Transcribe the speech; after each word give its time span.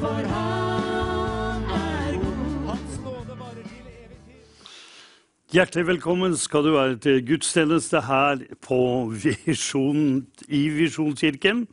for 0.00 0.22
han 0.32 1.62
er 1.74 2.18
god. 2.22 2.66
Hans 2.68 2.98
nåde 3.04 3.38
varer 3.38 3.64
til 3.66 3.86
evig 3.90 4.18
tid. 4.26 4.42
Hjertelig 5.52 5.86
velkommen 5.88 6.36
skal 6.38 6.66
du 6.66 6.72
være 6.76 6.98
til 7.02 7.22
gudstjeneste 7.26 8.02
her 8.06 8.44
på 8.62 8.80
Visjon 9.22 10.26
i 10.48 10.68
Visjonskirken. 10.76 11.66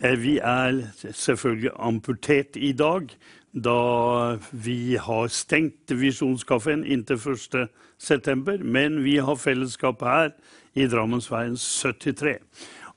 Eh, 0.00 0.16
Vi 0.22 0.38
er 0.38 0.82
selvfølgelig 1.12 1.70
amputert 1.78 2.56
i 2.56 2.72
dag, 2.72 3.08
da 3.52 4.36
vi 4.52 4.96
har 5.00 5.28
stengt 5.28 5.92
Visjonskaffen 5.92 6.84
inntil 6.84 7.16
1. 7.16 7.68
september. 7.98 8.58
Men 8.58 9.04
vi 9.04 9.16
har 9.16 9.36
fellesskap 9.36 10.00
her 10.02 10.32
i 10.74 10.86
Drammensveien 10.86 11.56
73. 11.56 12.38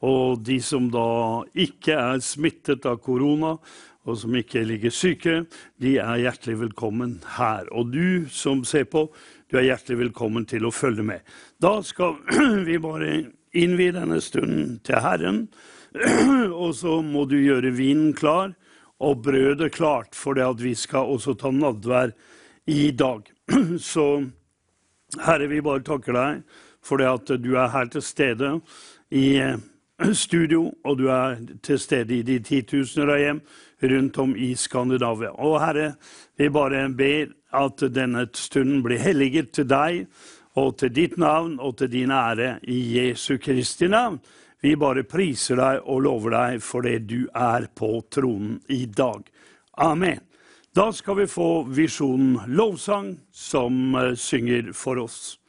Og 0.01 0.39
de 0.45 0.61
som 0.63 0.87
da 0.91 1.43
ikke 1.59 1.91
er 1.91 2.21
smittet 2.23 2.85
av 2.87 3.01
korona, 3.03 3.57
og 4.07 4.17
som 4.17 4.35
ikke 4.37 4.63
ligger 4.65 4.93
syke, 4.93 5.33
de 5.81 5.97
er 5.99 6.21
hjertelig 6.23 6.59
velkommen 6.63 7.17
her. 7.35 7.67
Og 7.75 7.91
du 7.93 8.29
som 8.31 8.63
ser 8.67 8.87
på, 8.89 9.07
du 9.51 9.57
er 9.59 9.67
hjertelig 9.69 9.99
velkommen 10.05 10.47
til 10.49 10.67
å 10.67 10.73
følge 10.73 11.05
med. 11.05 11.25
Da 11.61 11.79
skal 11.85 12.17
vi 12.67 12.79
bare 12.81 13.11
innvie 13.57 13.95
denne 13.95 14.21
stunden 14.23 14.77
til 14.85 15.03
Herren. 15.03 15.43
Og 16.63 16.73
så 16.79 16.99
må 17.05 17.25
du 17.29 17.39
gjøre 17.39 17.73
vinen 17.75 18.13
klar 18.17 18.53
og 18.99 19.23
brødet 19.23 19.71
klart, 19.75 20.15
for 20.15 20.35
det 20.35 20.47
at 20.47 20.61
vi 20.63 20.73
skal 20.75 21.15
også 21.15 21.35
ta 21.39 21.51
nadvær 21.55 22.13
i 22.69 22.91
dag. 22.91 23.27
Så 23.91 24.07
Herre, 25.19 25.49
vi 25.49 25.63
bare 25.65 25.83
takker 25.85 26.15
deg 26.15 26.43
for 26.85 27.01
det 27.01 27.09
at 27.09 27.31
du 27.41 27.55
er 27.57 27.73
her 27.73 27.89
til 27.91 28.03
stede 28.05 28.53
i 29.11 29.41
studio, 30.15 30.69
og 30.87 30.99
du 31.01 31.09
er 31.11 31.39
til 31.65 31.79
stede 31.81 32.19
i 32.19 32.23
de 32.23 32.37
titusener 32.45 33.15
av 33.15 33.19
hjem 33.19 33.41
rundt 33.81 34.17
om 34.17 34.35
i 34.35 34.55
Skandinavia. 34.55 35.31
Og 35.31 35.59
Herre, 35.61 35.93
vi 36.37 36.49
bare 36.49 36.87
ber 36.89 37.31
at 37.55 37.83
denne 37.93 38.27
stunden 38.33 38.83
blir 38.85 39.01
helliget 39.01 39.53
til 39.55 39.67
deg 39.69 40.05
og 40.59 40.77
til 40.81 40.93
ditt 40.93 41.17
navn 41.17 41.57
og 41.59 41.77
til 41.79 41.91
din 41.91 42.11
ære 42.11 42.59
i 42.67 42.79
Jesu 42.97 43.37
Kristi 43.37 43.87
navn. 43.87 44.19
Vi 44.61 44.75
bare 44.75 45.05
priser 45.07 45.55
deg 45.55 45.85
og 45.87 46.03
lover 46.03 46.35
deg 46.35 46.63
for 46.63 46.83
det 46.83 47.05
du 47.07 47.29
er 47.35 47.69
på 47.75 48.01
tronen 48.11 48.59
i 48.67 48.83
dag. 48.85 49.23
Amen. 49.79 50.19
Da 50.75 50.91
skal 50.93 51.17
vi 51.17 51.27
få 51.27 51.63
visjonen 51.63 52.53
lovsang 52.53 53.15
som 53.31 53.95
eh, 53.95 54.13
synger 54.15 54.73
for 54.77 54.99
oss. 55.01 55.39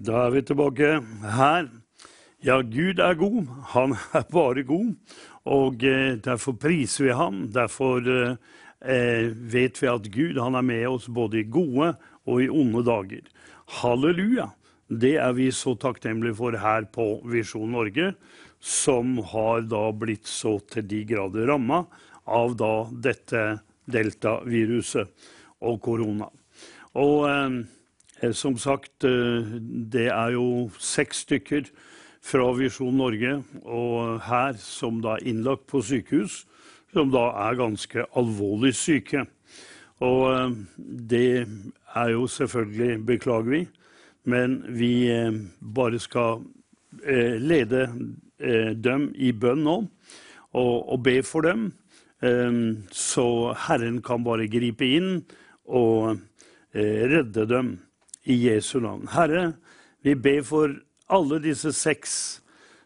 Da 0.00 0.24
er 0.26 0.30
vi 0.32 0.42
tilbake 0.48 0.94
her. 1.36 1.68
Ja, 2.40 2.62
Gud 2.64 3.02
er 3.04 3.18
god. 3.20 3.50
Han 3.74 3.92
er 4.16 4.24
bare 4.32 4.64
god. 4.64 4.94
Og 5.48 5.84
eh, 5.86 6.16
derfor 6.20 6.56
priser 6.60 7.06
vi 7.06 7.16
ham. 7.16 7.44
Derfor 7.52 8.04
eh, 8.04 8.36
eh, 8.84 9.30
vet 9.32 9.80
vi 9.80 9.88
at 9.88 10.08
Gud 10.12 10.40
han 10.40 10.58
er 10.58 10.66
med 10.66 10.86
oss 10.90 11.08
både 11.08 11.40
i 11.40 11.48
gode 11.48 11.94
og 12.28 12.42
i 12.42 12.50
onde 12.52 12.84
dager. 12.84 13.24
Halleluja! 13.80 14.50
Det 14.90 15.14
er 15.22 15.32
vi 15.36 15.52
så 15.54 15.76
takknemlige 15.78 16.34
for 16.34 16.56
her 16.58 16.88
på 16.90 17.20
Visjon 17.30 17.70
Norge, 17.70 18.10
som 18.58 19.20
har 19.30 19.62
da 19.70 19.84
blitt 19.94 20.26
så 20.26 20.56
til 20.72 20.88
de 20.90 21.04
grader 21.06 21.46
ramma 21.48 21.84
av 22.26 22.56
da 22.58 22.72
dette 22.90 23.44
deltaviruset 23.90 25.30
og 25.62 25.78
korona. 25.84 26.26
Og 26.98 27.30
eh, 27.30 28.32
som 28.36 28.58
sagt, 28.60 29.00
det 29.00 30.10
er 30.12 30.34
jo 30.34 30.68
seks 30.76 31.22
stykker 31.24 31.70
fra 32.20 32.50
Visjon 32.56 32.98
Norge 33.00 33.38
og 33.64 34.20
her 34.26 34.56
som 34.60 35.00
da 35.04 35.16
er 35.16 35.28
innlagt 35.32 35.66
på 35.70 35.82
sykehus, 35.84 36.44
som 36.92 37.10
da 37.12 37.30
er 37.48 37.58
ganske 37.58 38.04
alvorlig 38.18 38.74
syke. 38.76 39.24
Og 40.04 40.22
eh, 40.32 40.56
det 41.10 41.46
er 41.94 42.14
jo 42.14 42.26
selvfølgelig, 42.30 43.04
beklager 43.06 43.50
vi, 43.50 43.60
men 44.30 44.60
vi 44.76 44.92
eh, 45.12 45.36
bare 45.60 46.00
skal 46.00 46.42
eh, 47.04 47.36
lede 47.40 47.88
dem 48.40 49.10
i 49.20 49.34
bønn 49.36 49.66
nå 49.66 49.74
og, 50.56 50.94
be 51.04 51.18
for 51.20 51.44
dem. 51.44 51.66
Så 52.88 53.24
Herren 53.66 53.98
kan 54.00 54.24
bare 54.24 54.46
gripe 54.48 54.86
inn 54.88 55.10
og 55.68 56.22
redde 56.72 57.44
dem 57.50 57.68
i 58.24 58.38
Jesu 58.46 58.78
navn. 58.80 59.04
Herre, 59.12 59.42
vi 60.00 60.14
ber 60.16 60.40
for 60.48 60.72
alle 61.10 61.40
disse 61.42 61.72
seks 61.76 62.14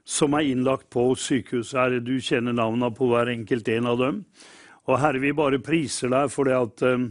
som 0.04 0.34
er 0.36 0.50
innlagt 0.50 0.90
på 0.92 1.06
sykehuset. 1.16 1.78
Herre, 1.78 2.00
du 2.04 2.18
kjenner 2.20 2.56
navnene 2.56 2.92
på 2.94 3.08
hver 3.08 3.30
enkelt 3.32 3.68
en 3.72 3.88
av 3.88 4.00
dem. 4.00 4.20
Og 4.84 5.00
Herre, 5.00 5.22
vi 5.22 5.32
bare 5.36 5.62
priser 5.64 6.12
deg 6.12 6.32
for 6.32 6.48
det 6.48 6.58
at 6.58 6.84
eh, 6.84 7.06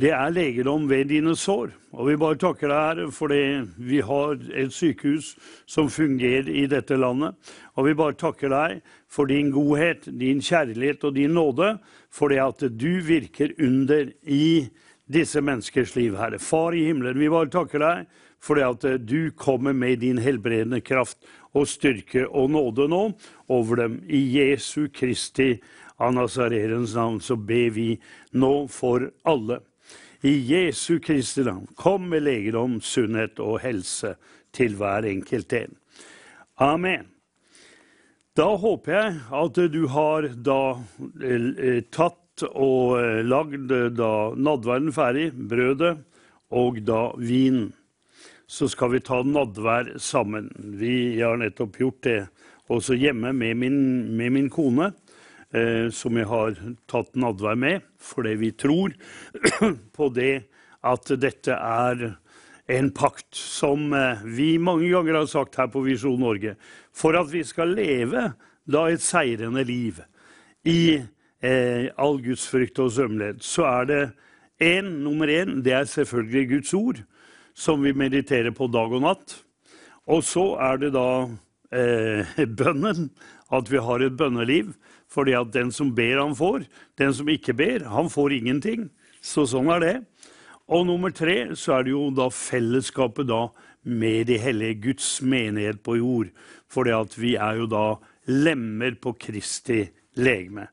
det 0.00 0.10
er 0.10 0.32
legedom 0.34 0.88
ved 0.90 1.08
dine 1.12 1.36
sår. 1.38 1.70
Og 1.94 2.08
vi 2.10 2.16
bare 2.18 2.38
takker 2.42 2.68
deg, 2.68 2.80
Herre, 2.82 3.10
fordi 3.14 3.42
vi 3.78 4.00
har 4.04 4.36
et 4.52 4.74
sykehus 4.74 5.32
som 5.70 5.88
fungerer 5.92 6.50
i 6.50 6.66
dette 6.70 6.98
landet. 6.98 7.38
Og 7.78 7.88
vi 7.88 7.96
bare 7.96 8.18
takker 8.18 8.52
deg 8.52 8.80
for 9.08 9.30
din 9.30 9.52
godhet, 9.54 10.08
din 10.10 10.42
kjærlighet 10.42 11.06
og 11.06 11.14
din 11.16 11.36
nåde, 11.38 11.76
for 12.10 12.34
det 12.34 12.42
at 12.42 12.66
du 12.74 12.90
virker 13.06 13.54
under 13.62 14.10
i 14.26 14.66
disse 15.06 15.40
menneskers 15.40 15.94
liv, 15.96 16.16
Herre. 16.18 16.40
Far 16.42 16.74
i 16.74 16.84
himmelen, 16.88 17.20
vi 17.20 17.30
bare 17.32 17.52
takker 17.52 17.80
deg 17.80 18.20
for 18.44 18.60
det 18.60 18.66
at 18.68 19.06
du 19.08 19.30
kommer 19.40 19.72
med 19.72 20.02
din 20.04 20.20
helbredende 20.20 20.82
kraft 20.84 21.24
og 21.54 21.68
styrke 21.70 22.26
og 22.28 22.50
nåde 22.52 22.88
nå 22.90 23.04
over 23.48 23.80
dem. 23.84 24.00
I 24.04 24.20
Jesu 24.36 24.88
Kristi 24.92 25.54
av 25.96 26.12
Nazarerens 26.16 26.94
navn 26.98 27.20
så 27.24 27.36
ber 27.36 27.70
vi 27.76 27.88
nå 28.36 28.66
for 28.72 29.08
alle. 29.24 29.62
I 30.24 30.34
Jesu 30.48 30.98
Kristi 31.04 31.44
navn, 31.44 31.66
kom 31.76 32.08
med 32.08 32.24
legedom, 32.24 32.78
sunnhet 32.80 33.40
og 33.44 33.60
helse 33.64 34.14
til 34.56 34.76
hver 34.78 35.06
enkelt 35.08 35.52
en. 35.52 35.74
Amen. 36.60 37.10
Da 38.34 38.48
håper 38.58 38.96
jeg 38.96 39.18
at 39.38 39.58
du 39.70 39.84
har 39.92 40.26
da 40.46 40.60
eh, 41.22 41.84
tatt 41.94 42.42
og 42.48 42.96
eh, 42.98 43.20
lagd 43.22 43.70
eh, 43.70 43.90
da 43.94 44.10
nadverden 44.34 44.90
ferdig, 44.96 45.28
brødet 45.34 45.92
og 46.50 46.80
da 46.86 47.04
vinen. 47.20 47.68
Så 48.46 48.68
skal 48.68 48.92
vi 48.92 49.00
ta 49.00 49.22
nadvær 49.24 49.94
sammen. 50.02 50.50
Vi 50.78 51.20
har 51.20 51.38
nettopp 51.40 51.78
gjort 51.80 52.02
det 52.04 52.18
også 52.72 52.96
hjemme 52.96 53.32
med 53.36 53.56
min, 53.60 53.78
med 54.16 54.32
min 54.36 54.50
kone 54.52 54.90
eh, 55.54 55.88
som 55.92 56.16
jeg 56.18 56.28
har 56.28 56.58
tatt 56.90 57.14
nadvær 57.16 57.56
med, 57.60 57.84
fordi 58.00 58.34
vi 58.40 58.52
tror 58.56 58.94
på 59.96 60.10
det 60.16 60.34
at 60.84 61.14
dette 61.20 61.56
er 61.56 62.10
en 62.72 62.90
pakt 62.96 63.36
som 63.36 63.92
eh, 63.96 64.24
vi 64.24 64.54
mange 64.58 64.88
ganger 64.92 65.20
har 65.20 65.30
sagt 65.30 65.58
her 65.60 65.70
på 65.72 65.84
Visjon 65.84 66.20
Norge. 66.20 66.56
For 66.94 67.16
at 67.18 67.32
vi 67.32 67.44
skal 67.44 67.76
leve 67.76 68.30
da 68.64 68.86
et 68.88 69.04
seirende 69.04 69.64
liv 69.68 70.00
i 70.64 70.96
eh, 70.96 71.90
all 72.00 72.20
Guds 72.24 72.46
frykt 72.48 72.80
og 72.80 72.92
sømmelighet, 72.96 73.44
så 73.44 73.68
er 73.68 73.90
det 73.90 74.02
en, 74.64 74.86
nummer 75.04 75.28
én, 75.28 75.58
det 75.64 75.74
er 75.76 75.90
selvfølgelig 75.90 76.48
Guds 76.54 76.74
ord, 76.74 77.02
som 77.54 77.82
vi 77.82 77.94
mediterer 77.96 78.54
på 78.54 78.68
dag 78.72 78.92
og 78.92 79.04
natt. 79.04 79.38
Og 80.10 80.24
så 80.26 80.52
er 80.60 80.80
det 80.82 80.92
da 80.96 81.08
eh, 81.72 82.34
bønnen, 82.60 83.10
at 83.54 83.70
vi 83.70 83.80
har 83.80 84.02
et 84.02 84.16
bønneliv. 84.18 84.74
Fordi 85.14 85.36
at 85.38 85.52
den 85.54 85.70
som 85.72 85.92
ber, 85.94 86.18
han 86.18 86.34
får. 86.34 86.64
Den 86.98 87.14
som 87.14 87.28
ikke 87.30 87.54
ber, 87.54 87.86
han 87.86 88.10
får 88.10 88.34
ingenting. 88.40 88.88
Så 89.22 89.46
sånn 89.48 89.70
er 89.72 89.84
det. 89.84 89.94
Og 90.72 90.86
nummer 90.88 91.12
tre 91.12 91.52
så 91.58 91.78
er 91.78 91.86
det 91.86 91.92
jo 91.92 92.08
da 92.16 92.30
fellesskapet 92.32 93.28
da 93.28 93.46
med 93.84 94.30
de 94.30 94.38
hellige 94.40 94.80
Guds 94.88 95.08
menighet 95.22 95.82
på 95.84 95.98
jord. 96.00 96.32
Fordi 96.72 96.94
at 96.96 97.16
vi 97.20 97.34
er 97.36 97.60
jo 97.60 97.68
da 97.70 97.86
lemmer 98.32 98.96
på 98.96 99.12
Kristi 99.20 99.84
legeme. 100.16 100.70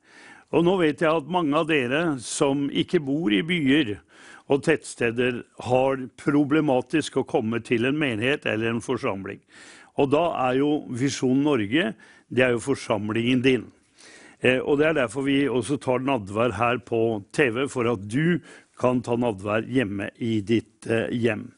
Og 0.52 0.66
nå 0.68 0.78
vet 0.82 1.04
jeg 1.04 1.12
at 1.12 1.32
mange 1.32 1.56
av 1.60 1.68
dere 1.70 2.02
som 2.24 2.66
ikke 2.68 3.00
bor 3.04 3.32
i 3.32 3.44
byer 3.46 3.98
og 4.52 4.64
tettsteder, 4.66 5.44
har 5.64 6.08
problematisk 6.20 7.22
å 7.22 7.28
komme 7.28 7.62
til 7.64 7.88
en 7.88 8.00
menighet 8.00 8.46
eller 8.50 8.74
en 8.74 8.84
forsamling. 8.84 9.40
Og 10.00 10.12
da 10.12 10.26
er 10.50 10.60
jo 10.60 10.72
Visjon 10.92 11.44
Norge 11.46 11.94
det 12.32 12.44
er 12.46 12.54
jo 12.56 12.64
forsamlingen 12.64 13.44
din. 13.44 13.64
Eh, 14.40 14.60
og 14.60 14.80
Det 14.80 14.88
er 14.88 14.94
derfor 14.94 15.28
vi 15.28 15.48
også 15.50 15.78
tar 15.78 16.00
nadvær 16.00 16.56
her 16.58 16.78
på 16.80 17.24
TV, 17.34 17.68
for 17.68 17.88
at 17.92 18.08
du 18.08 18.40
kan 18.80 19.02
ta 19.02 19.16
nadvær 19.16 19.68
hjemme 19.68 20.10
i 20.18 20.40
ditt 20.42 20.88
eh, 20.88 21.12
hjem. 21.12 21.52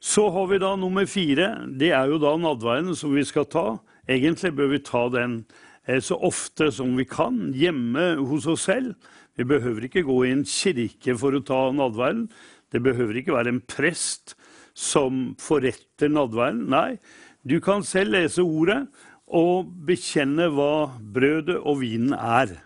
Så 0.00 0.30
har 0.30 0.46
vi 0.46 0.58
da 0.58 0.76
nummer 0.76 1.06
fire. 1.06 1.66
Det 1.78 1.92
er 1.92 2.06
jo 2.08 2.18
da 2.18 2.36
nadværen 2.36 2.94
som 2.96 3.14
vi 3.14 3.24
skal 3.24 3.46
ta. 3.46 3.66
Egentlig 4.08 4.54
bør 4.56 4.72
vi 4.72 4.78
ta 4.82 5.08
den 5.12 5.44
eh, 5.86 6.00
så 6.00 6.16
ofte 6.16 6.70
som 6.72 6.96
vi 6.96 7.04
kan, 7.04 7.52
hjemme 7.54 8.16
hos 8.30 8.46
oss 8.46 8.66
selv. 8.70 8.94
Vi 9.38 9.46
behøver 9.48 9.86
ikke 9.86 10.04
gå 10.04 10.16
i 10.26 10.32
en 10.34 10.44
kirke 10.48 11.16
for 11.18 11.36
å 11.36 11.44
ta 11.46 11.60
nadværen. 11.72 12.26
Det 12.72 12.82
behøver 12.84 13.20
ikke 13.20 13.36
være 13.36 13.54
en 13.54 13.62
prest 13.64 14.34
som 14.76 15.32
forretter 15.40 16.12
nadværen. 16.12 16.66
Nei, 16.72 16.98
du 17.44 17.58
kan 17.64 17.84
selv 17.84 18.16
lese 18.16 18.44
ordet 18.44 18.84
og 19.32 19.72
bekjenne 19.88 20.50
hva 20.52 20.92
brødet 21.14 21.58
og 21.58 21.80
vinen 21.80 22.12
er. 22.16 22.58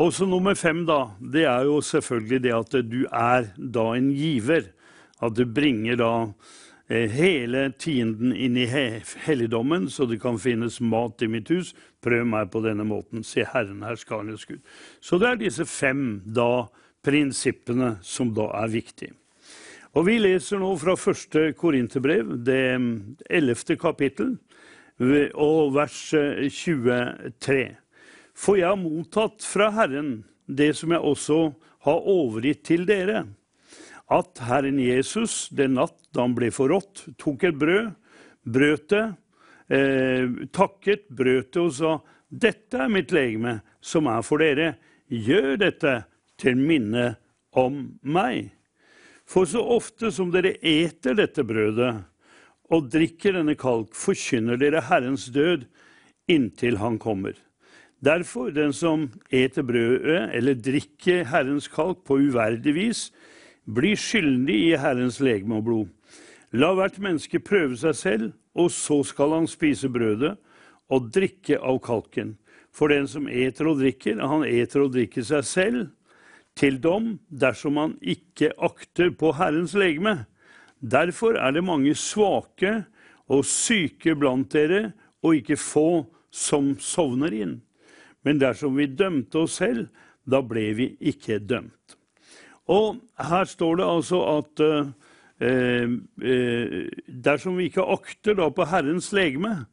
Og 0.00 0.10
så 0.16 0.26
nummer 0.26 0.56
fem, 0.58 0.82
da, 0.88 1.14
det 1.20 1.44
er 1.46 1.68
jo 1.68 1.78
selvfølgelig 1.84 2.40
det 2.42 2.54
at 2.56 2.76
du 2.88 3.04
er 3.06 3.52
da 3.54 3.90
en 3.94 4.10
giver. 4.16 4.72
At 5.22 5.36
du 5.36 5.44
bringer 5.46 6.00
da 6.00 6.12
hele 7.10 7.68
tienden 7.80 8.34
inn 8.36 8.56
i 8.60 8.66
he 8.70 9.00
helligdommen, 9.24 9.88
så 9.90 10.06
det 10.06 10.20
kan 10.22 10.38
finnes 10.38 10.80
mat 10.80 11.22
i 11.24 11.28
mitt 11.30 11.50
hus. 11.52 11.72
Prøv 12.04 12.26
meg 12.28 12.50
på 12.52 12.62
denne 12.64 12.86
måten. 12.86 13.24
Se 13.24 13.46
Herren 13.48 13.82
herskarnes 13.86 14.46
Gud. 14.48 14.60
Så 15.00 15.18
det 15.20 15.28
er 15.30 15.40
disse 15.40 15.66
fem 15.68 16.22
da 16.24 16.66
prinsippene 17.04 17.96
som 18.04 18.32
da 18.36 18.48
er 18.62 18.72
viktige. 18.72 19.14
Og 19.94 20.06
Vi 20.08 20.18
leser 20.18 20.58
nå 20.58 20.72
fra 20.80 20.96
første 20.98 21.52
Korinterbrev, 21.54 22.32
det 22.42 22.74
ellevte 23.30 23.76
kapittel, 23.78 24.34
og 25.34 25.74
vers 25.76 25.98
23. 26.10 27.60
For 28.34 28.58
jeg 28.58 28.72
har 28.72 28.80
mottatt 28.80 29.46
fra 29.46 29.70
Herren 29.76 30.24
det 30.46 30.72
som 30.76 30.90
jeg 30.90 31.00
også 31.00 31.38
har 31.86 32.08
overgitt 32.10 32.64
til 32.66 32.86
dere, 32.88 33.24
at 34.14 34.40
Herren 34.46 34.78
Jesus 34.82 35.48
den 35.54 35.76
natt 35.78 35.96
da 36.14 36.24
han 36.24 36.34
ble 36.36 36.50
forrådt, 36.54 37.06
tok 37.20 37.46
et 37.48 37.58
brød, 37.58 37.92
brøt 38.44 38.88
det, 38.92 39.04
eh, 39.68 40.26
takket, 40.54 41.08
brøt 41.08 41.52
det 41.52 41.62
og 41.62 41.72
sa:" 41.72 42.00
Dette 42.30 42.78
er 42.78 42.88
mitt 42.88 43.12
legeme, 43.12 43.60
som 43.80 44.06
er 44.06 44.22
for 44.22 44.38
dere. 44.38 44.76
Gjør 45.08 45.58
dette 45.58 46.04
til 46.36 46.56
minne 46.56 47.16
om 47.52 47.98
meg. 48.02 48.50
For 49.24 49.46
så 49.46 49.62
ofte 49.62 50.10
som 50.12 50.32
dere 50.34 50.56
eter 50.60 51.14
dette 51.14 51.44
brødet 51.46 52.04
og 52.72 52.90
drikker 52.90 53.36
denne 53.36 53.54
kalk, 53.54 53.94
forkynner 53.94 54.58
dere 54.60 54.82
Herrens 54.88 55.28
død 55.32 55.66
inntil 56.28 56.78
Han 56.80 56.98
kommer. 56.98 57.34
Derfor, 58.04 58.50
den 58.50 58.72
som 58.72 59.06
eter 59.32 59.64
brødet 59.64 60.34
eller 60.34 60.58
drikker 60.60 61.24
Herrens 61.30 61.68
kalk 61.68 62.02
på 62.04 62.18
uverdig 62.20 62.74
vis, 62.76 63.06
blir 63.64 63.96
skyldig 63.96 64.56
i 64.68 64.78
Herrens 64.80 65.20
legeme 65.24 65.58
og 65.58 65.66
blod. 65.68 65.92
La 66.54 66.70
hvert 66.76 67.00
menneske 67.02 67.40
prøve 67.42 67.76
seg 67.80 67.96
selv, 67.98 68.32
og 68.54 68.70
så 68.70 69.00
skal 69.06 69.34
han 69.34 69.48
spise 69.50 69.90
brødet 69.90 70.36
og 70.92 71.10
drikke 71.14 71.58
av 71.58 71.80
kalken. 71.82 72.36
For 72.74 72.90
den 72.90 73.08
som 73.10 73.26
eter 73.30 73.70
og 73.70 73.80
drikker, 73.80 74.20
han 74.22 74.44
eter 74.46 74.84
og 74.84 74.94
drikker 74.94 75.26
seg 75.26 75.46
selv 75.46 75.84
til 76.58 76.78
dom 76.82 77.16
dersom 77.30 77.78
han 77.80 77.96
ikke 77.98 78.52
akter 78.62 79.10
på 79.18 79.32
Herrens 79.38 79.74
legeme. 79.78 80.24
Derfor 80.78 81.38
er 81.40 81.54
det 81.54 81.64
mange 81.66 81.94
svake 81.98 82.84
og 83.30 83.46
syke 83.48 84.14
blant 84.18 84.52
dere, 84.52 84.92
og 85.24 85.40
ikke 85.40 85.56
få 85.56 86.04
som 86.28 86.74
sovner 86.82 87.32
inn. 87.32 87.54
Men 88.24 88.40
dersom 88.42 88.76
vi 88.76 88.90
dømte 88.92 89.46
oss 89.46 89.56
selv, 89.62 89.88
da 90.28 90.42
ble 90.44 90.66
vi 90.76 90.90
ikke 91.00 91.38
dømt. 91.40 91.96
Og 92.70 93.00
her 93.20 93.48
står 93.48 93.80
det 93.80 93.86
altså 93.86 94.20
at 94.38 94.62
eh, 94.64 94.92
eh, 95.44 96.76
dersom 97.26 97.58
vi 97.60 97.68
ikke 97.68 97.84
akter 97.96 98.38
da 98.38 98.48
på 98.48 98.66
Herrens 98.70 99.10
legeme, 99.12 99.66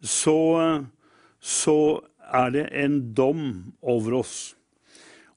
så, 0.00 0.38
så 1.40 1.78
er 2.32 2.54
det 2.54 2.68
en 2.72 3.00
dom 3.14 3.74
over 3.82 4.20
oss. 4.22 4.38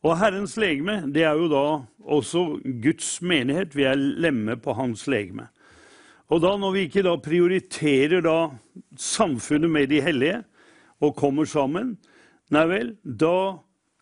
Og 0.02 0.18
Herrens 0.18 0.56
legeme, 0.58 1.02
det 1.14 1.26
er 1.28 1.38
jo 1.38 1.50
da 1.52 1.66
også 2.02 2.46
Guds 2.82 3.20
menighet. 3.22 3.76
Vi 3.78 3.86
er 3.86 4.00
lemme 4.00 4.56
på 4.58 4.74
hans 4.74 5.06
legeme. 5.12 5.50
Og 6.32 6.42
da 6.42 6.56
når 6.58 6.74
vi 6.74 6.86
ikke 6.88 7.04
da 7.06 7.18
prioriterer 7.20 8.24
da 8.24 8.38
samfunnet 8.98 9.70
med 9.70 9.92
de 9.92 10.00
hellige 10.02 10.40
og 11.04 11.18
kommer 11.20 11.46
sammen, 11.50 11.98
nei 12.54 12.64
vel, 12.70 12.94
da 13.04 13.60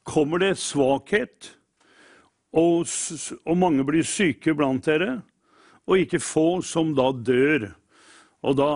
kommer 0.08 0.42
det 0.42 0.60
svakhet, 0.62 1.56
og, 2.54 2.88
og 3.46 3.58
mange 3.58 3.86
blir 3.86 4.06
syke 4.08 4.56
blant 4.58 4.86
dere, 4.86 5.20
og 5.90 6.02
ikke 6.04 6.22
få 6.22 6.62
som 6.66 6.94
da 6.98 7.10
dør. 7.14 7.72
Og 8.46 8.58
da 8.58 8.70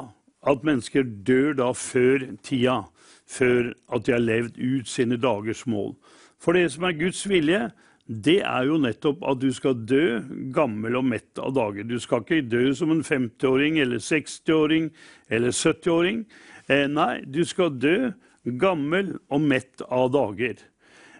at 0.49 0.65
mennesker 0.65 1.05
dør 1.25 1.53
da 1.55 1.69
før 1.77 2.25
tida, 2.43 2.81
før 3.29 3.71
at 3.95 4.05
de 4.05 4.15
har 4.15 4.23
levd 4.23 4.59
ut 4.59 4.89
sine 4.89 5.17
dagers 5.17 5.63
mål. 5.69 5.93
For 6.41 6.57
det 6.57 6.73
som 6.73 6.83
er 6.87 6.97
Guds 6.99 7.23
vilje, 7.29 7.69
det 8.03 8.41
er 8.43 8.65
jo 8.67 8.81
nettopp 8.83 9.23
at 9.23 9.39
du 9.39 9.47
skal 9.55 9.77
dø 9.87 10.19
gammel 10.55 10.97
og 10.99 11.05
mett 11.07 11.39
av 11.39 11.53
dager. 11.55 11.87
Du 11.87 11.95
skal 12.03 12.25
ikke 12.25 12.41
dø 12.51 12.65
som 12.75 12.91
en 12.91 13.03
50-åring 13.03 13.79
eller 13.79 14.03
60-åring 14.03 14.89
eller 15.31 15.55
70-åring. 15.55 16.25
Eh, 16.67 16.85
nei, 16.91 17.23
du 17.23 17.45
skal 17.47 17.71
dø 17.79 18.11
gammel 18.59 19.15
og 19.31 19.47
mett 19.47 19.85
av 19.87 20.11
dager. 20.11 20.59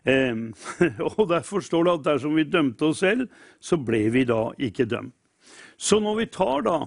Eh, 0.04 0.36
og 1.18 1.28
Derfor 1.30 1.64
står 1.64 1.88
det 1.88 1.94
at 1.98 2.08
dersom 2.12 2.36
vi 2.38 2.48
dømte 2.48 2.92
oss 2.92 3.04
selv, 3.04 3.30
så 3.60 3.80
ble 3.80 4.08
vi 4.14 4.26
da 4.30 4.50
ikke 4.60 4.88
dømt. 4.90 5.16
Så 5.78 6.00
når 6.00 6.20
vi 6.22 6.30
tar 6.32 6.64
da 6.68 6.78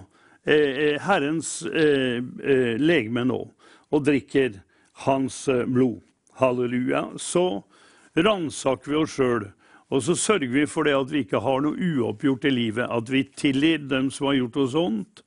eh, 0.47 0.97
Herrens 1.01 1.61
eh, 1.67 2.17
eh, 2.21 2.75
legeme 2.81 3.25
nå 3.27 3.41
og 3.93 4.05
drikker 4.07 4.61
hans 5.05 5.45
eh, 5.51 5.65
blod, 5.69 6.01
halleluja, 6.39 7.03
så 7.21 7.63
ransaker 8.17 8.91
vi 8.91 8.99
oss 9.01 9.17
sjøl. 9.17 9.47
Og 9.93 10.03
så 10.03 10.17
sørger 10.19 10.51
vi 10.51 10.65
for 10.67 10.87
det 10.87 10.97
at 10.97 11.11
vi 11.13 11.21
ikke 11.23 11.39
har 11.43 11.61
noe 11.63 11.77
uoppgjort 11.79 12.47
i 12.49 12.51
livet. 12.51 12.89
At 12.91 13.11
vi 13.11 13.23
tilgir 13.39 13.85
dem 13.87 14.09
som 14.11 14.27
har 14.31 14.39
gjort 14.41 14.57
oss 14.65 14.75
vondt. 14.75 15.21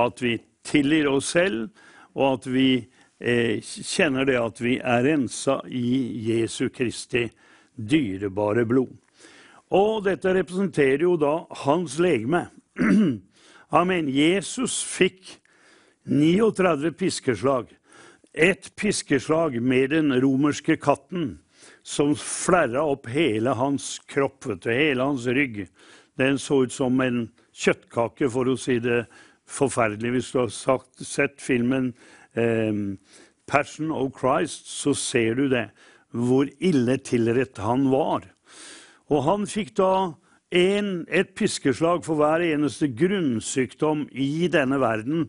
At 0.00 0.22
vi 0.24 0.38
tilgir 0.64 1.10
oss 1.10 1.34
selv. 1.34 1.68
Og 2.16 2.38
at 2.38 2.48
vi 2.48 2.68
eh, 2.78 2.95
kjenner 3.20 4.26
det 4.28 4.36
at 4.36 4.60
vi 4.60 4.76
er 4.76 5.04
rensa 5.06 5.60
i 5.68 5.88
Jesu 6.26 6.68
Kristi 6.68 7.26
dyrebare 7.76 8.66
blod. 8.68 8.92
Og 9.74 10.04
dette 10.06 10.34
representerer 10.36 11.02
jo 11.02 11.16
da 11.18 11.40
hans 11.64 11.98
legeme. 11.98 12.46
Amen. 13.80 14.08
Jesus 14.12 14.78
fikk 14.86 15.38
39 16.06 16.92
piskeslag. 16.94 17.72
Et 18.32 18.68
piskeslag 18.76 19.58
med 19.62 19.90
den 19.90 20.12
romerske 20.22 20.76
katten 20.76 21.38
som 21.86 22.12
flerra 22.18 22.84
opp 22.84 23.08
hele 23.10 23.54
hans 23.56 23.96
kropp, 24.10 24.44
vet 24.46 24.62
du, 24.66 24.70
hele 24.70 25.06
hans 25.06 25.26
rygg. 25.26 25.64
Den 26.18 26.38
så 26.38 26.62
ut 26.64 26.72
som 26.72 27.00
en 27.00 27.26
kjøttkake, 27.56 28.28
for 28.30 28.48
å 28.48 28.58
si 28.60 28.78
det 28.82 29.06
forferdelig. 29.50 30.12
Hvis 30.14 30.30
du 30.34 30.40
har 30.44 30.52
sagt, 30.54 31.02
sett 31.02 31.40
filmen 31.42 31.90
eh, 31.92 32.15
'Passion 32.36 33.90
of 33.90 34.12
Christ', 34.12 34.66
så 34.66 34.94
ser 34.94 35.34
du 35.34 35.48
det. 35.48 35.70
Hvor 36.12 36.48
ille 36.60 36.96
tilrett 36.98 37.58
han 37.58 37.90
var. 37.90 38.26
Og 39.08 39.22
han 39.22 39.46
fikk 39.46 39.74
da 39.76 40.14
en, 40.50 41.06
et 41.08 41.34
piskeslag 41.34 42.04
for 42.06 42.18
hver 42.18 42.42
eneste 42.44 42.88
grunnsykdom 42.88 44.06
i 44.12 44.48
denne 44.48 44.80
verden. 44.80 45.26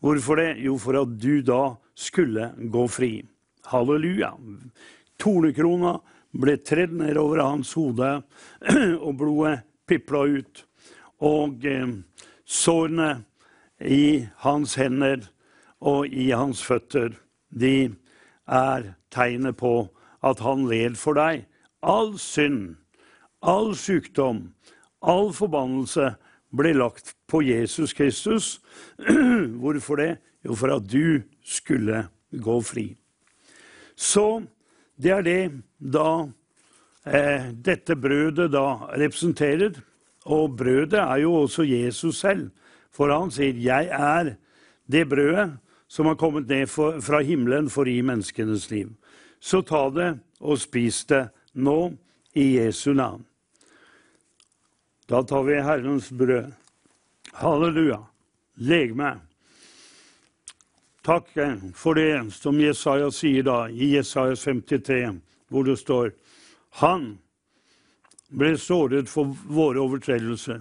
Hvorfor 0.00 0.38
det? 0.40 0.58
Jo, 0.64 0.76
for 0.78 1.00
at 1.02 1.16
du 1.20 1.40
da 1.42 1.74
skulle 1.98 2.52
gå 2.70 2.86
fri. 2.88 3.12
Halleluja. 3.68 4.32
Tornekrona 5.18 5.98
ble 6.38 6.56
tredd 6.62 6.94
ned 6.94 7.18
over 7.18 7.42
hans 7.42 7.72
hode, 7.76 8.10
og 9.06 9.16
blodet 9.18 9.62
pipla 9.88 10.24
ut. 10.38 10.62
Og 11.24 11.64
eh, 11.66 11.88
sårene 12.46 13.10
i 13.82 14.26
hans 14.44 14.76
hender 14.78 15.26
og 15.80 16.06
i 16.10 16.30
hans 16.30 16.62
føtter, 16.64 17.14
de 17.50 17.90
er 18.48 18.94
tegnet 19.14 19.56
på 19.56 19.88
at 20.24 20.40
han 20.42 20.66
led 20.68 20.98
for 20.98 21.18
deg. 21.18 21.46
All 21.82 22.16
synd, 22.18 22.76
all 23.42 23.74
sykdom, 23.78 24.52
all 25.00 25.30
forbannelse 25.36 26.14
ble 26.58 26.72
lagt 26.74 27.14
på 27.30 27.42
Jesus 27.46 27.94
Kristus. 27.94 28.58
Hvorfor 29.62 30.00
det? 30.00 30.16
Jo, 30.46 30.54
for 30.54 30.74
at 30.74 30.86
du 30.90 31.22
skulle 31.44 32.06
gå 32.32 32.56
fri. 32.62 32.88
Så 33.98 34.42
det 34.98 35.12
er 35.14 35.24
det 35.26 35.42
da 35.78 36.28
eh, 37.06 37.50
dette 37.54 37.96
brødet 37.98 38.50
da 38.54 38.90
representerer. 38.98 39.78
Og 40.28 40.56
brødet 40.58 41.00
er 41.00 41.22
jo 41.22 41.34
også 41.44 41.66
Jesus 41.66 42.20
selv. 42.20 42.50
For 42.92 43.10
han 43.12 43.30
sier 43.30 43.54
'Jeg 43.54 43.88
er 43.92 44.34
det 44.90 45.08
brødet 45.08 45.58
som 45.88 46.06
har 46.06 46.14
kommet 46.14 46.48
ned 46.48 46.68
for, 46.70 47.00
fra 47.00 47.20
himmelen 47.24 47.70
for 47.72 47.88
å 47.88 47.92
gi 47.92 48.02
menneskenes 48.02 48.70
liv'. 48.70 48.94
Så 49.40 49.62
ta 49.62 49.90
det 49.90 50.18
og 50.40 50.58
spis 50.58 51.04
det 51.04 51.28
nå 51.54 51.92
i 52.34 52.58
Jesu 52.58 52.92
navn. 52.94 53.24
Da 55.08 55.22
tar 55.22 55.42
vi 55.42 55.60
Herrens 55.60 56.10
brød. 56.10 56.52
Halleluja. 57.32 58.02
Leg 58.54 58.96
meg. 58.96 59.20
Takk 61.02 61.30
for 61.74 61.94
det 61.94 62.32
som 62.36 62.58
Jesaja 62.60 63.08
sier 63.14 63.46
da, 63.46 63.68
i 63.70 63.94
Jesaja 63.94 64.36
53, 64.36 65.20
hvor 65.48 65.64
det 65.64 65.78
står 65.80 66.12
Han 66.82 67.18
ble 68.28 68.58
såret 68.60 69.08
for 69.08 69.32
våre 69.48 69.80
overtredelser. 69.80 70.60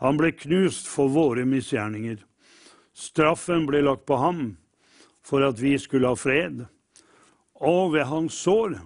Han 0.00 0.18
ble 0.20 0.34
knust 0.36 0.88
for 0.88 1.08
våre 1.08 1.46
misgjerninger. 1.48 2.18
Straffen 3.00 3.64
ble 3.68 3.80
lagt 3.86 4.04
på 4.08 4.18
ham 4.20 4.42
for 5.24 5.44
at 5.46 5.60
vi 5.60 5.76
skulle 5.80 6.10
ha 6.10 6.18
fred. 6.18 6.66
Og 7.60 7.94
ved 7.94 8.08
hans 8.10 8.36
sår 8.44 8.76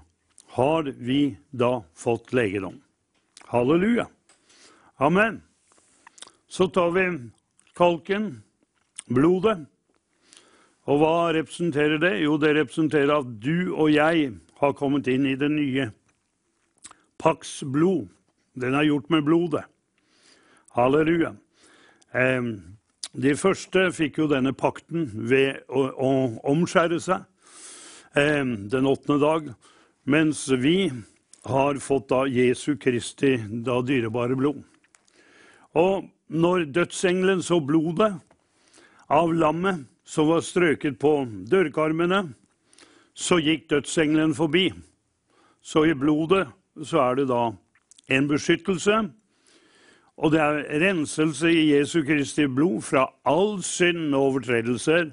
har 0.54 0.90
vi 1.02 1.37
da 1.50 1.80
fått 1.99 2.33
legedom. 2.37 2.78
Halleluja. 3.50 4.06
Amen. 5.02 5.42
Så 6.47 6.68
tar 6.71 6.90
vi 6.94 7.06
kalken, 7.75 8.42
blodet. 9.11 9.64
Og 10.87 11.00
hva 11.00 11.33
representerer 11.35 11.99
det? 11.99 12.12
Jo, 12.23 12.37
det 12.38 12.54
representerer 12.54 13.16
at 13.16 13.30
du 13.42 13.73
og 13.73 13.90
jeg 13.90 14.30
har 14.61 14.76
kommet 14.78 15.09
inn 15.11 15.26
i 15.26 15.38
det 15.38 15.50
nye 15.50 15.90
Paks 17.18 17.62
blod. 17.73 18.11
Den 18.54 18.76
er 18.76 18.87
gjort 18.87 19.09
med 19.11 19.25
blodet. 19.26 19.64
Halleluja. 20.76 21.33
Eh, 22.12 22.42
de 23.14 23.35
første 23.38 23.87
fikk 23.94 24.18
jo 24.18 24.28
denne 24.30 24.52
pakten 24.56 25.06
ved 25.14 25.62
å, 25.68 25.87
å 25.94 26.11
omskjære 26.50 26.99
seg 27.02 27.23
eh, 28.18 28.42
den 28.42 28.88
åttende 28.90 29.21
dag, 29.23 29.50
mens 30.04 30.47
vi 30.50 30.90
har 31.47 31.78
fått 31.83 32.09
da 32.11 32.25
Jesu 32.26 32.75
Kristi 32.80 33.37
da 33.66 33.78
dyrebare 33.87 34.37
blod. 34.38 34.62
Og 35.78 36.09
når 36.35 36.68
dødsengelen 36.75 37.42
så 37.44 37.61
blodet 37.62 38.12
av 39.12 39.33
lammet 39.35 39.85
som 40.04 40.28
var 40.33 40.42
strøket 40.44 40.99
på 41.00 41.16
dørkarmene, 41.50 42.26
så 43.14 43.38
gikk 43.38 43.68
dødsengelen 43.71 44.35
forbi. 44.35 44.71
Så 45.62 45.85
i 45.87 45.94
blodet 45.94 46.49
så 46.83 47.00
er 47.04 47.21
det 47.21 47.28
da 47.30 47.52
en 48.12 48.26
beskyttelse, 48.28 49.04
og 50.16 50.30
det 50.30 50.40
er 50.40 50.80
renselse 50.83 51.50
i 51.50 51.71
Jesu 51.73 52.02
Kristi 52.06 52.47
blod 52.47 52.83
fra 52.87 53.09
all 53.26 53.62
synd 53.66 54.14
og 54.14 54.30
overtredelser. 54.30 55.11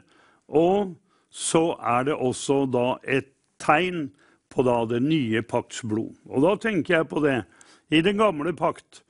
Og 0.47 0.95
så 1.29 1.71
er 1.79 2.05
det 2.05 2.17
også 2.17 2.65
da 2.69 2.85
et 3.09 3.31
tegn 3.61 4.09
på 4.51 4.65
da 4.67 4.83
det 4.85 5.01
nye 5.01 5.41
pakts 5.41 5.81
blod. 5.87 6.13
Og 6.29 6.45
da 6.45 6.55
tenker 6.59 6.99
jeg 6.99 7.09
på 7.09 7.23
det. 7.23 7.41
I 7.89 8.03
den 8.05 8.19
gamle 8.21 8.53
pakt 8.55 9.01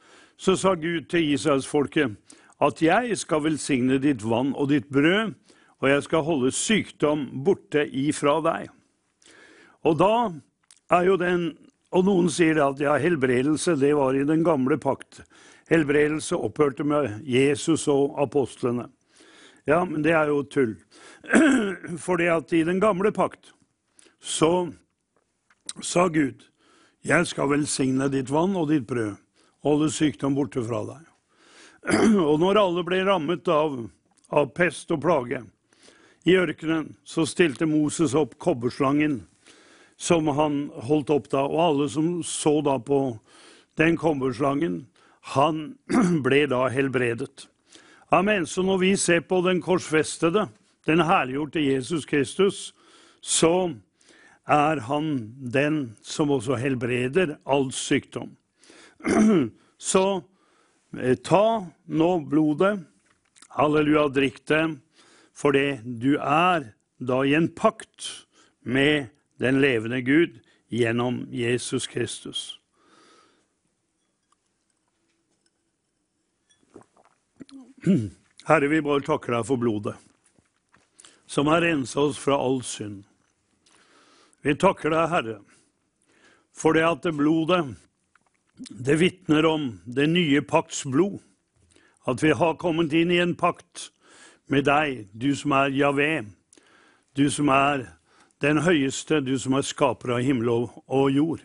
så 0.42 0.56
sa 0.58 0.74
Gud 0.80 1.10
til 1.12 1.34
Israelsfolket 1.34 2.16
at 2.62 2.82
jeg 2.82 3.18
skal 3.18 3.44
velsigne 3.44 3.98
ditt 4.02 4.24
vann 4.24 4.54
og 4.54 4.70
ditt 4.70 4.88
brød, 4.94 5.34
og 5.82 5.90
jeg 5.90 6.04
skal 6.06 6.26
holde 6.28 6.52
sykdom 6.54 7.26
borte 7.46 7.88
ifra 7.90 8.38
deg. 8.46 8.70
Og 9.82 9.98
da 9.98 10.14
er 10.94 11.10
jo 11.10 11.18
den 11.18 11.52
Og 11.92 12.06
noen 12.08 12.30
sier 12.32 12.56
at 12.64 12.80
ja, 12.80 12.94
helbredelse, 12.96 13.74
det 13.76 13.90
var 13.98 14.16
i 14.16 14.24
den 14.24 14.46
gamle 14.48 14.78
pakt. 14.80 15.26
Helbredelse 15.72 16.36
opphørte 16.36 16.84
med 16.84 17.22
Jesus 17.24 17.88
og 17.92 18.18
apostlene. 18.20 18.90
Ja, 19.70 19.86
men 19.86 20.04
det 20.04 20.12
er 20.18 20.28
jo 20.28 20.42
tull. 20.44 20.76
Fordi 22.06 22.28
at 22.34 22.52
i 22.54 22.64
den 22.68 22.82
gamle 22.82 23.14
pakt 23.16 23.54
så 24.20 24.72
sa 25.82 26.08
Gud, 26.12 26.44
jeg 27.08 27.30
skal 27.30 27.54
velsigne 27.54 28.10
ditt 28.12 28.30
vann 28.30 28.58
og 28.60 28.68
ditt 28.74 28.84
brød, 28.90 29.16
holde 29.64 29.90
sykdom 29.94 30.36
borte 30.36 30.64
fra 30.66 30.84
deg. 30.90 31.08
Og 32.30 32.36
når 32.42 32.60
alle 32.62 32.84
ble 32.86 33.02
rammet 33.08 33.48
av, 33.50 33.80
av 34.30 34.52
pest 34.58 34.92
og 34.94 35.02
plage 35.06 35.42
i 36.28 36.36
ørkenen, 36.38 36.92
så 37.08 37.26
stilte 37.26 37.70
Moses 37.70 38.14
opp 38.18 38.36
kobberslangen 38.42 39.22
som 40.02 40.28
han 40.36 40.66
holdt 40.84 41.14
opp 41.14 41.32
da. 41.32 41.46
Og 41.46 41.62
alle 41.64 41.90
som 41.90 42.20
så 42.26 42.60
da 42.66 42.78
på 42.82 43.02
den 43.80 43.98
kobberslangen, 43.98 44.84
han 45.22 45.76
ble 46.26 46.46
da 46.50 46.66
helbredet. 46.74 47.48
Amen. 48.12 48.46
Så 48.46 48.64
når 48.64 48.78
vi 48.82 48.96
ser 48.98 49.22
på 49.24 49.42
den 49.46 49.62
korsfestede, 49.64 50.48
den 50.86 51.02
herliggjorte 51.06 51.62
Jesus 51.62 52.06
Kristus, 52.06 52.74
så 53.22 53.72
er 54.48 54.82
han 54.88 55.34
den 55.54 55.96
som 56.02 56.32
også 56.34 56.58
helbreder 56.60 57.38
all 57.46 57.72
sykdom. 57.72 58.36
Så 59.82 60.24
eh, 60.98 61.16
ta 61.18 61.66
nå 61.88 62.10
blodet, 62.30 62.82
halleluja, 63.58 64.08
drikk 64.14 64.42
det, 64.50 64.64
for 65.34 65.56
du 65.56 66.18
er 66.18 66.72
da 67.02 67.22
i 67.26 67.34
en 67.38 67.50
pakt 67.50 68.28
med 68.62 69.10
den 69.42 69.62
levende 69.62 70.02
Gud 70.06 70.42
gjennom 70.70 71.26
Jesus 71.34 71.88
Kristus. 71.88 72.61
Herre, 78.48 78.68
vi 78.68 78.82
bare 78.82 79.02
takker 79.02 79.34
deg 79.34 79.46
for 79.48 79.58
blodet, 79.58 79.96
som 81.26 81.50
har 81.50 81.64
rensa 81.66 82.04
oss 82.04 82.20
fra 82.22 82.38
all 82.38 82.60
synd. 82.66 83.04
Vi 84.46 84.54
takker 84.58 84.94
deg, 84.94 85.10
Herre, 85.10 85.38
for 86.54 86.78
det 86.78 86.84
at 86.86 87.06
det 87.06 87.16
blodet, 87.18 87.64
det 88.70 89.00
vitner 89.02 89.48
om 89.50 89.66
det 89.86 90.10
nye 90.12 90.44
pakts 90.46 90.84
blod. 90.86 91.20
At 92.06 92.22
vi 92.22 92.34
har 92.34 92.60
kommet 92.62 92.94
inn 92.98 93.14
i 93.14 93.22
en 93.22 93.36
pakt 93.38 93.90
med 94.50 94.66
deg, 94.66 95.08
du 95.14 95.32
som 95.38 95.54
er 95.58 95.74
Javé, 95.74 96.12
du 97.18 97.28
som 97.34 97.50
er 97.54 97.88
den 98.42 98.62
høyeste, 98.66 99.22
du 99.22 99.38
som 99.40 99.58
er 99.58 99.66
skaper 99.66 100.18
av 100.18 100.26
himmel 100.26 100.50
og 100.52 101.08
jord. 101.14 101.42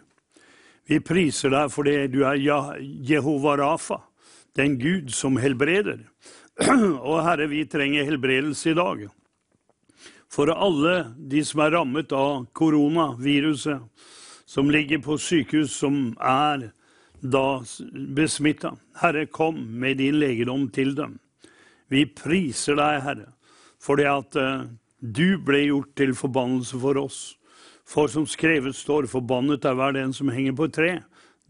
Vi 0.88 1.00
priser 1.04 1.52
deg 1.52 1.72
fordi 1.72 1.96
du 2.12 2.22
er 2.28 2.40
Jehova 2.40 3.56
Rafa, 3.60 4.00
den 4.56 4.78
Gud 4.80 5.12
som 5.14 5.36
helbreder. 5.36 6.00
Og 7.08 7.20
Herre, 7.24 7.48
vi 7.50 7.64
trenger 7.68 8.06
helbredelse 8.08 8.72
i 8.72 8.78
dag. 8.78 9.06
For 10.32 10.50
alle 10.52 10.96
de 11.16 11.42
som 11.46 11.62
er 11.64 11.76
rammet 11.76 12.12
av 12.16 12.46
koronaviruset, 12.56 13.84
som 14.46 14.70
ligger 14.70 15.02
på 15.02 15.18
sykehus, 15.18 15.74
som 15.74 16.14
er 16.22 16.70
da 17.20 17.62
besmitta. 18.16 18.74
Herre, 19.00 19.26
kom 19.26 19.58
med 19.80 19.98
din 19.98 20.18
legedom 20.20 20.68
til 20.70 20.94
dem. 20.96 21.18
Vi 21.88 22.04
priser 22.06 22.78
deg, 22.78 23.00
Herre, 23.04 23.32
for 23.82 23.98
det 24.00 24.08
at 24.10 24.38
eh, 24.40 24.66
du 25.00 25.38
ble 25.44 25.66
gjort 25.68 25.92
til 25.98 26.14
forbannelse 26.18 26.78
for 26.82 26.98
oss. 26.98 27.20
For 27.86 28.10
som 28.10 28.26
skrevet 28.26 28.74
står, 28.74 29.06
forbannet 29.10 29.66
er 29.66 29.76
hver 29.78 29.94
den 29.94 30.14
som 30.16 30.30
henger 30.32 30.56
på 30.58 30.66
et 30.66 30.74
tre. 30.74 30.92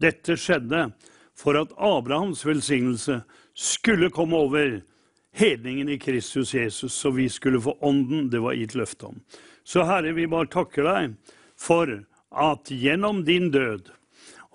Dette 0.01 0.37
skjedde 0.37 0.89
for 1.37 1.57
at 1.59 1.73
Abrahams 1.77 2.45
velsignelse 2.45 3.21
skulle 3.53 4.09
komme 4.09 4.37
over 4.37 4.79
hedningen 5.37 5.89
i 5.89 5.99
Kristus 5.99 6.53
Jesus, 6.53 6.93
så 6.93 7.11
vi 7.13 7.29
skulle 7.29 7.61
få 7.61 7.77
ånden 7.81 8.29
det 8.29 8.41
var 8.41 8.57
gitt 8.57 8.75
løfte 8.75 9.11
om. 9.11 9.19
Så 9.63 9.83
Herre, 9.85 10.15
vi 10.17 10.27
bare 10.27 10.49
takker 10.49 10.87
deg 10.87 11.13
for 11.59 11.91
at 12.31 12.71
gjennom 12.71 13.23
din 13.27 13.51
død 13.53 13.91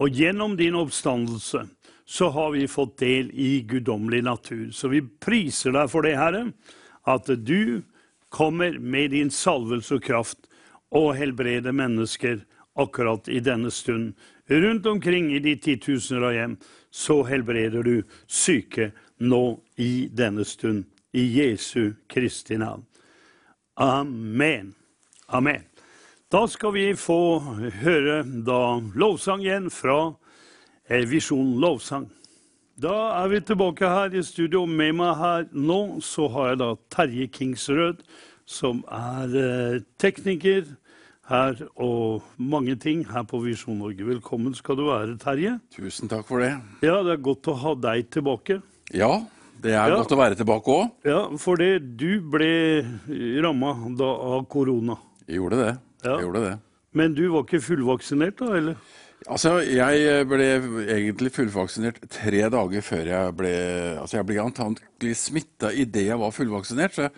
og 0.03 0.11
gjennom 0.11 0.57
din 0.59 0.75
oppstandelse 0.75 1.67
så 2.13 2.29
har 2.35 2.51
vi 2.53 2.69
fått 2.69 2.99
del 2.99 3.31
i 3.33 3.63
guddommelig 3.69 4.23
natur. 4.27 4.71
Så 4.75 4.91
vi 4.93 5.03
priser 5.03 5.73
deg 5.77 5.91
for 5.93 6.05
det, 6.05 6.17
Herre, 6.19 6.49
at 7.09 7.31
du 7.47 7.83
kommer 8.33 8.79
med 8.79 9.13
din 9.15 9.31
salvelse 9.31 10.01
og 10.01 10.05
kraft 10.05 10.49
og 10.93 11.15
helbreder 11.17 11.73
mennesker 11.77 12.43
akkurat 12.75 13.29
i 13.29 13.41
denne 13.41 13.71
stund. 13.71 14.15
Rundt 14.47 14.87
omkring 14.87 15.33
i 15.35 15.39
de 15.39 15.57
titusener 15.57 16.23
av 16.29 16.35
hjem 16.35 16.57
så 16.91 17.23
helbreder 17.25 17.83
du 17.83 18.03
syke 18.27 18.91
nå 19.19 19.61
i 19.77 20.09
denne 20.13 20.45
stund. 20.45 20.85
I 21.13 21.25
Jesu 21.29 21.93
Kristi 22.09 22.57
navn. 22.57 22.85
Amen. 23.77 24.75
Amen. 25.27 25.63
Da 26.33 26.47
skal 26.49 26.73
vi 26.73 26.87
få 26.97 27.41
høre 27.83 28.23
da 28.25 28.81
lovsang 28.97 29.43
igjen 29.45 29.69
fra 29.73 30.15
eh, 30.89 31.05
Visjon 31.09 31.59
lovsang. 31.61 32.07
Da 32.81 32.95
er 33.21 33.29
vi 33.29 33.41
tilbake 33.45 33.89
her 33.89 34.15
i 34.17 34.23
studio. 34.25 34.65
Med 34.67 34.97
meg 34.97 35.19
her 35.21 35.45
nå 35.53 36.01
så 36.01 36.31
har 36.33 36.53
jeg 36.53 36.61
da 36.63 36.71
Terje 36.95 37.27
Kingsrød, 37.29 38.01
som 38.49 38.81
er 38.89 39.37
eh, 39.37 39.83
tekniker 40.01 40.65
her 41.31 41.55
og 41.81 42.23
mange 42.43 42.75
ting 42.83 43.05
her 43.09 43.23
på 43.29 43.41
Visjon 43.45 43.79
Norge. 43.79 44.05
Velkommen 44.07 44.55
skal 44.59 44.77
du 44.79 44.87
være, 44.89 45.15
Terje. 45.23 45.55
Tusen 45.75 46.11
takk 46.11 46.27
for 46.29 46.43
det. 46.43 46.53
Ja, 46.83 46.99
det 47.07 47.15
er 47.17 47.23
godt 47.23 47.49
å 47.53 47.55
ha 47.63 47.75
deg 47.79 48.09
tilbake. 48.13 48.61
Ja, 48.93 49.13
det 49.63 49.73
er 49.73 49.89
Ja. 49.89 49.97
godt 49.97 50.11
å 50.13 50.19
være 50.19 50.37
tilbake 50.37 50.67
òg. 50.67 50.91
Ja, 51.05 51.29
for 51.39 51.57
det 51.57 51.97
du 51.97 52.21
ble 52.21 52.83
ramma 53.43 53.71
av 54.01 54.49
korona. 54.49 54.99
Jeg 55.29 55.37
gjorde 55.39 55.57
det. 55.65 55.79
Ja. 56.05 56.17
Jeg 56.19 56.27
gjorde 56.27 56.51
det. 56.51 56.59
Men 56.95 57.15
du 57.15 57.29
var 57.31 57.45
ikke 57.45 57.63
fullvaksinert 57.63 58.37
da, 58.37 58.45
eller? 58.57 58.77
Altså, 59.29 59.61
jeg 59.63 60.27
ble 60.27 60.49
egentlig 60.91 61.31
fullvaksinert 61.31 62.01
tre 62.11 62.41
dager 62.51 62.83
før 62.83 63.05
jeg 63.07 63.37
ble 63.37 63.53
Altså, 64.03 64.17
jeg 64.19 64.27
ble 64.27 64.43
antakelig 64.43 65.15
smitta 65.17 65.71
idet 65.73 66.07
jeg 66.09 66.19
var 66.19 66.31
fullvaksinert. 66.33 66.93
Så, 66.93 67.09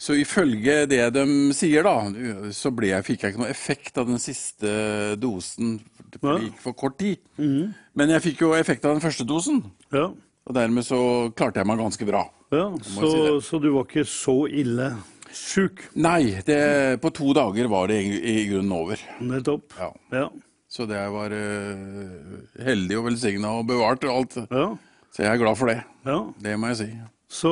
så 0.00 0.16
ifølge 0.16 0.86
det 0.88 1.02
de 1.12 1.24
sier, 1.56 1.84
da, 1.84 2.48
så 2.56 2.72
ble 2.72 2.94
jeg, 2.94 3.04
fikk 3.04 3.24
jeg 3.24 3.34
ikke 3.34 3.42
noe 3.42 3.52
effekt 3.52 4.00
av 4.00 4.08
den 4.08 4.20
siste 4.22 4.72
dosen. 5.20 5.76
Det 6.14 6.36
gikk 6.46 6.60
for 6.62 6.76
kort 6.78 6.96
tid. 7.00 7.20
Men 7.38 8.14
jeg 8.16 8.24
fikk 8.30 8.44
jo 8.46 8.54
effekt 8.56 8.86
av 8.88 8.96
den 8.96 9.04
første 9.04 9.26
dosen. 9.28 9.60
Ja. 9.92 10.08
Og 10.48 10.56
dermed 10.56 10.86
så 10.88 10.98
klarte 11.36 11.60
jeg 11.60 11.68
meg 11.68 11.82
ganske 11.82 12.08
bra. 12.08 12.24
ja 12.50 12.66
så, 12.82 13.10
si 13.12 13.34
så 13.46 13.60
du 13.62 13.68
var 13.76 13.84
ikke 13.86 14.06
så 14.08 14.38
ille 14.48 14.90
sjuk, 15.36 15.84
Nei, 15.94 16.40
det, 16.42 16.58
på 17.02 17.12
to 17.14 17.30
dager 17.36 17.68
var 17.70 17.86
det 17.92 18.00
i, 18.02 18.16
i 18.18 18.48
grunnen 18.50 18.72
over. 18.74 19.04
nettopp? 19.22 19.76
Ja. 19.78 19.92
Ja. 20.10 20.24
Så 20.70 20.86
det 20.90 20.98
var 21.12 21.30
uh, 21.34 22.34
heldig 22.62 22.98
og 22.98 23.08
velsigna 23.10 23.52
og 23.60 23.68
bevart 23.68 24.04
og 24.06 24.16
alt. 24.16 24.36
Ja. 24.50 24.66
Så 25.14 25.24
jeg 25.24 25.30
er 25.32 25.40
glad 25.42 25.58
for 25.58 25.70
det. 25.70 25.80
ja. 26.06 26.18
Det 26.40 26.58
må 26.58 26.70
jeg 26.72 26.80
si. 26.80 26.90
Så 27.30 27.50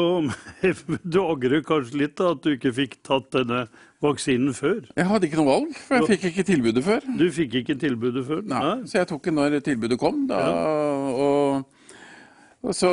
du 1.12 1.20
angrer 1.22 1.62
kanskje 1.66 2.00
litt 2.02 2.16
da, 2.18 2.32
at 2.34 2.42
du 2.42 2.50
ikke 2.56 2.72
fikk 2.74 2.96
tatt 3.06 3.30
denne 3.36 3.66
vaksinen 4.02 4.54
før? 4.56 4.80
Jeg 4.98 5.06
hadde 5.06 5.28
ikke 5.28 5.38
noe 5.38 5.48
valg, 5.52 5.74
for 5.86 6.00
jeg 6.00 6.08
fikk 6.16 6.28
ikke 6.32 6.46
tilbudet 6.50 6.84
før. 6.86 7.06
Du 7.18 7.26
fikk 7.34 7.54
ikke 7.62 7.76
tilbudet 7.78 8.24
før? 8.26 8.42
Nei, 8.50 8.72
Så 8.90 9.00
jeg 9.00 9.10
tok 9.10 9.28
det 9.28 9.34
når 9.38 9.58
tilbudet 9.66 9.98
kom. 10.02 10.24
Da, 10.30 10.42
og, 11.14 11.62
og 12.66 12.74
så, 12.74 12.90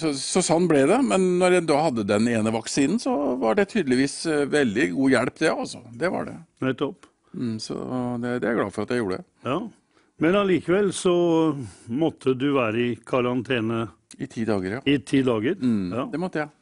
så, 0.00 0.14
så 0.16 0.44
sånn 0.44 0.68
ble 0.70 0.86
det. 0.88 1.00
Men 1.04 1.34
når 1.42 1.58
jeg 1.58 1.68
da 1.68 1.80
hadde 1.90 2.08
den 2.08 2.32
ene 2.32 2.56
vaksinen, 2.56 3.00
så 3.02 3.14
var 3.40 3.60
det 3.60 3.68
tydeligvis 3.74 4.22
eh, 4.32 4.46
veldig 4.48 4.90
god 4.96 5.16
hjelp, 5.18 5.40
det 5.44 5.52
altså. 5.52 5.84
Det 5.92 6.12
var 6.16 6.30
det. 6.32 6.38
Nettopp. 6.64 7.10
Mm, 7.36 7.56
så 7.60 7.76
det, 8.22 8.38
det 8.40 8.48
er 8.48 8.54
jeg 8.54 8.62
glad 8.62 8.72
for 8.76 8.86
at 8.86 8.94
jeg 8.96 9.04
gjorde. 9.04 9.24
Ja. 9.44 9.60
Men 10.22 10.36
allikevel 10.38 10.92
så 10.94 11.14
måtte 11.90 12.34
du 12.38 12.52
være 12.54 12.78
i 12.80 12.90
karantene 13.06 13.88
I 14.18 14.28
ti 14.30 14.44
dager, 14.46 14.76
ja. 14.78 14.82
i 14.86 14.98
ti 15.02 15.22
dager. 15.26 15.56
Mm, 15.58 15.92
Ja. 15.92 16.04
Det 16.12 16.20
måtte 16.22 16.44
jeg. 16.44 16.52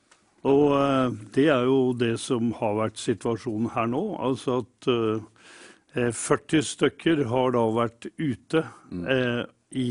Og 0.49 0.73
eh, 0.75 1.13
det 1.37 1.45
er 1.55 1.69
jo 1.69 1.93
det 1.95 2.17
som 2.19 2.49
har 2.59 2.75
vært 2.81 2.99
situasjonen 2.99 3.69
her 3.77 3.87
nå. 3.93 4.01
Altså 4.19 4.63
at 4.65 4.89
eh, 4.91 6.09
40 6.17 6.65
stykker 6.67 7.25
har 7.31 7.53
da 7.55 7.63
vært 7.77 8.09
ute 8.19 8.65
eh, 8.65 9.43
i 9.79 9.91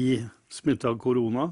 smitte 0.51 0.89
av 0.89 0.97
korona, 0.99 1.45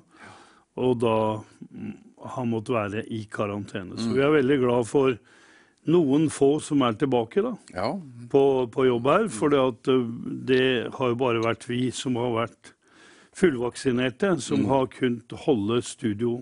og 0.79 0.97
da 0.99 1.15
mm, 1.39 1.93
har 2.33 2.49
måttet 2.49 2.75
være 2.75 3.05
i 3.15 3.21
karantene. 3.31 3.95
Så 4.01 4.11
vi 4.17 4.25
er 4.25 4.33
veldig 4.33 4.57
glad 4.65 4.89
for 4.89 5.13
noen 5.89 6.27
få 6.33 6.51
som 6.63 6.81
er 6.85 6.93
tilbake 6.99 7.41
da, 7.45 7.53
Ja. 7.75 7.89
på, 8.31 8.43
på 8.71 8.85
jobb 8.87 9.07
her. 9.11 9.27
For 9.33 9.49
det, 9.53 9.63
det 10.49 10.63
har 10.95 11.11
jo 11.13 11.15
bare 11.19 11.41
vært 11.43 11.65
vi 11.69 11.89
som 11.95 12.15
har 12.21 12.31
vært 12.45 12.73
fullvaksinerte, 13.39 14.33
som 14.41 14.65
har 14.69 14.87
kunnet 14.93 15.31
holde 15.45 15.81
studio 15.85 16.39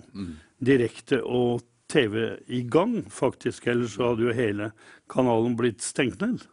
direkte 0.63 1.19
og 1.23 1.61
TV 1.87 2.37
i 2.51 2.63
gang, 2.67 3.03
faktisk. 3.13 3.67
Ellers 3.71 3.93
så 3.95 4.09
hadde 4.11 4.25
jo 4.27 4.33
hele 4.35 4.71
kanalen 5.11 5.55
blitt 5.59 5.83
stengt 5.85 6.19
ned. 6.23 6.43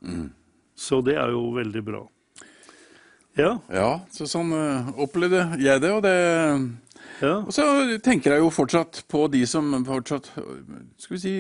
Så 0.79 1.01
det 1.07 1.17
er 1.19 1.33
jo 1.35 1.49
veldig 1.57 1.83
bra. 1.87 2.03
Ja, 3.35 3.57
ja, 3.73 3.89
så 4.15 4.29
sånn 4.31 4.53
opplevde 4.95 5.41
jeg 5.59 5.81
det, 5.83 5.91
og 5.91 6.05
det 6.07 6.13
ja, 7.21 7.37
Og 7.47 7.53
så 7.55 7.65
tenker 8.03 8.33
jeg 8.35 8.41
jo 8.43 8.51
fortsatt 8.51 9.03
på 9.09 9.27
de 9.31 9.45
som 9.47 9.71
fortsatt 9.87 10.31
Skal 10.99 11.15
vi 11.17 11.21
si 11.23 11.35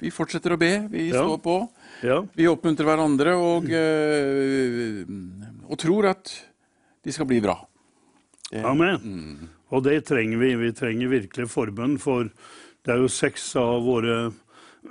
Vi 0.00 0.10
fortsetter 0.14 0.54
å 0.54 0.58
be. 0.60 0.72
Vi 0.92 1.08
Ja. 1.10 1.22
står 1.24 1.38
på. 1.42 1.56
ja. 2.02 2.20
Vi 2.36 2.46
oppmuntrer 2.46 2.84
hverandre 2.86 3.34
og, 3.36 3.64
eh, 3.70 5.04
og 5.68 5.78
tror 5.78 6.06
at 6.10 6.32
de 7.04 7.12
skal 7.12 7.26
bli 7.26 7.40
bra. 7.40 7.56
Amen. 8.64 9.48
Og 9.72 9.82
det 9.82 10.04
trenger 10.06 10.38
vi. 10.38 10.54
Vi 10.56 10.72
trenger 10.72 11.08
virkelig 11.08 11.48
forbønn, 11.50 11.98
for 11.98 12.24
det 12.84 12.92
er 12.94 12.98
jo 13.02 13.08
seks 13.08 13.56
av 13.56 13.82
våre 13.82 14.32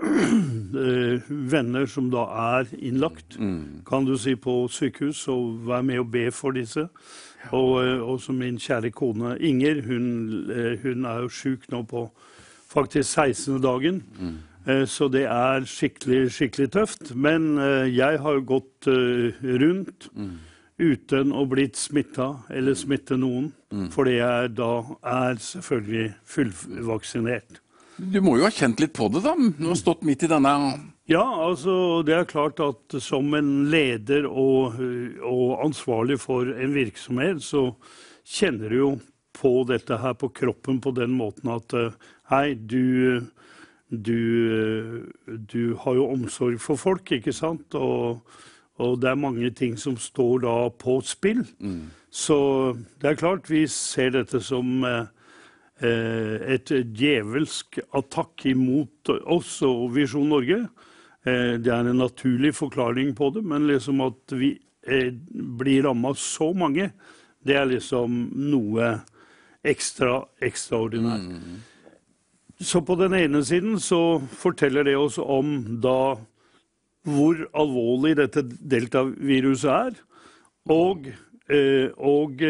eh, 0.04 1.22
venner 1.30 1.86
som 1.90 2.10
da 2.14 2.26
er 2.58 2.68
innlagt, 2.82 3.38
kan 3.88 4.06
du 4.08 4.16
si, 4.18 4.36
på 4.36 4.68
sykehus, 4.70 5.28
og 5.32 5.62
vær 5.68 5.84
med 5.86 6.00
og 6.04 6.12
be 6.12 6.28
for 6.32 6.52
disse. 6.56 6.88
Og 7.52 7.74
og 8.14 8.22
som 8.22 8.36
min 8.36 8.58
kjære 8.58 8.92
kone 8.92 9.38
Inger, 9.40 9.82
hun, 9.88 10.06
eh, 10.52 10.80
hun 10.84 11.06
er 11.06 11.22
jo 11.22 11.30
sjuk 11.30 11.70
nå 11.72 11.84
på 11.84 12.08
faktisk 12.70 13.10
16. 13.10 13.62
dagen. 13.62 14.04
Mm. 14.20 14.38
Så 14.88 15.10
det 15.12 15.26
er 15.28 15.66
skikkelig, 15.68 16.32
skikkelig 16.32 16.70
tøft. 16.72 17.16
Men 17.16 17.58
eh, 17.58 17.98
jeg 17.98 18.20
har 18.20 18.34
jo 18.34 18.46
gått 18.48 18.88
rundt 18.88 19.44
rundt 19.44 20.10
uten 20.80 21.34
å 21.36 21.44
blitt 21.50 21.78
smitta 21.78 22.30
eller 22.50 22.74
smitte 22.78 23.18
noen, 23.20 23.52
fordi 23.94 24.18
jeg 24.18 24.54
da 24.58 24.72
er 25.06 25.38
selvfølgelig 25.42 26.08
fullvaksinert. 26.26 27.60
Du 27.98 28.20
må 28.26 28.38
jo 28.40 28.48
ha 28.48 28.52
kjent 28.54 28.82
litt 28.82 28.94
på 28.98 29.08
det, 29.14 29.22
da. 29.26 29.36
Du 29.38 29.68
har 29.70 29.78
stått 29.78 30.02
midt 30.08 30.26
i 30.26 30.32
denne 30.32 30.54
Ja, 31.12 31.24
altså 31.50 32.02
det 32.08 32.14
er 32.16 32.28
klart 32.30 32.62
at 32.64 32.96
som 33.04 33.34
en 33.36 33.66
leder 33.72 34.24
og, 34.30 34.78
og 35.20 35.66
ansvarlig 35.66 36.16
for 36.24 36.48
en 36.48 36.76
virksomhet, 36.78 37.42
så 37.44 37.74
kjenner 38.24 38.72
du 38.72 38.78
jo 38.78 38.92
på 39.36 39.52
dette 39.68 39.98
her 40.00 40.14
på 40.16 40.30
kroppen 40.32 40.80
på 40.80 40.94
den 40.96 41.12
måten 41.18 41.50
at 41.52 41.74
eh, 41.76 41.96
hei, 42.32 42.54
du, 42.56 43.26
du, 43.90 44.22
du 45.28 45.76
har 45.84 45.98
jo 46.00 46.08
omsorg 46.14 46.62
for 46.64 46.80
folk, 46.80 47.12
ikke 47.12 47.34
sant? 47.36 47.76
Og, 47.76 48.22
og 48.80 48.96
det 49.02 49.10
er 49.12 49.20
mange 49.20 49.52
ting 49.52 49.76
som 49.82 49.98
står 50.00 50.46
da 50.46 50.56
på 50.72 51.02
spill. 51.04 51.44
Så 52.14 52.38
det 53.02 53.12
er 53.12 53.20
klart 53.20 53.52
vi 53.52 53.66
ser 53.68 54.14
dette 54.16 54.40
som 54.46 54.86
eh, 54.88 55.12
eh, 55.84 56.56
et 56.56 56.72
djevelsk 56.96 57.82
attakk 57.92 58.48
imot 58.54 59.12
oss 59.26 59.58
og 59.68 59.90
Visjon 59.98 60.32
Norge. 60.32 60.64
Eh, 61.26 61.56
Det 61.60 61.72
er 61.72 61.88
en 61.88 61.98
naturlig 61.98 62.54
forklaring 62.56 63.14
på 63.16 63.30
det, 63.34 63.44
men 63.48 63.68
liksom 63.68 64.02
at 64.04 64.34
vi 64.36 64.58
eh, 64.88 65.12
blir 65.32 65.84
ramma 65.84 66.14
så 66.16 66.54
mange, 66.56 66.92
det 67.44 67.56
er 67.56 67.66
liksom 67.70 68.30
noe 68.52 69.02
ekstra 69.64 70.26
ekstraordinært. 70.44 71.30
Så 72.64 72.82
på 72.86 72.96
den 73.00 73.14
ene 73.16 73.42
siden 73.44 73.80
så 73.80 74.20
forteller 74.28 74.84
det 74.84 74.96
oss 75.00 75.18
om 75.18 75.80
da 75.82 76.16
hvor 77.04 77.40
alvorlig 77.60 78.16
dette 78.16 78.44
deltaviruset 78.48 79.72
er, 79.72 79.98
og, 80.72 81.08
eh, 81.52 81.90
og, 81.98 82.44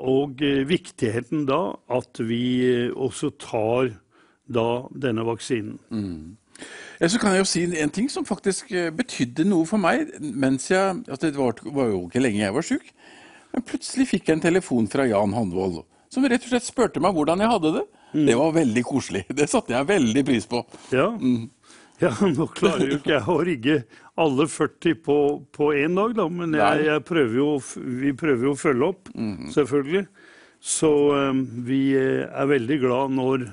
og 0.00 0.44
viktigheten 0.68 1.44
da 1.48 1.74
at 1.92 2.20
vi 2.24 2.88
også 2.92 3.32
tar 3.40 3.90
da 4.48 4.68
denne 4.92 5.24
vaksinen. 5.28 5.78
Ja, 7.00 7.08
så 7.08 7.20
kan 7.20 7.32
jeg 7.32 7.44
jo 7.44 7.48
si 7.48 7.62
en 7.80 7.92
ting 7.94 8.10
som 8.12 8.26
faktisk 8.28 8.72
eh, 8.76 8.90
betydde 8.92 9.46
noe 9.48 9.68
for 9.68 9.80
meg 9.80 10.10
mens 10.20 10.68
jeg 10.68 11.00
altså 11.06 11.30
Det 11.30 11.38
var, 11.38 11.62
var 11.64 11.88
jo 11.92 12.02
ikke 12.08 12.22
lenge 12.22 12.42
jeg 12.42 12.56
var 12.56 12.66
sjuk. 12.66 12.90
Men 13.54 13.64
plutselig 13.66 14.10
fikk 14.12 14.28
jeg 14.28 14.38
en 14.38 14.44
telefon 14.44 14.90
fra 14.90 15.08
Jan 15.08 15.34
Hanvold 15.34 15.80
som 16.10 16.26
rett 16.26 16.42
og 16.42 16.50
slett 16.50 16.66
spurte 16.66 17.00
meg 17.02 17.14
hvordan 17.14 17.42
jeg 17.42 17.52
hadde 17.52 17.72
det. 17.78 17.86
Det 18.26 18.36
var 18.38 18.54
veldig 18.56 18.82
koselig. 18.86 19.24
Det 19.38 19.46
satte 19.50 19.76
jeg 19.76 19.86
veldig 19.86 20.24
pris 20.26 20.46
på. 20.50 20.64
Ja. 20.90 21.06
ja, 22.02 22.10
nå 22.26 22.48
klarer 22.56 22.88
jo 22.88 22.98
ikke 22.98 23.14
jeg 23.14 23.30
å 23.30 23.36
rigge 23.46 23.76
alle 24.20 24.48
40 24.50 24.98
på, 25.06 25.18
på 25.54 25.70
én 25.78 25.94
dag, 25.96 26.16
da, 26.18 26.26
men 26.26 26.58
jeg, 26.58 26.82
jeg 26.88 27.04
prøver 27.06 27.38
jo, 27.38 27.52
vi 28.02 28.10
prøver 28.18 28.50
jo 28.50 28.56
å 28.56 28.58
følge 28.58 28.90
opp, 28.90 29.12
selvfølgelig. 29.54 30.04
Så 30.60 30.90
um, 31.14 31.44
vi 31.64 31.94
eh, 31.96 32.26
er 32.26 32.50
veldig 32.50 32.76
glad 32.82 33.14
når, 33.16 33.46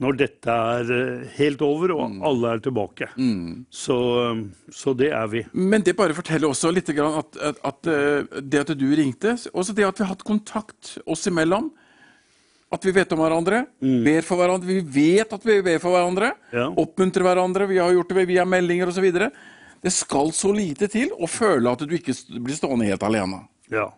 når 0.00 0.16
dette 0.16 0.48
er 0.48 0.90
eh, 0.96 1.24
helt 1.36 1.60
over 1.64 1.92
og 1.92 2.22
alle 2.24 2.54
er 2.54 2.62
tilbake. 2.64 3.10
Så, 3.74 3.96
eh, 4.30 4.40
så 4.72 4.94
det 4.96 5.10
er 5.12 5.26
vi. 5.28 5.42
Men 5.52 5.84
det 5.84 5.96
bare 5.98 6.16
forteller 6.16 6.48
også 6.48 6.72
litt 6.72 6.88
at, 6.94 7.36
at, 7.50 7.60
at 7.68 7.90
eh, 7.92 8.40
det 8.40 8.62
at 8.64 8.72
du 8.80 8.86
ringte, 8.96 9.36
også 9.52 9.76
det 9.76 9.84
at 9.84 10.00
vi 10.00 10.06
har 10.06 10.14
hatt 10.14 10.24
kontakt 10.26 10.96
oss 11.04 11.26
imellom, 11.28 11.68
at 12.70 12.84
vi 12.86 12.92
vet 12.94 13.12
om 13.12 13.18
hverandre, 13.18 13.64
ber 13.82 14.22
for 14.22 14.38
hverandre, 14.38 14.68
vi 14.70 14.80
vet 15.18 15.32
at 15.34 15.42
vi 15.44 15.56
ber 15.66 15.80
for 15.82 15.90
hverandre, 15.96 16.32
Ja. 16.54 16.68
oppmuntrer 16.78 17.26
hverandre, 17.26 17.66
vi 17.66 17.80
har 17.82 17.90
gjort 17.96 18.12
det 18.14 18.28
via 18.30 18.44
meldinger 18.46 18.92
osv. 18.92 19.08
Det 19.80 19.90
skal 19.92 20.30
så 20.36 20.52
lite 20.54 20.86
til 20.92 21.10
å 21.18 21.26
føle 21.26 21.66
at 21.72 21.82
du 21.82 21.96
ikke 21.96 22.14
blir 22.38 22.54
stående 22.54 22.86
helt 22.86 23.02
alene. 23.02 23.42
Ja. 23.72 23.88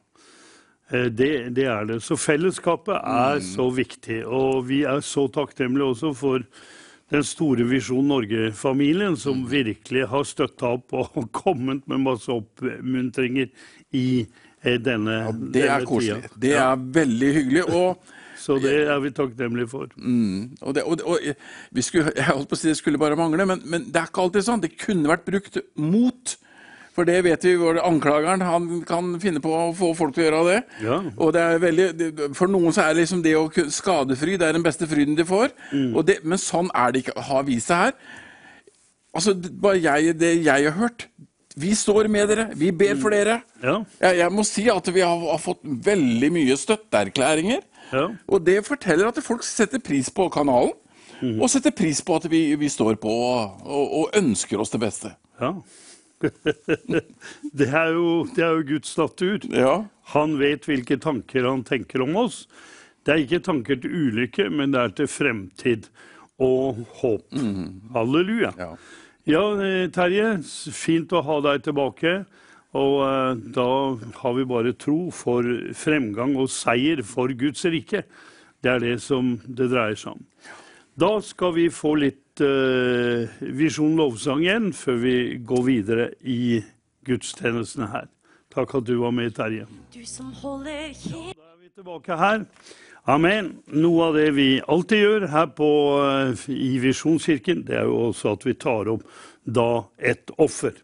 Eh, 0.92 1.08
Det, 1.10 1.30
det 1.56 1.66
er 1.66 1.84
det. 1.88 2.00
Så 2.04 2.16
fellesskapet 2.20 2.96
er 3.00 3.40
så 3.44 3.68
viktig. 3.74 4.22
Og 4.26 4.66
vi 4.68 4.82
er 4.88 5.00
så 5.00 5.26
takknemlige 5.32 5.90
også 5.94 6.14
for 6.16 6.44
den 7.12 7.24
store 7.28 7.64
Visjon 7.68 8.06
Norge-familien, 8.08 9.16
som 9.20 9.42
virkelig 9.50 10.06
har 10.08 10.24
støtta 10.24 10.70
opp 10.78 10.94
og 10.96 11.28
kommet 11.42 11.84
med 11.88 12.00
masse 12.06 12.32
oppmuntringer 12.32 13.50
i 13.92 14.06
denne, 14.62 15.16
ja, 15.26 15.30
Det 15.32 15.62
er 15.66 15.78
denne 15.80 15.86
koselig. 15.90 16.22
tida. 16.22 16.40
Det 16.46 16.52
er 16.56 16.82
veldig 17.00 17.32
hyggelig. 17.38 17.64
og... 17.74 17.96
Så 18.42 18.56
det 18.58 18.72
er 18.90 18.98
vi 18.98 19.10
takknemlige 19.14 19.68
for. 19.70 19.86
Mm, 19.94 20.56
og 20.66 20.72
det, 20.74 20.82
og, 20.82 20.98
og 21.06 21.18
vi 21.70 21.82
skulle, 21.86 22.10
jeg 22.16 22.24
holdt 22.26 22.48
på 22.50 22.56
å 22.56 22.58
si 22.58 22.72
det 22.72 22.78
skulle 22.80 22.98
bare 22.98 23.14
mangle, 23.14 23.44
men, 23.46 23.60
men 23.70 23.84
det 23.86 24.00
er 24.00 24.08
ikke 24.08 24.24
alltid 24.24 24.42
sånn. 24.48 24.62
Det 24.64 24.72
kunne 24.82 25.06
vært 25.12 25.22
brukt 25.28 25.60
mot. 25.78 26.32
For 26.92 27.08
det 27.08 27.22
vet 27.24 27.44
vi, 27.46 27.54
hvor 27.56 27.78
anklageren 27.80 28.42
han 28.44 28.66
kan 28.84 29.14
finne 29.22 29.40
på 29.40 29.48
å 29.56 29.70
få 29.76 29.94
folk 29.96 30.12
til 30.12 30.26
å 30.26 30.26
gjøre 30.26 30.42
det. 30.50 30.58
Ja. 30.84 30.98
Og 31.16 31.30
det 31.32 31.40
er 31.40 31.62
veldig, 31.62 31.86
For 32.36 32.50
noen 32.52 32.74
så 32.76 32.84
er 32.84 32.98
liksom 32.98 33.22
det 33.24 33.32
å 33.38 33.46
skadefry 33.72 34.34
det 34.36 34.50
er 34.50 34.58
den 34.58 34.66
beste 34.66 34.84
fryden 34.90 35.16
de 35.16 35.24
får. 35.24 35.54
Og 35.94 36.02
det, 36.08 36.18
men 36.28 36.40
sånn 36.40 36.68
er 36.76 36.92
det 36.92 37.06
ikke. 37.06 37.14
Har 37.30 37.46
vist 37.48 37.70
seg 37.72 37.86
her. 37.86 37.94
Altså, 39.16 39.32
det, 39.36 39.52
bare 39.60 39.80
jeg, 39.80 40.14
det 40.20 40.34
jeg 40.44 40.68
har 40.68 40.76
hørt 40.78 41.06
Vi 41.60 41.74
står 41.76 42.08
med 42.08 42.30
dere. 42.32 42.46
Vi 42.56 42.70
ber 42.72 42.94
for 43.00 43.12
dere. 43.12 43.38
Ja. 43.60 43.74
Jeg, 44.00 44.18
jeg 44.22 44.32
må 44.32 44.44
si 44.48 44.62
at 44.72 44.86
vi 44.94 45.02
har, 45.04 45.18
har 45.32 45.40
fått 45.40 45.60
veldig 45.64 46.30
mye 46.32 46.56
støtteerklæringer. 46.56 47.60
Ja. 47.92 48.06
Og 48.28 48.40
det 48.46 48.62
forteller 48.64 49.10
at 49.10 49.18
folk 49.24 49.44
setter 49.44 49.80
pris 49.84 50.08
på 50.12 50.28
kanalen. 50.32 50.72
Og 51.38 51.44
setter 51.52 51.70
pris 51.76 52.00
på 52.02 52.16
at 52.18 52.24
vi, 52.32 52.40
vi 52.58 52.68
står 52.72 52.96
på 52.98 53.12
og, 53.12 53.60
og, 53.68 53.92
og 54.00 54.16
ønsker 54.18 54.58
oss 54.60 54.72
det 54.74 54.80
beste. 54.82 55.12
ja. 55.40 55.52
Det 57.58 57.68
er 57.68 57.92
jo, 57.96 58.24
det 58.34 58.44
er 58.44 58.56
jo 58.56 58.66
Guds 58.74 58.94
natur. 58.98 59.46
Ja. 59.52 59.74
Han 60.14 60.38
vet 60.40 60.66
hvilke 60.68 60.98
tanker 61.02 61.48
han 61.48 61.64
tenker 61.68 62.04
om 62.04 62.16
oss. 62.24 62.46
Det 63.02 63.14
er 63.14 63.22
ikke 63.24 63.42
tanker 63.44 63.78
til 63.82 63.92
ulykke, 63.92 64.48
men 64.50 64.74
det 64.74 64.80
er 64.80 64.96
til 65.00 65.10
fremtid 65.10 65.88
og 66.42 66.82
håp. 67.02 67.26
Halleluja. 67.94 68.52
Ja. 68.58 68.72
Ja, 69.28 69.42
eh, 69.62 69.86
Terje, 69.94 70.40
fint 70.74 71.12
å 71.14 71.22
ha 71.22 71.36
deg 71.44 71.62
tilbake. 71.68 72.22
Og 72.78 72.96
eh, 73.04 73.42
da 73.54 73.68
har 74.22 74.34
vi 74.38 74.48
bare 74.48 74.72
tro 74.74 75.12
for 75.14 75.46
fremgang 75.76 76.34
og 76.40 76.50
seier 76.50 77.04
for 77.06 77.30
Guds 77.38 77.62
rike. 77.70 78.02
Det 78.62 78.72
er 78.72 78.82
det 78.82 78.96
som 79.04 79.36
det 79.46 79.70
dreier 79.70 79.98
seg 79.98 80.16
om. 80.16 80.26
Da 80.98 81.12
skal 81.24 81.54
vi 81.56 81.68
få 81.72 81.94
litt 82.00 82.21
eh, 82.40 83.28
Visjon 83.52 83.96
lovsang 83.98 84.40
igjen, 84.44 84.70
før 84.72 85.00
vi 85.02 85.16
går 85.44 85.62
videre 85.66 86.06
i 86.24 86.62
gudstjenestene 87.04 87.90
her. 87.92 88.06
Takk 88.52 88.76
at 88.78 88.86
du 88.88 88.94
var 89.00 89.12
med, 89.12 89.34
Terje. 89.36 89.66
Du 89.92 90.00
som 90.08 90.32
holder 90.40 90.92
helt 90.92 91.36
Da 91.36 91.50
er 91.52 91.58
vi 91.60 91.68
tilbake 91.74 92.16
her. 92.16 92.46
Amen. 93.10 93.56
Noe 93.74 94.08
av 94.08 94.16
det 94.16 94.30
vi 94.36 94.48
alltid 94.70 95.02
gjør 95.02 95.26
her 95.32 95.50
på, 95.58 95.68
uh, 95.98 96.46
i 96.48 96.78
Visjonskirken, 96.78 97.66
det 97.66 97.80
er 97.80 97.90
jo 97.90 98.08
også 98.12 98.36
at 98.36 98.46
vi 98.46 98.54
tar 98.54 98.88
opp 98.92 99.04
da 99.44 99.84
et 99.98 100.30
offer. 100.38 100.76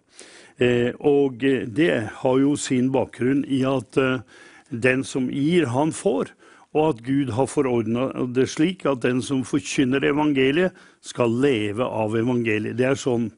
Eh, 0.58 0.90
og 1.06 1.44
eh, 1.46 1.66
det 1.70 1.92
har 2.18 2.38
jo 2.42 2.56
sin 2.58 2.90
bakgrunn 2.90 3.44
i 3.46 3.60
at 3.68 3.98
eh, 4.00 4.24
den 4.70 5.04
som 5.06 5.28
gir, 5.30 5.68
han 5.70 5.92
får. 5.94 6.32
Og 6.78 6.92
at 6.92 7.00
Gud 7.02 7.32
har 7.34 7.48
forordna 7.50 8.08
det 8.34 8.46
slik 8.52 8.84
at 8.86 9.02
den 9.02 9.22
som 9.24 9.42
forkynner 9.46 10.04
evangeliet, 10.06 10.76
skal 11.02 11.32
leve 11.42 11.86
av 11.86 12.14
evangeliet. 12.18 12.76
Det 12.78 12.86
er 12.86 12.98
sånn 12.98 13.30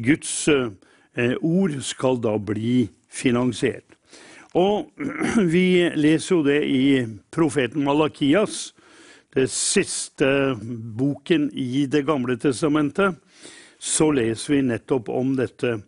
Guds 0.00 0.32
eh, 0.48 1.36
ord 1.40 1.78
skal 1.84 2.20
da 2.24 2.36
bli 2.40 2.90
finansiert. 3.12 3.96
Og 4.58 4.92
vi 5.54 5.88
leser 5.96 6.34
jo 6.34 6.42
det 6.44 6.60
i 6.68 6.84
profeten 7.32 7.84
Malakias, 7.86 8.72
det 9.32 9.48
siste 9.48 10.26
boken 10.60 11.48
i 11.56 11.86
Det 11.88 12.02
gamle 12.04 12.36
testamentet. 12.36 13.16
Så 13.80 14.10
leser 14.12 14.52
vi 14.52 14.64
nettopp 14.66 15.08
om 15.08 15.32
dette 15.38 15.78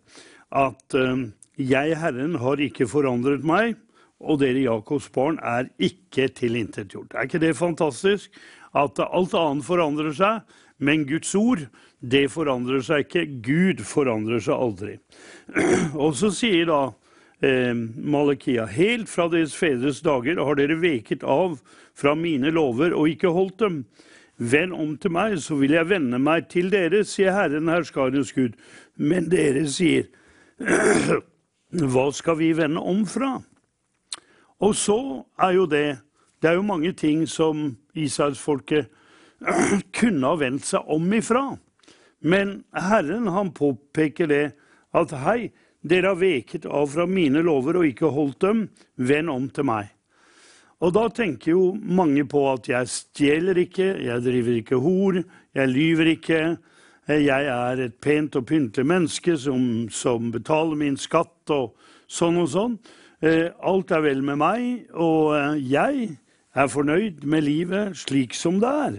at 0.55 0.97
eh, 0.97 1.27
jeg, 1.55 1.97
Herren, 2.01 2.35
har 2.41 2.59
ikke 2.59 2.87
forandret 2.89 3.45
meg, 3.47 3.77
og 4.25 4.41
dere 4.41 4.65
Jakobs 4.65 5.07
barn 5.13 5.39
er 5.45 5.69
ikke 5.77 6.27
tilintetgjort. 6.33 7.13
Er 7.13 7.29
ikke 7.29 7.43
det 7.43 7.55
fantastisk? 7.57 8.33
At 8.75 8.99
alt 8.99 9.35
annet 9.37 9.65
forandrer 9.67 10.13
seg, 10.15 10.41
men 10.83 11.05
Guds 11.07 11.31
ord, 11.39 11.63
det 12.03 12.27
forandrer 12.33 12.83
seg 12.83 13.05
ikke. 13.05 13.25
Gud 13.45 13.83
forandrer 13.87 14.41
seg 14.43 14.55
aldri. 14.67 14.97
Og 16.03 16.17
så 16.19 16.31
sier 16.35 16.67
da 16.69 16.81
eh, 17.39 17.71
Malakia, 17.75 18.67
helt 18.67 19.09
fra 19.11 19.29
deres 19.31 19.55
fedres 19.55 20.03
dager 20.05 20.41
har 20.43 20.59
dere 20.59 20.77
veket 20.81 21.23
av 21.23 21.59
fra 21.95 22.15
mine 22.19 22.51
lover 22.51 22.95
og 22.95 23.13
ikke 23.13 23.31
holdt 23.31 23.61
dem. 23.63 23.79
Vend 24.35 24.75
om 24.75 24.97
til 24.99 25.13
meg, 25.15 25.37
så 25.39 25.55
vil 25.55 25.77
jeg 25.77 25.87
vende 25.87 26.19
meg 26.19 26.49
til 26.51 26.67
dere, 26.73 27.05
sier 27.07 27.31
Herren 27.31 27.71
herskarenes 27.71 28.33
Gud. 28.35 28.57
Men 28.99 29.29
dere 29.31 29.63
sier, 29.71 30.09
hva 31.95 32.09
skal 32.15 32.41
vi 32.41 32.51
vende 32.57 32.83
om 32.83 33.05
fra? 33.07 33.37
Og 34.65 34.73
så 34.73 34.97
er 35.37 35.55
jo 35.59 35.65
det 35.69 35.99
Det 36.41 36.49
er 36.51 36.57
jo 36.59 36.67
mange 36.67 36.91
ting 36.93 37.25
som 37.27 37.77
Israelsfolket 37.95 38.89
kunne 39.97 40.27
ha 40.27 40.35
vendt 40.37 40.65
seg 40.67 40.83
om 40.91 41.13
ifra. 41.13 41.57
Men 42.21 42.59
Herren 42.75 43.27
han 43.33 43.49
påpeker 43.55 44.27
det 44.29 44.43
at 44.93 45.13
hei, 45.23 45.49
dere 45.81 46.11
har 46.11 46.19
veket 46.19 46.67
av 46.69 46.91
fra 46.91 47.07
mine 47.09 47.41
lover 47.41 47.79
og 47.79 47.87
ikke 47.87 48.11
holdt 48.13 48.45
dem, 48.45 48.61
vend 48.95 49.31
om 49.31 49.47
til 49.49 49.65
meg. 49.65 49.89
Og 50.83 50.93
da 50.93 51.07
tenker 51.09 51.55
jo 51.55 51.71
mange 51.73 52.27
på 52.29 52.43
at 52.51 52.69
jeg 52.69 52.91
stjeler 52.91 53.57
ikke, 53.63 53.95
jeg 54.05 54.25
driver 54.27 54.59
ikke 54.59 54.81
hor, 54.83 55.21
jeg 55.55 55.71
lyver 55.71 56.11
ikke, 56.13 56.41
jeg 57.09 57.49
er 57.55 57.81
et 57.87 57.97
pent 58.01 58.37
og 58.37 58.45
pyntelig 58.51 58.85
menneske 58.91 59.37
som, 59.39 59.87
som 59.89 60.29
betaler 60.35 60.77
min 60.77 60.99
skatt 60.99 61.53
og 61.55 61.73
sånn 62.05 62.43
og 62.43 62.51
sånn. 62.53 62.77
Eh, 63.25 63.49
Alt 63.65 63.89
er 63.95 64.03
vel 64.05 64.19
med 64.21 64.37
meg, 64.37 64.65
og 64.93 65.33
eh, 65.33 65.55
jeg 65.65 66.09
er 66.53 66.67
fornøyd 66.69 67.23
med 67.25 67.45
livet 67.47 67.95
slik 67.97 68.35
som 68.37 68.59
det 68.61 68.69
er. 68.69 68.97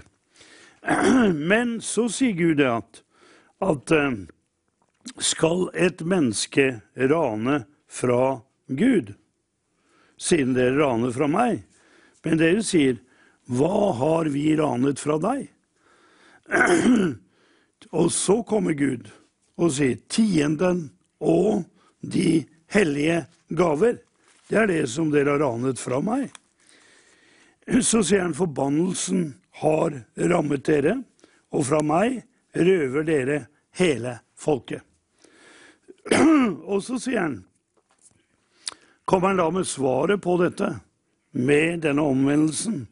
Men 1.53 1.77
så 1.85 2.09
sier 2.11 2.35
Gud 2.35 2.59
det 2.59 2.67
at, 2.73 3.03
at 3.63 3.93
eh, 3.95 4.17
skal 5.23 5.69
et 5.79 6.03
menneske 6.03 6.81
rane 7.13 7.61
fra 7.87 8.41
Gud, 8.67 9.13
siden 10.19 10.57
dere 10.57 10.75
raner 10.81 11.15
fra 11.15 11.29
meg? 11.31 11.63
Men 12.27 12.41
dere 12.41 12.65
sier, 12.67 12.99
hva 13.47 13.93
har 14.01 14.33
vi 14.35 14.49
ranet 14.59 14.99
fra 14.99 15.21
deg? 15.23 15.47
Og 18.01 18.11
så 18.11 18.41
kommer 18.49 18.75
Gud 18.75 19.07
og 19.55 19.71
sier, 19.77 20.03
tienden 20.11 20.89
og 21.23 21.63
de 22.03 22.43
hellige 22.75 23.23
gaver, 23.55 24.01
det 24.49 24.59
er 24.61 24.71
det 24.71 24.83
som 24.91 25.11
dere 25.11 25.35
har 25.35 25.43
ranet 25.43 25.81
fra 25.81 26.01
meg. 26.05 26.31
Så 27.83 28.05
sier 28.07 28.23
han, 28.23 28.37
forbannelsen 28.37 29.33
har 29.63 29.97
rammet 30.31 30.67
dere, 30.69 31.01
og 31.51 31.67
fra 31.67 31.81
meg 31.83 32.21
røver 32.55 33.07
dere 33.07 33.39
hele 33.79 34.19
folket. 34.39 34.85
Og 36.71 36.79
så 36.87 37.01
sier 37.03 37.25
han, 37.25 37.41
kommer 39.05 39.33
han 39.33 39.41
da 39.41 39.49
med 39.51 39.67
svaret 39.67 40.23
på 40.23 40.37
dette, 40.39 40.77
med 41.33 41.83
denne 41.83 42.05
omvendelsen, 42.07 42.85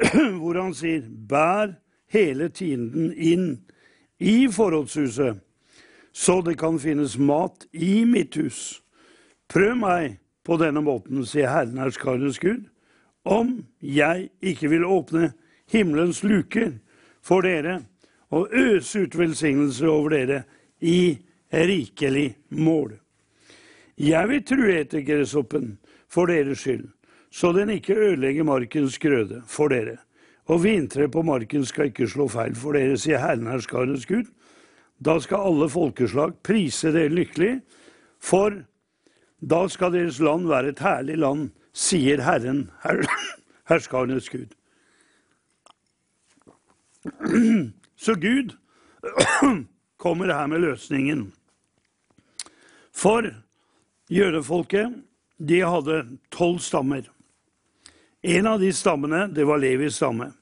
hvor 0.38 0.60
han 0.60 0.74
sier, 0.76 1.02
bær 1.02 1.74
hele 2.14 2.48
tienden 2.54 3.10
inn 3.10 3.48
i 4.22 4.46
forrådshuset, 4.52 5.42
så 6.12 6.40
det 6.46 6.56
kan 6.58 6.78
finnes 6.82 7.16
mat 7.18 7.66
i 7.72 8.04
mitt 8.06 8.38
hus. 8.38 8.80
Prøv 9.50 9.76
meg 9.82 10.18
på 10.50 10.56
denne 10.58 10.80
måten, 10.82 11.22
sier 11.22 11.46
Herren 11.46 11.78
herskarenes 11.78 12.40
Gud, 12.42 12.64
om 13.22 13.60
jeg 13.78 14.32
ikke 14.42 14.72
vil 14.72 14.82
åpne 14.82 15.28
himmelens 15.70 16.24
luker 16.26 16.72
for 17.22 17.46
dere 17.46 17.76
og 18.34 18.50
øse 18.50 19.04
ut 19.04 19.14
velsignelse 19.14 19.86
over 19.86 20.16
dere 20.16 20.40
i 20.82 21.20
rikelig 21.54 22.32
mål. 22.58 22.96
Jeg 24.00 24.30
vil 24.30 24.42
true 24.48 24.74
etter 24.80 25.04
gresshoppen 25.06 25.76
for 26.10 26.26
deres 26.26 26.64
skyld, 26.64 26.88
så 27.30 27.52
den 27.54 27.70
ikke 27.76 27.94
ødelegger 27.94 28.48
markens 28.48 28.98
grøde 28.98 29.44
for 29.46 29.70
dere. 29.70 30.00
Og 30.50 30.64
vintre 30.64 31.06
på 31.06 31.22
marken 31.22 31.62
skal 31.68 31.92
ikke 31.92 32.08
slå 32.10 32.26
feil 32.32 32.56
for 32.58 32.74
dere, 32.74 32.96
sier 32.98 33.22
Herren 33.22 33.46
herskarenes 33.52 34.08
Gud. 34.08 34.26
Da 34.98 35.14
skal 35.22 35.46
alle 35.46 35.70
folkeslag 35.70 36.34
prise 36.42 36.90
dere 36.90 37.14
lykkelig, 37.14 37.60
for 38.18 38.58
da 39.40 39.66
skal 39.68 39.92
deres 39.92 40.20
land 40.20 40.48
være 40.48 40.74
et 40.74 40.82
herlig 40.84 41.18
land, 41.18 41.50
sier 41.72 42.22
Herren 42.24 42.70
her, 42.84 43.02
herskarenes 43.70 44.28
Gud. 44.30 44.50
Så 48.04 48.14
Gud 48.14 48.56
kommer 50.02 50.34
her 50.34 50.46
med 50.46 50.58
løsningen. 50.60 51.32
For 52.92 53.22
jødefolket, 54.10 54.92
de 55.48 55.60
hadde 55.60 56.18
tolv 56.30 56.58
stammer. 56.60 57.02
En 58.22 58.46
av 58.46 58.60
de 58.60 58.72
stammene, 58.72 59.24
det 59.32 59.46
var 59.48 59.60
Levis 59.62 59.96
stamme. 59.96 60.32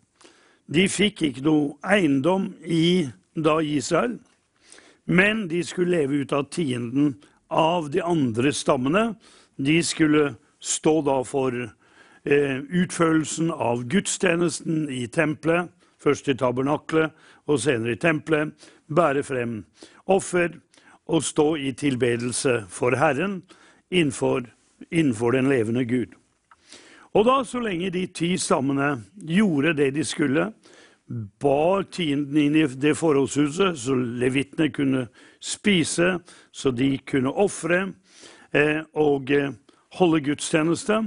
De 0.67 0.89
fikk 0.91 1.23
ikke 1.29 1.45
noe 1.47 1.77
eiendom 1.87 2.51
i 2.67 3.09
da 3.39 3.61
Israel, 3.63 4.19
men 5.07 5.47
de 5.49 5.63
skulle 5.65 5.95
leve 5.95 6.25
ut 6.25 6.35
av 6.35 6.49
tienden 6.53 7.15
av 7.49 7.91
de 7.91 8.03
andre 8.05 8.53
stammene. 8.53 9.15
De 9.57 9.83
skulle 9.83 10.35
stå 10.61 11.01
da 11.07 11.19
for 11.27 11.55
eh, 11.59 12.59
utførelsen 12.59 13.51
av 13.51 13.85
gudstjenesten 13.91 14.89
i 14.91 15.07
tempelet, 15.07 15.71
først 15.99 16.29
i 16.31 16.37
tabernaklet 16.39 17.15
og 17.49 17.61
senere 17.61 17.97
i 17.97 18.01
tempelet, 18.01 18.55
bære 18.89 19.25
frem 19.27 19.59
offer 20.07 20.55
og 21.09 21.25
stå 21.25 21.55
i 21.57 21.73
tilbedelse 21.73 22.63
for 22.71 22.97
Herren 22.97 23.43
innenfor, 23.91 24.47
innenfor 24.91 25.35
den 25.35 25.49
levende 25.49 25.85
Gud. 25.85 26.15
Og 27.17 27.25
da, 27.25 27.41
så 27.45 27.61
lenge 27.65 27.91
de 27.91 28.05
ti 28.13 28.35
stammene 28.39 28.99
gjorde 29.27 29.73
det 29.79 29.95
de 29.97 30.05
skulle, 30.05 30.51
bar 31.41 31.87
tienden 31.89 32.37
inn 32.37 32.57
i 32.59 32.67
det 32.69 32.95
forholdshuset, 33.01 33.79
så 33.81 33.97
levitene 33.97 34.69
kunne 34.71 35.07
spise, 35.41 36.19
så 36.53 36.71
de 36.75 36.97
kunne 37.07 37.33
ofre 37.33 37.81
eh, 38.53 38.83
og 38.99 39.31
eh, 39.31 39.53
holde 39.99 40.21
gudstjeneste, 40.27 41.03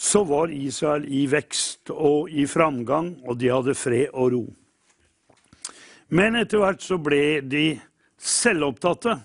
så 0.00 0.24
var 0.24 0.52
Israel 0.54 1.04
i 1.04 1.26
vekst 1.28 1.92
og 1.92 2.30
i 2.32 2.46
framgang, 2.48 3.18
og 3.28 3.38
de 3.40 3.50
hadde 3.52 3.76
fred 3.76 4.14
og 4.14 4.32
ro. 4.32 4.44
Men 6.10 6.38
etter 6.40 6.62
hvert 6.62 6.82
så 6.82 6.98
ble 6.98 7.40
de 7.46 7.74
selvopptatte. 8.20 9.18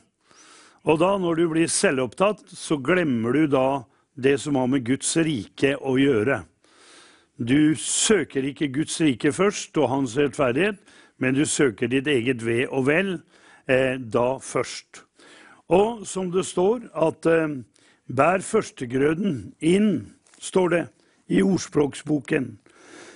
Og 0.86 1.00
da, 1.02 1.16
når 1.18 1.40
du 1.40 1.46
blir 1.50 1.72
selvopptatt, 1.72 2.44
så 2.54 2.78
glemmer 2.78 3.34
du 3.34 3.48
da 3.50 3.68
det 4.16 4.38
som 4.44 4.60
har 4.60 4.68
med 4.70 4.86
Guds 4.86 5.16
rike 5.18 5.74
å 5.80 5.96
gjøre. 5.98 6.44
Du 7.36 7.76
søker 7.80 8.46
ikke 8.48 8.70
Guds 8.72 9.00
rike 9.04 9.34
først 9.36 9.76
og 9.82 9.90
hans 9.92 10.14
rettferdighet, 10.20 10.78
men 11.20 11.36
du 11.36 11.44
søker 11.48 11.90
ditt 11.92 12.08
eget 12.08 12.44
ve 12.46 12.64
og 12.68 12.86
vel 12.88 13.16
da 13.68 14.28
først. 14.42 15.06
Og 15.74 16.08
som 16.08 16.32
det 16.32 16.46
står, 16.46 16.82
at 16.94 17.26
eh, 17.26 17.50
bær 18.06 18.40
førstegrøden 18.46 19.56
inn, 19.66 20.14
står 20.38 20.70
det 20.70 20.88
i 21.34 21.42
ordspråksboken. 21.42 22.60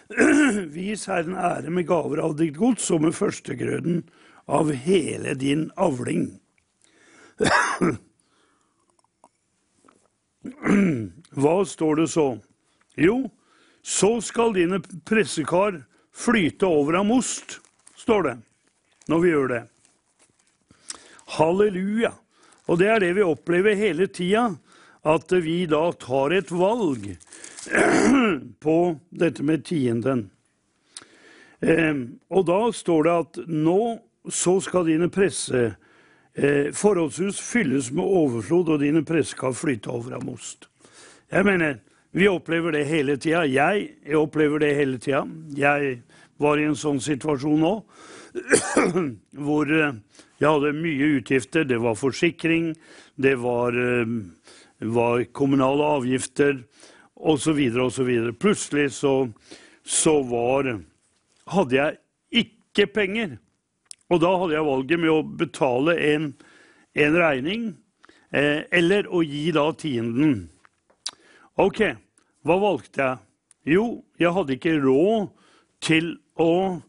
Vis 0.73 1.05
Herren 1.05 1.35
ære 1.37 1.69
med 1.69 1.87
gaver 1.87 2.17
av 2.25 2.35
ditt 2.39 2.57
gods 2.57 2.89
og 2.95 3.01
med 3.05 3.13
førstegrøden 3.13 4.03
av 4.49 4.71
hele 4.73 5.35
din 5.37 5.71
avling. 5.77 6.41
Hva 11.39 11.65
står 11.69 11.95
det 12.01 12.09
så? 12.09 12.37
Jo, 12.97 13.29
så 13.85 14.21
skal 14.25 14.53
dine 14.57 14.81
pressekar 15.05 15.85
flyte 16.09 16.65
over 16.65 16.93
av 16.99 17.05
most, 17.05 17.59
står 17.95 18.23
det, 18.25 18.37
når 19.11 19.19
vi 19.21 19.29
gjør 19.29 19.47
det. 19.53 19.63
Halleluja. 21.37 22.13
Og 22.69 22.79
det 22.81 22.89
er 22.89 23.03
det 23.03 23.13
vi 23.17 23.25
opplever 23.25 23.77
hele 23.77 24.07
tida, 24.07 24.51
at 25.07 25.31
vi 25.31 25.63
da 25.69 25.89
tar 25.97 26.35
et 26.35 26.51
valg 26.51 27.05
på 28.65 28.77
dette 29.09 29.45
med 29.45 29.65
tienden. 29.65 30.27
Eh, 31.61 31.95
og 32.29 32.45
da 32.47 32.59
står 32.75 33.03
det 33.07 33.15
at 33.23 33.41
nå 33.47 33.81
så 34.29 34.59
skal 34.63 34.87
dine 34.87 35.09
presse 35.11 35.63
eh, 36.33 36.69
forholdshus 36.75 37.39
fylles 37.41 37.91
med 37.95 38.05
overflod, 38.05 38.75
og 38.75 38.83
dine 38.83 39.03
pressekar 39.07 39.55
flyte 39.57 39.91
over 39.91 40.17
av 40.19 40.25
most. 40.27 40.69
Jeg 41.31 41.45
mener, 41.45 41.79
vi 42.11 42.29
opplever 42.29 42.73
det 42.73 42.87
hele 42.89 43.17
tida. 43.21 43.45
Jeg, 43.45 43.89
jeg 44.05 44.17
opplever 44.17 44.61
det 44.61 44.73
hele 44.77 44.97
tida. 45.01 45.23
Jeg 45.57 45.99
var 46.41 46.57
i 46.57 46.65
en 46.69 46.77
sånn 46.77 47.01
situasjon 47.03 47.59
nå 47.61 47.73
hvor 49.45 49.73
eh, 49.73 49.93
jeg 50.39 50.47
hadde 50.49 50.75
mye 50.77 51.09
utgifter. 51.19 51.65
Det 51.67 51.79
var 51.83 51.99
forsikring, 51.99 52.73
det 53.15 53.35
var, 53.43 53.75
eh, 53.75 54.05
var 54.79 55.23
kommunale 55.35 55.83
avgifter 55.99 56.63
osv. 57.15 57.59
osv. 57.83 58.11
Plutselig 58.39 58.91
så, 58.95 59.29
så 59.83 60.21
var 60.23 60.79
hadde 61.49 61.75
jeg 61.75 61.97
ikke 62.45 62.87
penger. 62.93 63.37
Og 64.09 64.21
da 64.23 64.31
hadde 64.41 64.55
jeg 64.55 64.65
valget 64.65 65.01
med 65.01 65.13
å 65.13 65.23
betale 65.23 65.95
en, 66.09 66.29
en 66.97 67.17
regning 67.21 67.65
eh, 68.31 68.65
eller 68.71 69.09
å 69.11 69.21
gi 69.25 69.49
da 69.53 69.67
tienden. 69.77 70.47
Ok, 71.59 71.83
hva 72.47 72.57
valgte 72.61 73.03
jeg? 73.03 73.25
Jo, 73.75 73.85
jeg 74.17 74.33
hadde 74.33 74.55
ikke 74.55 74.79
råd 74.81 75.27
til 75.83 76.13
å 76.39 76.79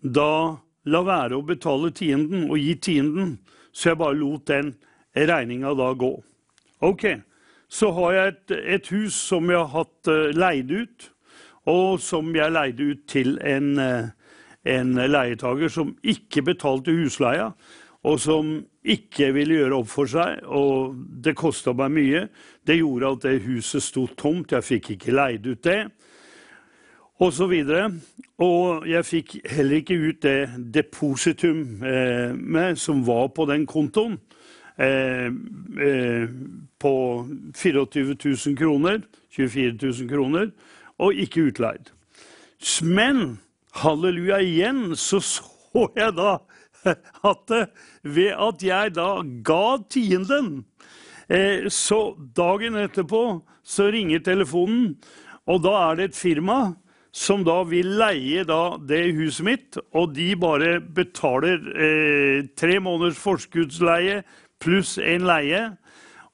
da 0.00 0.60
la 0.88 1.02
være 1.04 1.36
å 1.36 1.46
betale 1.46 1.90
tienden 1.96 2.48
og 2.48 2.58
gi 2.60 2.74
tienden, 2.80 3.38
så 3.72 3.92
jeg 3.92 4.00
bare 4.00 4.18
lot 4.18 4.46
den 4.48 4.74
regninga 5.14 5.74
da 5.76 5.90
gå. 5.98 6.12
Ok, 6.86 7.06
så 7.68 7.90
har 7.96 8.14
jeg 8.14 8.32
et, 8.32 8.54
et 8.76 8.92
hus 8.94 9.18
som 9.28 9.50
jeg 9.50 9.60
har 9.60 9.74
hatt 9.74 10.10
uh, 10.10 10.30
leid 10.34 10.72
ut, 10.72 11.10
og 11.68 12.00
som 12.02 12.32
jeg 12.34 12.54
leide 12.54 12.88
ut 12.94 13.04
til 13.10 13.36
en, 13.46 13.74
uh, 13.78 14.08
en 14.64 14.96
leietager 14.96 15.70
som 15.70 15.92
ikke 16.00 16.46
betalte 16.48 16.94
husleia, 16.96 17.52
og 18.08 18.16
som 18.16 18.54
ikke 18.80 19.28
ville 19.36 19.58
gjøre 19.58 19.82
opp 19.82 19.90
for 19.92 20.08
seg, 20.08 20.40
og 20.48 20.96
det 21.20 21.36
kosta 21.36 21.74
meg 21.76 21.92
mye. 21.92 22.22
Det 22.64 22.78
gjorde 22.78 23.10
at 23.12 23.26
det 23.26 23.42
huset 23.44 23.84
sto 23.84 24.06
tomt, 24.16 24.54
jeg 24.56 24.64
fikk 24.64 24.94
ikke 24.96 25.12
leid 25.12 25.44
ut 25.50 25.60
det, 25.66 25.82
osv. 27.20 27.50
videre. 27.50 27.90
og 28.38 28.86
jeg 28.88 29.04
fikk 29.04 29.36
heller 29.52 29.76
ikke 29.76 29.98
ut 30.00 30.22
det 30.22 30.48
depositum 30.74 31.82
eh, 31.84 32.74
som 32.74 33.06
var 33.06 33.28
på 33.36 33.44
den 33.44 33.66
kontoen, 33.66 34.18
eh, 34.78 35.28
eh, 35.28 36.28
på 36.80 36.94
24 37.54 38.16
000 38.24 38.56
kroner, 38.56 39.02
24 39.30 39.76
000 39.82 40.08
kroner, 40.08 40.50
og 40.98 41.14
ikke 41.14 41.50
utleid. 41.50 41.92
Men 42.82 43.38
halleluja 43.74 44.40
igjen, 44.40 44.96
så 44.96 45.20
så 45.20 45.88
jeg 45.96 46.16
da 46.16 46.38
at 47.32 47.52
ved 48.02 48.32
at 48.32 48.62
jeg 48.64 48.94
da 48.96 49.20
ga 49.44 49.78
tienden 49.92 50.64
eh, 51.28 51.68
Så 51.68 52.16
dagen 52.36 52.74
etterpå 52.80 53.42
så 53.62 53.90
ringer 53.92 54.18
telefonen, 54.24 54.96
og 55.46 55.62
da 55.62 55.74
er 55.90 55.98
det 55.98 56.04
et 56.10 56.16
firma 56.16 56.74
som 57.12 57.42
da 57.46 57.62
vil 57.66 57.96
leie 57.98 58.44
da 58.46 58.76
det 58.78 59.10
huset 59.18 59.46
mitt, 59.46 59.78
og 59.94 60.14
de 60.14 60.32
bare 60.38 60.78
betaler 60.80 61.58
eh, 61.74 62.46
tre 62.56 62.78
måneders 62.82 63.18
forskuddsleie 63.18 64.22
pluss 64.62 64.96
en 65.02 65.26
leie. 65.26 65.64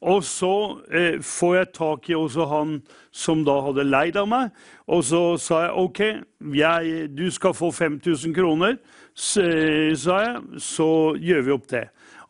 Og 0.07 0.21
så 0.29 0.53
eh, 0.93 1.17
får 1.25 1.55
jeg 1.57 1.73
tak 1.75 2.11
i 2.11 2.19
også 2.19 2.47
han 2.51 2.75
som 3.17 3.47
da 3.47 3.57
hadde 3.65 3.87
leid 3.89 4.19
av 4.21 4.29
meg. 4.29 4.53
Og 4.93 5.03
så 5.09 5.23
sa 5.41 5.63
jeg 5.65 5.77
OK, 5.81 6.01
jeg, 6.55 7.09
du 7.17 7.27
skal 7.33 7.57
få 7.57 7.73
5000 7.73 8.37
kroner 8.37 8.77
sa 9.17 10.17
jeg, 10.21 10.61
så 10.61 10.89
gjør 11.17 11.47
vi 11.47 11.55
opp 11.55 11.69
det. 11.73 11.87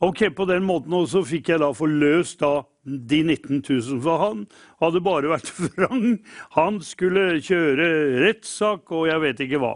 Ok, 0.06 0.28
På 0.36 0.44
den 0.46 0.62
måten 0.62 0.94
også 0.94 1.24
fikk 1.26 1.50
jeg 1.50 1.62
da 1.62 1.72
forløst 1.74 2.40
da 2.44 2.60
de 2.86 3.22
19 3.22 3.62
000, 3.68 4.00
for 4.02 4.22
han 4.22 4.44
hadde 4.82 5.02
bare 5.04 5.32
vært 5.32 5.52
vrang. 5.74 6.18
Han 6.56 6.80
skulle 6.84 7.40
kjøre 7.44 7.88
rettssak 8.22 8.92
og 8.94 9.08
jeg 9.10 9.24
vet 9.24 9.42
ikke 9.46 9.62
hva. 9.62 9.74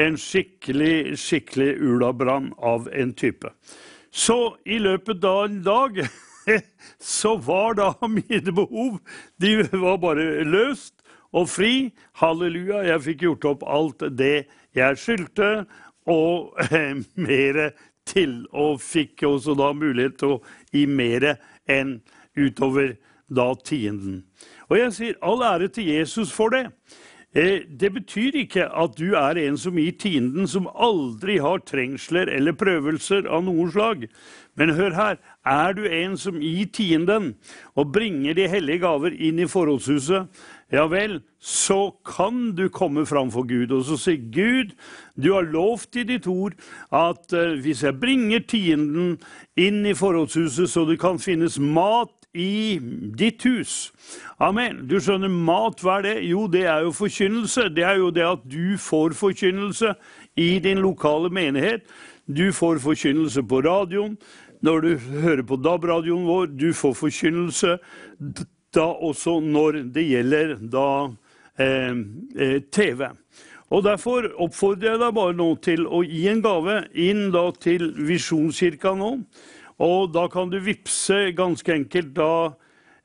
En 0.00 0.16
skikkelig, 0.18 1.16
skikkelig 1.20 1.74
ulabrann 1.78 2.50
av 2.56 2.88
en 2.92 3.12
type. 3.14 3.52
Så 4.10 4.56
i 4.66 4.80
løpet 4.82 5.24
av 5.24 5.44
en 5.46 5.60
dag 5.62 6.00
så 6.98 7.36
var 7.36 7.76
da 7.78 7.92
mine 8.08 8.54
behov 8.54 8.98
De 9.38 9.52
var 9.70 10.00
bare 10.02 10.44
løst 10.48 10.96
og 11.30 11.46
fri. 11.50 11.92
Halleluja, 12.18 12.82
jeg 12.88 13.04
fikk 13.06 13.28
gjort 13.28 13.46
opp 13.52 13.68
alt 13.70 14.02
det 14.18 14.48
jeg 14.74 14.98
skyldte 14.98 15.50
og 16.10 16.56
mer 17.14 17.60
til. 18.08 18.40
Og 18.50 18.80
fikk 18.82 19.22
også 19.28 19.54
da 19.58 19.70
mulighet 19.76 20.18
til 20.20 20.36
å 20.36 20.40
gi 20.74 20.86
mer 20.90 21.36
enn 21.70 22.00
utover 22.46 22.96
da 23.30 23.52
tienden. 23.64 24.24
Og 24.70 24.78
jeg 24.78 24.96
sier 24.96 25.22
all 25.22 25.42
ære 25.46 25.70
til 25.74 25.88
Jesus 25.92 26.32
for 26.34 26.54
det. 26.54 26.68
Eh, 27.34 27.62
det 27.80 27.92
betyr 27.94 28.34
ikke 28.42 28.64
at 28.74 28.96
du 28.98 29.14
er 29.14 29.38
en 29.38 29.58
som 29.58 29.76
gir 29.78 29.94
tienden, 30.02 30.48
som 30.50 30.66
aldri 30.74 31.38
har 31.38 31.62
trengsler 31.62 32.26
eller 32.26 32.56
prøvelser 32.58 33.28
av 33.30 33.44
noe 33.46 33.68
slag. 33.70 34.08
Men 34.58 34.74
hør 34.74 34.96
her, 34.96 35.20
er 35.46 35.76
du 35.78 35.84
en 35.86 36.16
som 36.18 36.40
gir 36.42 36.66
tienden 36.74 37.36
og 37.78 37.92
bringer 37.94 38.34
de 38.34 38.48
hellige 38.50 38.82
gaver 38.82 39.14
inn 39.14 39.38
i 39.38 39.46
forholdshuset, 39.46 40.26
ja 40.74 40.84
vel, 40.90 41.20
så 41.38 41.94
kan 42.06 42.52
du 42.58 42.68
komme 42.68 43.06
framfor 43.06 43.46
Gud 43.46 43.72
og 43.74 43.86
så 43.86 43.96
si 43.98 44.16
Gud, 44.34 44.74
du 45.16 45.32
har 45.34 45.46
lovt 45.46 45.96
i 45.98 46.04
ditt 46.06 46.26
ord 46.30 46.54
at 46.94 47.30
uh, 47.34 47.56
hvis 47.62 47.82
jeg 47.86 47.98
bringer 47.98 48.42
tienden 48.46 49.16
inn 49.58 49.82
i 49.86 49.96
forholdshuset 49.98 50.70
så 50.70 50.84
det 50.86 51.00
kan 51.02 51.18
finnes 51.18 51.58
mat 51.58 52.19
i 52.34 52.78
ditt 53.18 53.42
hus 53.42 53.92
Amen. 54.40 54.84
Du 54.88 54.96
skjønner, 55.02 55.28
mat, 55.28 55.82
hva 55.82 55.98
er 55.98 56.06
det? 56.06 56.14
Jo, 56.30 56.46
det 56.48 56.62
er 56.70 56.86
jo 56.86 56.92
forkynnelse. 56.96 57.68
Det 57.74 57.84
er 57.84 57.98
jo 58.00 58.10
det 58.14 58.24
at 58.24 58.46
du 58.48 58.78
får 58.80 59.12
forkynnelse 59.18 59.92
i 60.40 60.58
din 60.62 60.80
lokale 60.80 61.28
menighet. 61.28 61.84
Du 62.24 62.52
får 62.56 62.80
forkynnelse 62.80 63.42
på 63.42 63.60
radioen 63.66 64.16
når 64.64 64.80
du 64.80 64.90
hører 65.20 65.44
på 65.44 65.58
DAB-radioen 65.60 66.24
vår. 66.28 66.50
Du 66.56 66.72
får 66.76 66.96
forkynnelse 67.02 67.76
da 68.74 68.86
også 68.88 69.40
når 69.44 69.82
det 69.92 70.06
gjelder 70.08 70.56
da 70.72 70.88
eh, 71.58 71.96
eh 72.38 72.60
TV. 72.72 73.08
Og 73.70 73.84
Derfor 73.84 74.26
oppfordrer 74.42 74.94
jeg 74.94 75.00
deg 75.02 75.14
bare 75.14 75.36
nå 75.36 75.52
til 75.62 75.86
å 75.86 76.02
gi 76.02 76.24
en 76.30 76.42
gave 76.42 76.80
inn 76.98 77.28
da 77.34 77.50
til 77.54 77.92
Visjonskirka 77.94 78.96
nå. 78.98 79.12
Og 79.80 80.12
da 80.12 80.26
kan 80.28 80.50
du 80.52 80.58
vippse 80.60 81.30
ganske 81.36 81.72
enkelt 81.72 82.12
da 82.18 82.52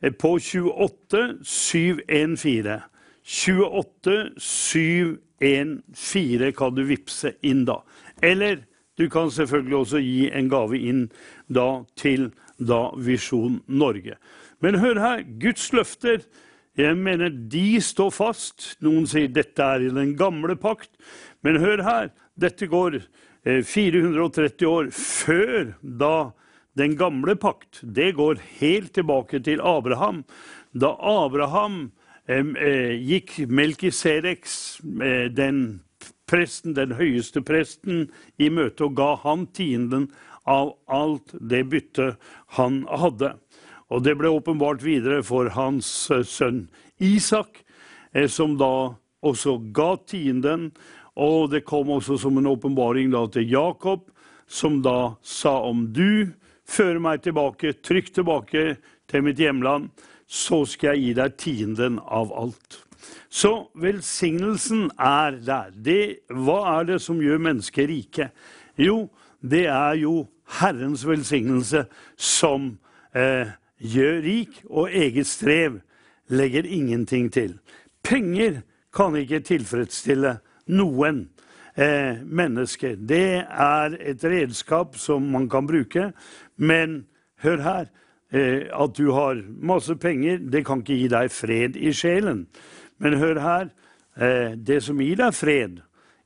eh, 0.01 0.11
på 0.11 0.39
28 0.39 1.37
714. 1.43 2.81
28 3.25 4.29
714 4.37 6.51
kan 6.55 6.75
du 6.75 6.83
vippse 6.85 7.33
inn 7.41 7.65
da. 7.67 7.81
Eller 8.21 8.65
du 8.99 9.09
kan 9.11 9.31
selvfølgelig 9.31 9.77
også 9.77 9.99
gi 10.03 10.29
en 10.31 10.49
gave 10.51 10.79
inn 10.79 11.09
da 11.47 11.83
til 11.99 12.31
da 12.59 12.91
Visjon 12.95 13.61
Norge. 13.67 14.15
Men 14.63 14.79
hør 14.79 14.99
her, 15.01 15.23
Guds 15.41 15.73
løfter 15.75 16.23
jeg 16.75 16.97
mener 16.99 17.31
de 17.31 17.79
står 17.79 18.09
fast. 18.11 18.73
Noen 18.83 19.05
sier 19.07 19.29
dette 19.31 19.63
er 19.63 19.85
i 19.85 19.93
den 19.95 20.11
gamle 20.19 20.57
pakt. 20.59 20.89
Men 21.39 21.61
hør 21.63 21.79
her, 21.87 22.09
dette 22.35 22.67
går 22.67 22.99
430 23.45 24.65
eh, 24.65 24.67
år 24.67 24.89
før 24.91 25.71
da 25.79 26.33
den 26.75 26.95
gamle 26.99 27.35
pakt, 27.39 27.79
det 27.81 28.11
går 28.17 28.41
helt 28.59 28.93
tilbake 28.93 29.39
til 29.39 29.61
Abraham. 29.63 30.23
Da 30.75 30.91
Abraham 30.99 31.91
eh, 32.27 32.95
gikk 32.99 33.37
Melkisedeks, 33.47 34.81
eh, 35.01 35.31
den 35.31 35.81
presten, 36.27 36.75
den 36.75 36.95
høyeste 36.99 37.41
presten, 37.45 38.09
i 38.37 38.49
møte 38.49 38.89
og 38.89 38.97
ga 38.99 39.13
han 39.23 39.47
tienden 39.55 40.09
av 40.45 40.75
alt 40.91 41.33
det 41.39 41.63
byttet 41.71 42.19
han 42.57 42.83
hadde. 42.91 43.35
Og 43.93 44.03
det 44.03 44.17
ble 44.17 44.33
åpenbart 44.33 44.83
videre 44.83 45.21
for 45.25 45.51
hans 45.55 45.87
eh, 46.11 46.25
sønn 46.25 46.65
Isak, 46.99 47.63
eh, 48.13 48.27
som 48.27 48.57
da 48.59 48.95
også 49.25 49.57
ga 49.75 49.95
tienden. 50.07 50.71
Og 51.15 51.53
det 51.53 51.63
kom 51.69 51.93
også 51.95 52.17
som 52.19 52.37
en 52.37 52.51
åpenbaring 52.51 53.13
til 53.31 53.47
Jakob, 53.47 54.09
som 54.47 54.81
da 54.83 55.15
sa 55.23 55.61
om 55.63 55.87
du 55.93 56.35
fører 56.65 56.99
meg 56.99 57.23
tilbake, 57.23 57.75
trygt 57.83 58.15
tilbake 58.17 58.75
til 59.09 59.25
mitt 59.25 59.39
hjemland, 59.39 59.89
så 60.27 60.63
skal 60.65 60.95
jeg 60.95 61.03
gi 61.03 61.13
deg 61.19 61.37
tienden 61.37 61.99
av 62.01 62.33
alt. 62.33 62.79
Så 63.29 63.67
velsignelsen 63.77 64.89
er 64.97 65.37
der. 65.45 65.73
Det, 65.73 66.25
hva 66.33 66.79
er 66.79 66.87
det 66.89 67.01
som 67.03 67.21
gjør 67.21 67.43
mennesker 67.45 67.87
rike? 67.91 68.31
Jo, 68.79 69.05
det 69.41 69.67
er 69.69 69.99
jo 70.01 70.25
Herrens 70.59 71.05
velsignelse 71.07 71.85
som 72.17 72.75
eh, 73.13 73.53
gjør 73.77 74.21
rik, 74.25 74.61
og 74.69 74.93
eget 74.93 75.27
strev 75.27 75.79
legger 76.29 76.65
ingenting 76.65 77.29
til. 77.33 77.57
Penger 78.05 78.61
kan 78.95 79.15
ikke 79.19 79.43
tilfredsstille 79.45 80.37
noen 80.73 81.25
eh, 81.75 82.21
mennesker. 82.23 82.95
Det 82.97 83.43
er 83.43 83.97
et 83.99 84.23
redskap 84.23 84.97
som 85.01 85.25
man 85.35 85.49
kan 85.51 85.67
bruke, 85.67 86.11
men 86.55 87.05
hør 87.43 87.63
her. 87.63 87.89
Eh, 88.31 88.67
at 88.73 88.95
du 88.97 89.11
har 89.13 89.41
masse 89.61 89.95
penger, 89.95 90.37
det 90.37 90.65
kan 90.65 90.81
ikke 90.81 90.97
gi 90.97 91.09
deg 91.11 91.31
fred 91.31 91.77
i 91.77 91.93
sjelen. 91.95 92.45
Men 92.97 93.19
hør 93.21 93.39
her. 93.41 93.69
Eh, 94.15 94.55
det 94.55 94.81
som 94.83 95.01
gir 95.01 95.19
deg 95.19 95.35
fred 95.35 95.81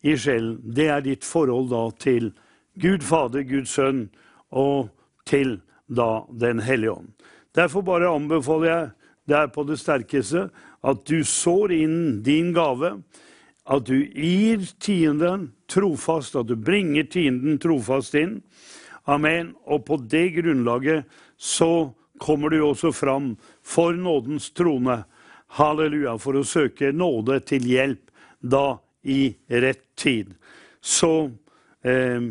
i 0.05 0.15
sjelen, 0.15 0.59
det 0.63 0.87
er 0.89 1.03
ditt 1.05 1.25
forhold 1.27 1.69
da 1.73 1.83
til 1.99 2.31
Gud 2.79 3.03
Fader, 3.03 3.43
Guds 3.43 3.73
Sønn 3.75 4.07
og 4.49 4.89
til 5.27 5.59
da 5.89 6.23
Den 6.29 6.61
hellige 6.61 6.91
ånd. 6.91 7.13
Derfor 7.55 7.81
bare 7.81 8.11
anbefaler 8.13 8.69
jeg 8.69 8.89
deg 9.29 9.53
på 9.53 9.65
det 9.65 9.79
sterkeste 9.81 10.49
at 10.85 11.01
du 11.09 11.23
sår 11.25 11.73
inn 11.75 11.97
din 12.23 12.53
gave, 12.53 12.99
at 13.69 13.85
du 13.85 13.97
gir 14.05 14.63
tienden 14.81 15.49
trofast, 15.69 16.37
at 16.37 16.47
du 16.49 16.55
bringer 16.55 17.09
tienden 17.09 17.59
trofast 17.61 18.15
inn. 18.17 18.39
Amen. 19.09 19.55
Og 19.65 19.85
på 19.87 19.97
det 20.09 20.29
grunnlaget 20.37 21.07
så 21.37 21.91
kommer 22.19 22.51
du 22.53 22.59
også 22.61 22.91
fram 22.93 23.33
for 23.63 23.95
nådens 23.95 24.51
trone. 24.53 25.03
Halleluja. 25.57 26.17
For 26.21 26.37
å 26.37 26.45
søke 26.45 26.91
nåde 26.93 27.39
til 27.49 27.65
hjelp 27.65 28.11
da 28.39 28.77
i 29.01 29.33
rett 29.49 29.85
tid. 29.97 30.35
Så 30.81 31.31
eh, 31.81 32.29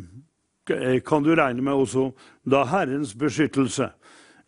kan 1.04 1.24
du 1.24 1.34
regne 1.34 1.64
med 1.64 1.74
også 1.74 2.10
da 2.46 2.62
Herrens 2.68 3.14
beskyttelse. 3.18 3.90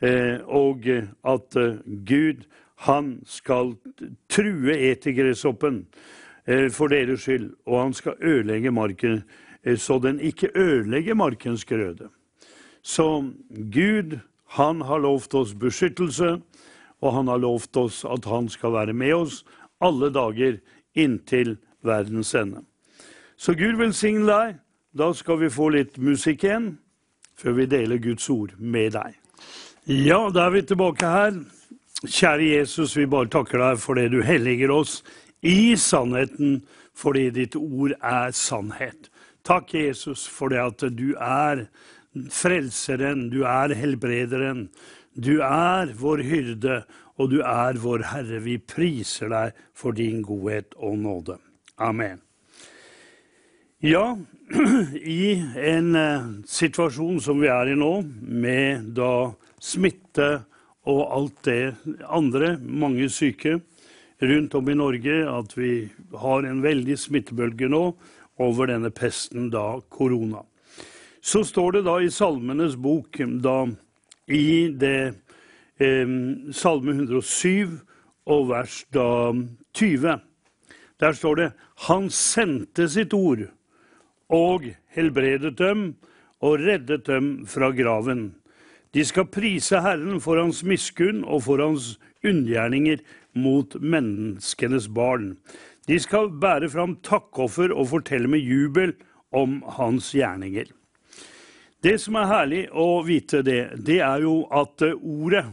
Eh, 0.00 0.38
og 0.46 0.86
at 0.88 1.56
eh, 1.60 1.80
Gud, 2.08 2.46
han 2.86 3.18
skal 3.28 3.74
true 4.32 4.76
etergresshoppen 4.76 5.82
eh, 6.46 6.70
for 6.72 6.92
deres 6.92 7.26
skyld, 7.26 7.50
og 7.66 7.82
han 7.82 7.96
skal 7.96 8.16
ødelegge 8.20 8.72
marken 8.72 9.22
så 9.76 9.98
den 10.00 10.16
ikke 10.24 10.48
ødelegger 10.56 11.14
markens 11.20 11.66
grøde. 11.68 12.06
Så 12.82 13.32
Gud, 13.50 14.18
han 14.56 14.80
har 14.82 15.02
lovt 15.04 15.34
oss 15.34 15.54
beskyttelse, 15.54 16.40
og 17.00 17.12
han 17.14 17.28
har 17.28 17.40
lovt 17.40 17.76
oss 17.76 18.04
at 18.04 18.24
han 18.28 18.48
skal 18.48 18.74
være 18.76 18.96
med 18.96 19.14
oss 19.14 19.44
alle 19.80 20.10
dager 20.12 20.58
inntil 20.94 21.56
verdens 21.86 22.34
ende. 22.34 22.64
Så 23.36 23.54
Gud 23.56 23.78
velsigne 23.80 24.26
deg. 24.28 24.58
Da 24.92 25.12
skal 25.14 25.38
vi 25.38 25.52
få 25.52 25.68
litt 25.70 26.00
musikk 26.02 26.44
igjen 26.44 26.72
før 27.38 27.54
vi 27.60 27.66
deler 27.70 28.00
Guds 28.02 28.26
ord 28.32 28.56
med 28.58 28.96
deg. 28.96 29.14
Ja, 29.86 30.18
da 30.34 30.48
er 30.48 30.56
vi 30.58 30.64
tilbake 30.66 31.08
her. 31.08 31.38
Kjære 32.04 32.50
Jesus, 32.56 32.96
vi 32.98 33.06
bare 33.08 33.30
takker 33.32 33.62
deg 33.62 33.78
for 33.80 33.96
det 33.96 34.10
du 34.12 34.20
helliger 34.24 34.72
oss 34.74 35.00
i 35.46 35.76
sannheten, 35.78 36.60
fordi 36.96 37.28
ditt 37.32 37.56
ord 37.56 37.94
er 37.96 38.34
sannhet. 38.36 39.08
Takk, 39.46 39.72
Jesus, 39.74 40.26
for 40.28 40.52
det 40.52 40.60
at 40.60 40.84
du 40.96 41.14
er 41.16 41.64
frelseren, 42.30 43.28
du 43.30 43.42
er 43.48 43.74
helbrederen. 43.76 44.68
Du 45.14 45.40
er 45.42 45.92
vår 45.98 46.24
hyrde, 46.26 46.82
og 47.18 47.30
du 47.32 47.40
er 47.44 47.78
vår 47.82 48.06
Herre. 48.12 48.40
Vi 48.44 48.58
priser 48.58 49.30
deg 49.32 49.62
for 49.76 49.96
din 49.96 50.22
godhet 50.26 50.74
og 50.78 50.98
nåde. 50.98 51.38
Amen. 51.80 52.20
Ja, 53.80 54.16
i 54.94 55.40
en 55.56 55.94
uh, 55.96 56.30
situasjon 56.44 57.20
som 57.24 57.40
vi 57.40 57.48
er 57.48 57.72
i 57.72 57.78
nå, 57.78 57.92
med 58.20 58.90
da 58.98 59.30
smitte 59.60 60.42
og 60.90 61.00
alt 61.16 61.42
det 61.46 61.62
andre, 62.08 62.56
mange 62.60 63.08
syke 63.12 63.58
rundt 64.20 64.54
om 64.58 64.68
i 64.68 64.76
Norge, 64.76 65.16
at 65.24 65.56
vi 65.56 65.72
har 66.20 66.44
en 66.44 66.60
veldig 66.64 66.96
smittebølge 66.98 67.70
nå 67.72 67.84
over 68.40 68.68
denne 68.68 68.92
pesten, 68.92 69.48
da 69.52 69.80
korona. 69.92 70.44
Så 71.20 71.44
står 71.44 71.72
det 71.72 71.84
da 71.84 71.98
i 72.00 72.10
Salmenes 72.10 72.76
bok, 72.80 73.20
da 73.44 73.66
i 74.30 74.70
det 74.80 75.12
eh, 75.80 76.08
Salme 76.56 76.96
107 76.96 77.80
og 78.30 78.48
vers 78.50 78.82
da 78.94 79.32
20, 79.76 80.20
der 81.00 81.16
står 81.16 81.40
det 81.40 81.48
Han 81.88 82.10
sendte 82.12 82.88
sitt 82.88 83.14
ord 83.16 83.48
og 84.30 84.68
helbredet 84.94 85.56
dem 85.58 85.94
og 86.40 86.60
reddet 86.62 87.06
dem 87.08 87.32
fra 87.46 87.70
graven. 87.74 88.30
De 88.94 89.04
skal 89.06 89.28
prise 89.30 89.80
Herren 89.82 90.20
for 90.22 90.40
hans 90.40 90.62
miskunn 90.66 91.22
og 91.24 91.44
for 91.46 91.62
hans 91.62 91.94
unngjerninger 92.26 93.02
mot 93.38 93.76
menneskenes 93.80 94.88
barn. 94.88 95.36
De 95.88 95.98
skal 96.00 96.30
bære 96.42 96.70
fram 96.72 96.96
takkoffer 97.06 97.72
og 97.74 97.90
fortelle 97.94 98.30
med 98.30 98.44
jubel 98.44 98.94
om 99.32 99.60
hans 99.78 100.12
gjerninger. 100.14 100.68
Det 101.80 101.96
som 101.96 102.18
er 102.20 102.28
herlig 102.28 102.62
å 102.76 103.00
vite 103.06 103.40
det, 103.44 103.60
det 103.80 104.02
er 104.04 104.20
jo 104.26 104.42
at 104.52 104.82
ordet, 104.84 105.46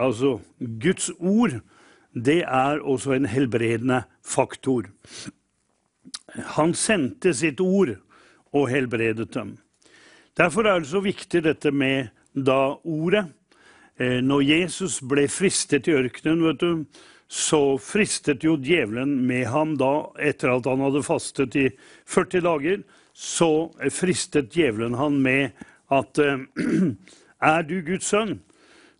altså 0.00 0.38
Guds 0.58 1.10
ord, 1.18 1.58
det 2.14 2.40
er 2.46 2.80
også 2.80 3.12
en 3.16 3.28
helbredende 3.28 4.04
faktor. 4.24 4.88
Han 6.56 6.72
sendte 6.78 7.34
sitt 7.36 7.60
ord 7.60 7.96
og 8.54 8.70
helbredet 8.70 9.28
dem. 9.34 9.56
Derfor 10.38 10.66
er 10.66 10.80
det 10.80 10.88
så 10.90 11.02
viktig 11.04 11.42
dette 11.44 11.70
med 11.70 12.08
da 12.32 12.78
ordet. 12.80 13.26
Eh, 14.00 14.18
når 14.24 14.46
Jesus 14.48 14.98
ble 15.04 15.28
fristet 15.30 15.90
i 15.90 15.98
ørkenen, 15.98 16.42
vet 16.48 16.64
du, 16.64 17.02
så 17.28 17.76
fristet 17.82 18.44
jo 18.46 18.56
djevelen 18.56 19.18
med 19.26 19.46
ham 19.52 19.76
da, 19.78 20.08
etter 20.16 20.54
at 20.54 20.66
han 20.70 20.82
hadde 20.82 21.04
fastet 21.06 21.56
i 21.60 21.68
40 22.08 22.44
dager, 22.46 22.82
så 23.14 23.70
fristet 23.94 24.56
djevelen 24.56 24.96
han 24.98 25.20
med 25.22 25.54
at 25.98 26.20
eh, 26.22 26.44
er 27.54 27.66
du 27.68 27.78
Guds 27.86 28.10
sønn, 28.12 28.38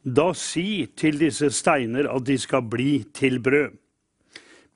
da 0.04 0.33
si 0.37 0.85
til 0.96 1.18
disse 1.20 1.48
steiner 1.54 2.11
at 2.12 2.26
de 2.28 2.37
skal 2.38 2.66
bli 2.68 3.04
til 3.16 3.40
brød. 3.42 3.72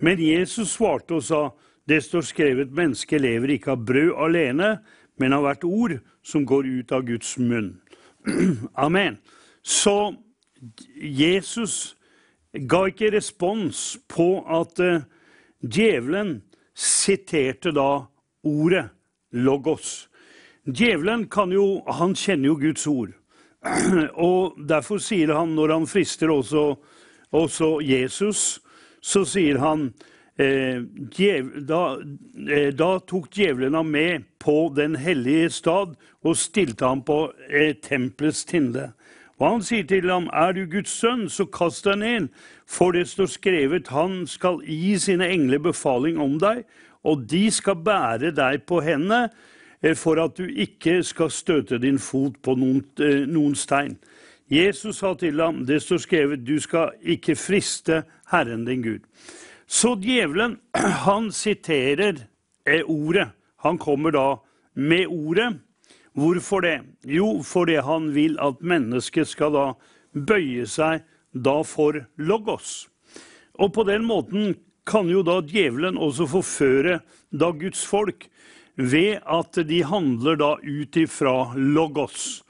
Men 0.01 0.21
Jesus 0.23 0.77
svarte 0.77 1.19
og 1.19 1.25
sa, 1.27 1.43
det 1.89 2.03
står 2.05 2.25
skrevet, 2.29 2.73
mennesket 2.73 3.21
lever 3.21 3.57
ikke 3.57 3.75
av 3.75 3.85
brød 3.89 4.15
alene, 4.25 4.71
men 5.19 5.35
av 5.35 5.45
hvert 5.47 5.65
ord 5.67 5.99
som 6.23 6.47
går 6.47 6.69
ut 6.79 6.93
av 6.95 7.05
Guds 7.09 7.35
munn. 7.41 7.73
Amen. 8.87 9.19
Så 9.63 10.15
Jesus 10.97 11.97
ga 12.53 12.85
ikke 12.89 13.13
respons 13.15 13.99
på 14.09 14.29
at 14.45 14.81
uh, 14.81 15.03
djevelen 15.61 16.39
siterte 16.79 17.73
da 17.75 18.07
ordet 18.47 18.89
logos. 19.33 20.09
Djevelen 20.69 21.27
kan 21.33 21.53
jo 21.53 21.83
Han 21.89 22.15
kjenner 22.15 22.53
jo 22.53 22.59
Guds 22.61 22.87
ord. 22.87 23.15
Og 24.29 24.59
derfor 24.69 25.01
sier 25.03 25.35
han, 25.35 25.57
når 25.57 25.73
han 25.73 25.87
frister 25.87 26.31
også, 26.31 26.77
også 27.33 27.79
Jesus, 27.83 28.61
så 29.01 29.25
sier 29.25 29.59
han 29.59 29.91
Eh, 30.39 30.83
da, 31.67 31.99
eh, 32.51 32.69
da, 32.75 32.89
tok 32.99 33.25
djevelen 33.35 33.75
ham 33.75 33.89
med 33.91 34.23
på 34.39 34.69
den 34.77 34.95
hellige 34.95 35.51
stad 35.51 35.97
og 36.23 36.37
stilte 36.39 36.87
ham 36.87 37.03
på 37.03 37.33
eh, 37.51 37.73
tempelets 37.83 38.45
tinde. 38.47 38.93
Og 39.39 39.49
han 39.49 39.65
sier 39.67 39.89
til 39.91 40.07
ham, 40.11 40.29
er 40.31 40.55
du 40.55 40.63
Guds 40.71 40.95
sønn, 40.95 41.27
så 41.27 41.49
kast 41.51 41.89
deg 41.91 41.99
ned, 42.05 42.29
for 42.71 42.95
det 42.95 43.09
står 43.11 43.33
skrevet, 43.35 43.91
han 43.91 44.29
skal 44.31 44.63
gi 44.63 44.95
sine 45.03 45.27
engler 45.27 45.59
befaling 45.63 46.23
om 46.23 46.39
deg, 46.39 46.63
og 47.03 47.27
de 47.31 47.45
skal 47.51 47.83
bære 47.83 48.31
deg 48.39 48.63
på 48.67 48.79
hendene, 48.87 49.33
for 49.95 50.19
at 50.19 50.37
du 50.37 50.47
ikke 50.49 51.03
skal 51.07 51.31
støte 51.31 51.79
din 51.79 51.99
fot 51.99 52.39
på 52.43 52.55
noen, 52.59 52.83
eh, 53.01 53.27
noen 53.27 53.55
stein. 53.55 53.99
Jesus 54.51 54.99
sa 54.99 55.15
til 55.15 55.41
ham, 55.41 55.65
det 55.67 55.83
står 55.83 55.99
skrevet, 55.99 56.47
du 56.47 56.59
skal 56.61 56.95
ikke 57.03 57.37
friste 57.37 58.03
Herren 58.31 58.65
din 58.65 58.83
Gud. 58.83 59.01
Så 59.67 59.95
djevelen, 60.01 60.59
han 61.07 61.33
siterer 61.33 62.25
eh, 62.67 62.83
ordet. 62.85 63.29
Han 63.57 63.79
kommer 63.79 64.11
da 64.11 64.39
med 64.75 65.07
ordet. 65.07 65.61
Hvorfor 66.13 66.61
det? 66.61 66.81
Jo, 67.05 67.43
fordi 67.43 67.77
han 67.85 68.15
vil 68.15 68.39
at 68.41 68.61
mennesket 68.61 69.29
skal 69.29 69.53
da 69.53 69.67
bøye 70.15 70.67
seg 70.67 71.05
da 71.35 71.61
for 71.63 72.01
logos. 72.17 72.89
Og 73.59 73.73
på 73.75 73.85
den 73.87 74.07
måten 74.07 74.57
kan 74.89 75.11
jo 75.11 75.23
da 75.23 75.41
djevelen 75.45 75.99
også 76.01 76.27
forføre 76.27 77.01
da 77.31 77.51
Guds 77.53 77.85
folk 77.87 78.27
ved 78.79 79.19
at 79.27 79.59
de 79.69 79.83
handler 79.85 80.39
da 80.39 80.55
ut 80.63 80.97
ifra 80.97 81.53
logos. 81.59 82.45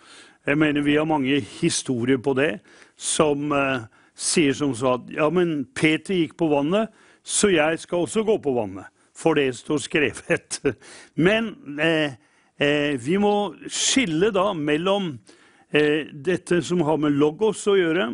Jeg 0.46 0.60
mener 0.60 0.84
vi 0.84 0.96
har 0.96 1.08
mange 1.08 1.40
historier 1.40 2.20
på 2.20 2.36
det 2.36 2.58
som 2.96 3.52
eh, 3.52 3.88
sier 4.18 4.54
som 4.56 4.74
så 4.76 4.96
at 4.98 5.10
ja, 5.14 5.28
men 5.32 5.62
Peter 5.76 6.16
gikk 6.16 6.36
på 6.40 6.50
vannet, 6.50 6.92
så 7.22 7.50
jeg 7.52 7.80
skal 7.82 8.04
også 8.04 8.24
gå 8.26 8.38
på 8.42 8.54
vannet. 8.56 8.88
For 9.18 9.34
det 9.34 9.50
står 9.58 9.80
skrevet. 9.82 10.60
Men 11.26 11.50
eh, 11.82 12.14
eh, 12.54 12.94
vi 13.02 13.16
må 13.18 13.50
skille 13.66 14.30
da 14.34 14.52
mellom 14.54 15.16
eh, 15.74 16.06
dette 16.12 16.60
som 16.62 16.84
har 16.86 17.00
med 17.02 17.18
logos 17.18 17.64
å 17.66 17.74
gjøre. 17.74 18.12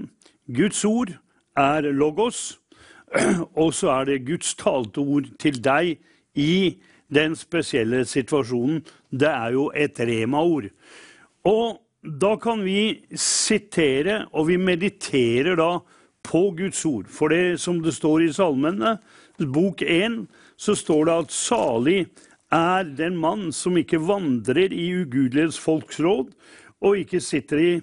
Guds 0.49 0.81
ord 0.89 1.13
er 1.61 1.91
logos. 1.93 2.57
Og 3.61 3.75
så 3.77 3.93
er 3.99 4.09
det 4.09 4.25
Guds 4.31 4.55
talte 4.57 5.05
ord 5.05 5.29
til 5.41 5.61
deg 5.61 5.99
i 6.41 6.81
den 7.13 7.37
spesielle 7.37 8.05
situasjonen. 8.09 8.83
Det 9.11 9.31
er 9.31 9.55
jo 9.57 9.71
et 9.75 9.99
rema-ord. 10.01 10.71
Og 11.45 11.81
da 12.05 12.35
kan 12.41 12.65
vi 12.65 13.05
sitere, 13.17 14.25
og 14.33 14.49
vi 14.49 14.59
mediterer 14.61 15.57
da 15.61 15.79
på 16.25 16.51
Guds 16.57 16.85
ord. 16.89 17.09
For 17.09 17.33
det 17.33 17.61
som 17.61 17.81
det 17.85 17.95
står 17.97 18.27
i 18.27 18.33
Salmene, 18.33 18.99
bok 19.53 19.83
1, 19.83 20.25
så 20.57 20.77
står 20.79 21.09
det 21.09 21.19
at 21.25 21.35
salig 21.35 22.01
er 22.55 22.85
den 22.97 23.17
mann 23.19 23.51
som 23.53 23.77
ikke 23.77 24.01
vandrer 24.05 24.73
i 24.73 24.91
ugudelighets 25.03 25.59
folks 25.59 26.01
råd, 26.01 26.31
og 26.85 26.99
ikke, 27.01 27.19
i, 27.59 27.81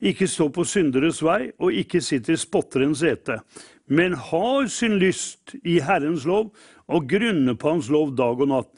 ikke 0.00 0.28
står 0.30 0.50
på 0.54 0.64
synderes 0.64 1.20
vei, 1.22 1.50
og 1.58 1.74
ikke 1.74 2.00
sitter 2.00 2.34
i 2.34 2.40
spotterens 2.40 3.02
ete 3.02 3.40
men 3.86 4.14
har 4.14 4.66
sin 4.72 4.96
lyst 4.98 5.54
i 5.62 5.78
Herrens 5.84 6.24
lov 6.24 6.52
og 6.88 7.08
grunner 7.08 7.56
på 7.58 7.74
Hans 7.74 7.90
lov 7.92 8.14
dag 8.18 8.40
og 8.40 8.50
natt. 8.50 8.72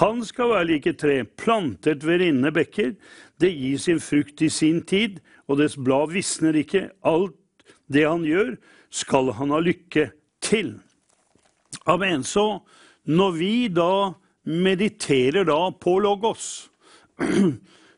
Han 0.00 0.22
skal 0.24 0.54
være 0.54 0.68
like 0.70 0.94
tre, 0.96 1.18
plantet 1.24 2.04
ved 2.06 2.22
rinnende 2.22 2.52
bekker. 2.54 2.94
Det 3.40 3.50
gir 3.52 3.80
sin 3.80 4.00
frukt 4.00 4.40
i 4.40 4.48
sin 4.48 4.80
tid, 4.88 5.20
og 5.48 5.60
dets 5.60 5.76
blad 5.76 6.14
visner 6.14 6.56
ikke. 6.56 6.88
Alt 7.04 7.36
det 7.92 8.06
han 8.08 8.24
gjør, 8.24 8.54
skal 8.92 9.32
han 9.36 9.52
ha 9.52 9.60
lykke 9.60 10.08
til. 10.44 10.78
Amen. 11.88 12.24
Så 12.24 12.62
når 13.04 13.36
vi 13.36 13.54
da 13.68 14.14
mediterer 14.48 15.44
da 15.48 15.60
på 15.76 15.98
Logos, 16.02 16.70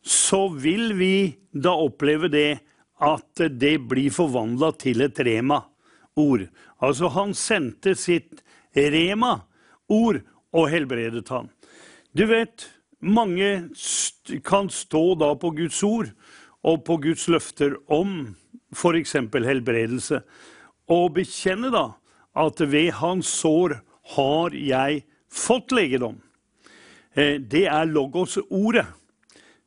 så 0.03 0.49
vil 0.51 0.97
vi 0.99 1.17
da 1.55 1.75
oppleve 1.79 2.31
det 2.33 2.49
at 3.05 3.45
det 3.59 3.77
blir 3.89 4.13
forvandla 4.15 4.73
til 4.79 5.05
et 5.07 5.19
rema 5.27 5.63
ord. 6.19 6.47
Altså, 6.83 7.11
han 7.11 7.35
sendte 7.35 7.95
sitt 7.99 8.44
rema-ord 8.75 10.23
og 10.55 10.71
helbredet 10.71 11.29
han. 11.33 11.51
Du 12.15 12.27
vet, 12.31 12.69
mange 13.01 13.69
kan 14.47 14.71
stå 14.71 15.15
da 15.21 15.35
på 15.39 15.53
Guds 15.57 15.83
ord 15.87 16.13
og 16.65 16.85
på 16.87 16.99
Guds 17.03 17.27
løfter 17.29 17.77
om 17.93 18.35
f.eks. 18.75 19.17
helbredelse, 19.33 20.23
og 20.91 21.15
bekjenne 21.19 21.71
da 21.75 21.89
at 22.35 22.61
ved 22.61 22.93
hans 22.99 23.31
sår 23.41 23.79
har 24.17 24.55
jeg 24.57 25.05
fått 25.31 25.75
legedom. 25.75 26.19
Eh, 27.15 27.39
det 27.39 27.67
er 27.71 27.87
logos-ordet. 27.91 28.87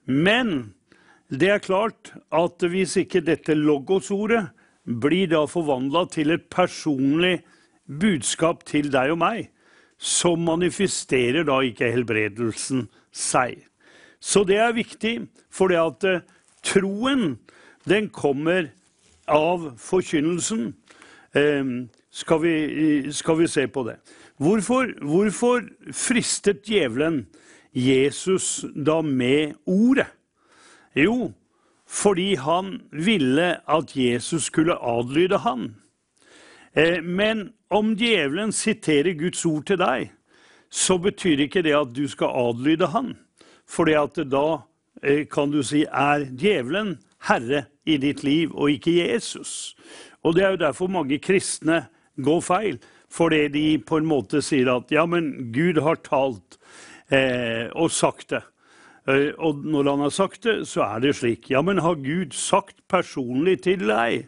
Men 0.08 0.74
det 1.28 1.50
er 1.52 1.64
klart 1.64 2.14
at 2.32 2.64
hvis 2.64 2.96
ikke 3.00 3.24
dette 3.24 3.56
logos-ordet 3.56 4.46
blir 4.88 5.28
da 5.32 5.44
forvandla 5.50 6.06
til 6.12 6.32
et 6.36 6.48
personlig 6.52 7.42
budskap 7.88 8.66
til 8.68 8.92
deg 8.94 9.14
og 9.16 9.22
meg, 9.22 9.48
så 9.98 10.36
manifesterer 10.38 11.48
da 11.48 11.60
ikke 11.66 11.90
helbredelsen 11.92 12.88
seg. 13.12 13.64
Så 14.20 14.44
det 14.48 14.60
er 14.62 14.76
viktig, 14.78 15.16
for 15.50 15.72
det 15.72 15.80
at 15.82 16.08
eh, 16.08 16.26
troen, 16.66 17.38
den 17.88 18.10
kommer 18.14 18.70
av 19.28 19.72
forkynnelsen. 19.80 20.74
Ehm, 21.38 21.90
skal 22.12 22.42
vi, 22.42 22.56
skal 23.14 23.40
vi 23.40 23.48
se 23.48 23.68
på 23.68 23.84
det. 23.88 23.98
Hvorfor, 24.38 24.90
hvorfor 25.06 25.64
fristet 25.94 26.68
djevelen 26.68 27.26
Jesus 27.74 28.66
da 28.76 29.02
med 29.02 29.56
ordet? 29.66 30.10
Jo, 30.96 31.32
fordi 31.88 32.36
han 32.36 32.82
ville 32.92 33.56
at 33.70 33.96
Jesus 33.96 34.50
skulle 34.50 34.76
adlyde 34.76 35.38
han. 35.38 35.76
Eh, 36.78 37.02
men 37.02 37.50
om 37.74 37.96
djevelen 37.98 38.54
siterer 38.54 39.18
Guds 39.18 39.46
ord 39.50 39.66
til 39.66 39.80
deg, 39.82 40.12
så 40.70 41.00
betyr 41.02 41.48
ikke 41.48 41.64
det 41.66 41.74
at 41.74 41.94
du 41.96 42.06
skal 42.12 42.36
adlyde 42.48 42.92
han. 42.94 43.16
For 43.68 43.90
da 43.90 44.46
eh, 45.04 45.26
kan 45.26 45.52
du 45.52 45.64
si 45.66 45.86
er 45.90 46.28
djevelen 46.30 46.98
herre 47.28 47.66
i 47.88 47.98
ditt 47.98 48.24
liv, 48.24 48.54
og 48.54 48.72
ikke 48.72 49.00
Jesus. 49.00 49.76
Og 50.24 50.36
det 50.36 50.44
er 50.44 50.54
jo 50.54 50.66
derfor 50.68 50.92
mange 50.92 51.20
kristne 51.24 51.88
går 52.24 52.42
feil. 52.46 52.80
Fordi 53.10 53.48
de 53.48 53.66
på 53.80 54.02
en 54.02 54.08
måte 54.08 54.42
sier 54.44 54.68
at 54.74 54.92
ja, 54.92 55.06
men 55.08 55.52
Gud 55.56 55.80
har 55.82 56.02
talt 56.04 56.58
eh, 57.10 57.72
og 57.72 57.92
sagt 57.96 58.34
det. 58.36 58.44
Eh, 59.08 59.32
og 59.40 59.64
når 59.64 59.92
han 59.94 60.04
har 60.06 60.14
sagt 60.14 60.44
det, 60.44 60.58
så 60.68 60.84
er 60.90 61.06
det 61.06 61.16
slik. 61.16 61.48
Ja, 61.50 61.64
men 61.64 61.80
har 61.84 61.96
Gud 62.04 62.36
sagt 62.36 62.84
personlig 62.92 63.62
til 63.64 63.88
deg? 63.88 64.28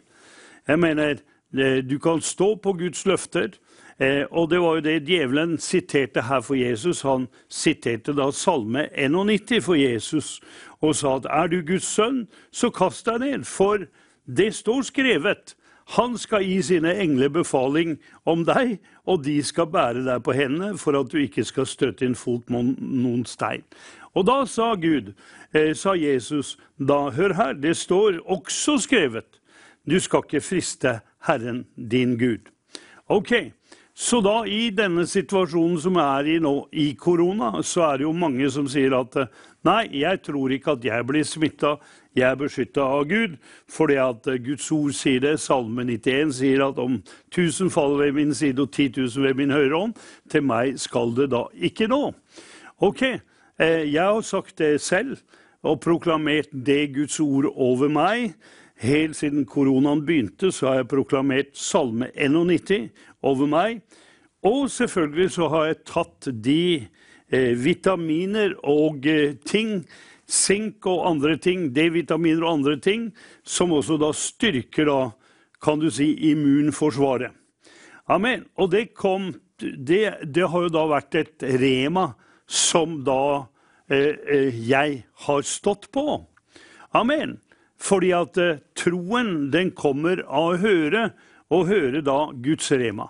Jeg 0.68 0.80
mener, 0.80 1.20
du 1.52 1.98
kan 1.98 2.20
stå 2.20 2.54
på 2.62 2.72
Guds 2.78 3.06
løfter. 3.06 3.56
Eh, 4.00 4.24
og 4.30 4.48
det 4.50 4.60
var 4.60 4.78
jo 4.78 4.84
det 4.84 5.08
djevelen 5.08 5.58
siterte 5.60 6.22
her 6.24 6.40
for 6.40 6.56
Jesus. 6.56 7.02
Han 7.04 7.28
siterte 7.52 8.14
da 8.16 8.30
Salme 8.32 8.86
91 8.96 9.60
for 9.64 9.76
Jesus 9.76 10.38
og 10.80 10.94
sa 10.96 11.18
at 11.18 11.28
er 11.28 11.50
du 11.52 11.60
Guds 11.60 11.84
sønn, 11.84 12.22
så 12.50 12.70
kast 12.72 13.04
deg 13.04 13.20
ned, 13.20 13.44
for 13.44 13.84
det 14.24 14.54
står 14.56 14.86
skrevet. 14.88 15.54
Han 15.98 16.16
skal 16.18 16.46
gi 16.46 16.62
sine 16.64 16.94
engler 17.02 17.28
befaling 17.34 17.98
om 18.24 18.46
deg, 18.48 18.78
og 19.04 19.26
de 19.26 19.36
skal 19.44 19.68
bære 19.68 20.06
deg 20.06 20.22
på 20.24 20.32
hendene 20.38 20.78
for 20.80 20.96
at 20.96 21.10
du 21.12 21.18
ikke 21.20 21.44
skal 21.44 21.68
støtte 21.68 22.06
inn 22.06 22.16
fot 22.16 22.48
mot 22.48 22.78
noen 22.80 23.26
stein. 23.28 23.66
Og 24.16 24.24
da 24.30 24.38
sa 24.48 24.72
Gud, 24.80 25.12
eh, 25.52 25.74
sa 25.74 25.92
Jesus, 25.98 26.56
da 26.78 27.10
hør 27.10 27.34
her, 27.34 27.52
det 27.52 27.76
står 27.76 28.22
også 28.24 28.78
skrevet, 28.86 29.39
du 29.86 29.96
skal 30.00 30.24
ikke 30.24 30.42
friste 30.44 30.98
Herren 31.26 31.64
din 31.76 32.16
Gud. 32.18 32.50
Ok, 33.10 33.52
så 33.94 34.20
da 34.24 34.42
i 34.46 34.70
denne 34.72 35.06
situasjonen 35.08 35.78
som 35.82 35.96
er 36.00 36.28
i 36.30 36.36
nå, 36.42 36.54
i 36.72 36.92
korona, 36.96 37.58
så 37.66 37.88
er 37.88 38.00
det 38.00 38.06
jo 38.06 38.12
mange 38.16 38.50
som 38.52 38.68
sier 38.70 38.94
at 38.96 39.16
nei, 39.66 39.82
jeg 40.00 40.22
tror 40.24 40.54
ikke 40.54 40.76
at 40.76 40.86
jeg 40.86 41.06
blir 41.08 41.26
smitta, 41.26 41.74
jeg 42.16 42.26
er 42.30 42.38
beskytta 42.38 42.84
av 42.84 43.04
Gud. 43.10 43.36
Fordi 43.70 43.98
at 44.02 44.28
Guds 44.42 44.70
ord 44.74 44.94
sier 44.98 45.20
det. 45.22 45.36
Salme 45.38 45.84
91 45.86 46.32
sier 46.40 46.64
at 46.64 46.78
om 46.82 46.96
tusen 47.30 47.70
faller 47.70 48.06
ved 48.06 48.16
min 48.18 48.34
side 48.34 48.62
og 48.62 48.72
ti 48.74 48.88
tusen 48.94 49.26
ved 49.26 49.36
min 49.38 49.54
høyre 49.54 49.76
hånd, 49.76 49.98
til 50.30 50.46
meg 50.48 50.80
skal 50.80 51.14
det 51.18 51.28
da 51.34 51.44
ikke 51.70 51.90
nå. 51.90 52.08
Ok, 52.80 53.04
Eh, 53.60 53.92
jeg 53.92 54.04
har 54.04 54.20
sagt 54.24 54.58
det 54.58 54.80
selv 54.80 55.18
og 55.62 55.80
proklamert 55.84 56.48
det 56.52 56.94
Guds 56.94 57.20
ord 57.20 57.50
over 57.52 57.90
meg. 57.92 58.32
Helt 58.80 59.18
siden 59.18 59.44
koronaen 59.44 60.06
begynte, 60.08 60.48
så 60.52 60.70
har 60.70 60.80
jeg 60.80 60.90
proklamert 60.94 61.50
Salme 61.58 62.08
91 62.16 62.88
over 63.22 63.50
meg. 63.50 63.82
Og 64.46 64.70
selvfølgelig 64.72 65.34
så 65.34 65.48
har 65.52 65.66
jeg 65.68 65.82
tatt 65.90 66.28
de 66.32 66.62
eh, 67.28 67.52
vitaminer 67.60 68.54
og 68.64 69.04
eh, 69.04 69.36
ting, 69.44 69.82
sink 70.24 70.88
og 70.88 71.04
andre 71.10 71.36
ting, 71.36 71.68
D-vitaminer 71.76 72.46
og 72.46 72.54
andre 72.60 72.78
ting, 72.80 73.10
som 73.44 73.74
også 73.76 73.98
da 74.00 74.14
styrker 74.16 74.88
da, 74.88 75.00
kan 75.60 75.82
du 75.82 75.90
si, 75.92 76.14
immunforsvaret. 76.30 77.36
Amen. 78.08 78.46
Og 78.56 78.72
det 78.72 78.94
kom 78.96 79.28
det, 79.60 80.24
det 80.24 80.48
har 80.48 80.64
jo 80.64 80.72
da 80.72 80.86
vært 80.88 81.20
et 81.20 81.44
rema 81.60 82.14
som 82.48 83.02
da 83.04 83.46
eh, 83.92 84.16
eh, 84.16 84.60
jeg 84.70 85.02
har 85.26 85.46
stått 85.46 85.90
på. 85.92 86.22
Amen. 86.96 87.36
Fordi 87.80 88.12
at 88.14 88.38
eh, 88.40 88.60
troen, 88.78 89.50
den 89.52 89.72
kommer 89.76 90.22
av 90.26 90.54
å 90.54 90.60
høre, 90.60 91.10
og 91.50 91.66
høre 91.66 92.02
da 92.06 92.30
Guds 92.44 92.70
rema. 92.70 93.08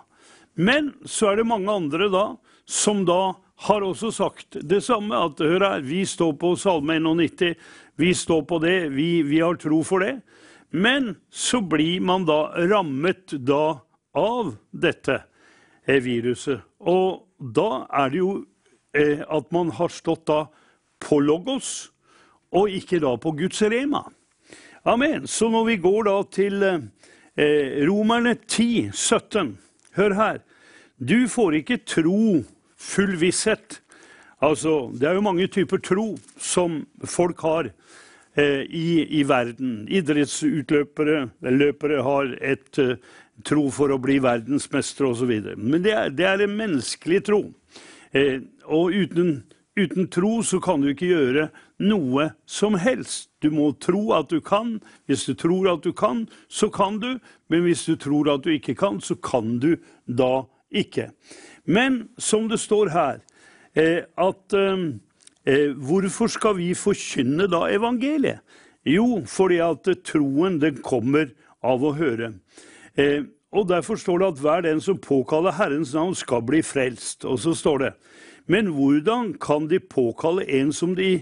Men 0.57 0.93
så 1.05 1.31
er 1.31 1.41
det 1.41 1.49
mange 1.51 1.71
andre 1.71 2.07
da 2.11 2.25
som 2.65 3.03
da 3.05 3.35
har 3.67 3.85
også 3.85 4.09
sagt 4.15 4.57
det 4.65 4.81
samme. 4.85 5.13
At 5.13 5.41
hør 5.43 5.65
her, 5.67 5.85
vi 5.85 6.01
står 6.07 6.33
på 6.41 6.55
Salme 6.59 6.97
91, 6.99 7.53
vi 8.01 8.13
står 8.17 8.45
på 8.49 8.61
det, 8.63 8.77
vi, 8.95 9.21
vi 9.27 9.41
har 9.43 9.59
tro 9.61 9.81
for 9.85 10.03
det. 10.03 10.21
Men 10.71 11.15
så 11.29 11.61
blir 11.61 12.01
man 12.01 12.25
da 12.25 12.45
rammet 12.71 13.35
da 13.45 13.81
av 14.17 14.55
dette 14.71 15.19
eh, 15.85 15.99
viruset. 16.01 16.63
Og 16.79 17.27
da 17.37 17.85
er 18.01 18.13
det 18.13 18.21
jo 18.21 18.31
eh, 18.97 19.21
at 19.27 19.51
man 19.53 19.73
har 19.77 19.91
stått 19.93 20.25
da 20.31 20.45
på 21.01 21.19
Logos, 21.21 21.91
og 22.55 22.71
ikke 22.71 22.99
da 23.03 23.13
på 23.19 23.33
Guds 23.37 23.61
rema. 23.63 24.03
Amen. 24.83 25.27
Så 25.27 25.49
når 25.49 25.65
vi 25.65 25.75
går 25.77 26.07
da 26.07 26.15
til 26.33 26.63
eh, 26.65 27.81
Romerne 27.85 28.33
10, 28.47 28.89
17 28.93 29.57
Hør 29.93 30.13
her. 30.15 30.39
Du 30.97 31.27
får 31.29 31.59
ikke 31.59 31.81
tro 31.85 32.41
full 32.79 33.17
visshet. 33.19 33.81
Altså, 34.41 34.89
det 34.97 35.09
er 35.09 35.17
jo 35.19 35.25
mange 35.25 35.45
typer 35.51 35.77
tro 35.83 36.15
som 36.39 36.79
folk 37.05 37.43
har 37.45 37.69
eh, 38.33 38.63
i, 38.65 39.03
i, 39.19 39.21
verden. 39.27 39.83
Idrettsutløpere 39.91 41.27
løpere 41.51 42.01
har 42.07 42.33
et 42.41 42.81
eh, 42.81 42.95
tro 43.45 43.67
for 43.73 43.93
å 43.93 43.99
bli 44.01 44.17
verdensmester 44.23 45.11
osv. 45.11 45.35
Men 45.57 45.83
det 45.83 45.93
er, 45.93 46.09
det 46.09 46.25
er, 46.25 46.45
en 46.45 46.57
menneskelig 46.57 47.21
tro. 47.27 47.43
Eh, 48.17 48.39
og 48.65 48.95
uten, 48.97 49.43
uten 49.77 50.09
tro 50.09 50.39
så 50.41 50.61
kan 50.63 50.81
du 50.81 50.89
ikke 50.95 51.11
gjøre 51.11 51.51
noe 51.81 52.31
som 52.45 52.77
helst. 52.79 53.29
Du 53.41 53.49
må 53.53 53.71
tro 53.81 54.11
at 54.15 54.29
du 54.29 54.39
kan. 54.41 54.77
Hvis 55.09 55.25
du 55.25 55.33
tror 55.37 55.71
at 55.73 55.83
du 55.83 55.91
kan, 55.93 56.27
så 56.47 56.69
kan 56.69 56.99
du. 57.01 57.17
Men 57.49 57.65
hvis 57.65 57.85
du 57.89 57.95
tror 57.99 58.29
at 58.33 58.45
du 58.45 58.51
ikke 58.53 58.75
kan, 58.77 59.01
så 59.01 59.15
kan 59.15 59.57
du 59.59 59.75
da 60.05 60.45
ikke. 60.71 61.11
Men 61.65 62.07
som 62.17 62.47
det 62.49 62.61
står 62.61 62.93
her, 62.93 63.19
eh, 63.75 64.03
at 64.17 64.53
eh, 64.53 64.87
eh, 65.45 65.73
hvorfor 65.75 66.31
skal 66.31 66.57
vi 66.57 66.73
forkynne 66.77 67.49
da 67.51 67.67
evangeliet? 67.73 68.41
Jo, 68.85 69.21
fordi 69.29 69.59
at 69.61 69.85
troen 70.07 70.57
den 70.61 70.81
kommer 70.81 71.29
av 71.61 71.83
å 71.85 71.93
høre. 71.93 72.31
Og 73.51 73.67
Derfor 73.69 73.99
står 73.99 74.17
det 74.17 74.29
at 74.31 74.39
hver 74.41 74.63
den 74.65 74.79
som 74.81 74.97
påkaller 74.97 75.53
Herrens 75.53 75.93
navn, 75.93 76.15
skal 76.17 76.41
bli 76.41 76.63
frelst. 76.65 77.27
Og 77.29 77.37
så 77.43 77.53
står 77.53 77.77
det 77.83 77.91
men 78.51 78.71
hvordan 78.75 79.35
kan 79.39 79.67
de 79.69 79.79
påkalle 79.79 80.43
en 80.59 80.73
som 80.73 80.95
de 80.97 81.21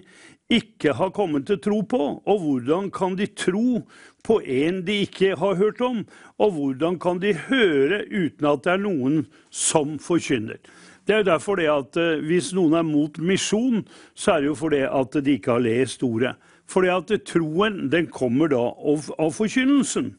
ikke 0.50 0.96
har 0.98 1.12
kommet 1.14 1.46
til 1.48 1.60
tro 1.62 1.82
på? 1.86 2.04
Og 2.26 2.44
hvordan 2.44 2.90
kan 2.92 3.16
de 3.20 3.28
tro 3.28 3.84
på 4.26 4.40
en 4.42 4.82
de 4.86 5.02
ikke 5.06 5.36
har 5.38 5.56
hørt 5.56 5.82
om? 5.82 6.04
Og 6.42 6.52
hvordan 6.58 7.00
kan 7.00 7.22
de 7.22 7.36
høre 7.48 8.04
uten 8.10 8.50
at 8.50 8.64
det 8.66 8.74
er 8.74 8.84
noen 8.84 9.26
som 9.50 9.98
forkynner? 10.02 10.58
Det 11.06 11.16
er 11.16 11.24
jo 11.24 11.32
derfor 11.32 11.58
det 11.58 11.70
at 11.74 11.98
eh, 11.98 12.22
Hvis 12.22 12.52
noen 12.54 12.76
er 12.78 12.86
mot 12.86 13.16
misjon, 13.18 13.82
så 14.14 14.36
er 14.36 14.42
det 14.42 14.52
jo 14.52 14.58
fordi 14.60 14.84
at 14.86 15.16
de 15.26 15.38
ikke 15.38 15.56
har 15.56 15.64
lest 15.66 16.04
ordet. 16.06 16.36
Fordi 16.70 16.92
at 16.94 17.14
troen 17.26 17.88
den 17.90 18.12
kommer 18.14 18.52
da 18.52 18.62
av, 18.62 19.10
av 19.18 19.32
forkynnelsen. 19.34 20.12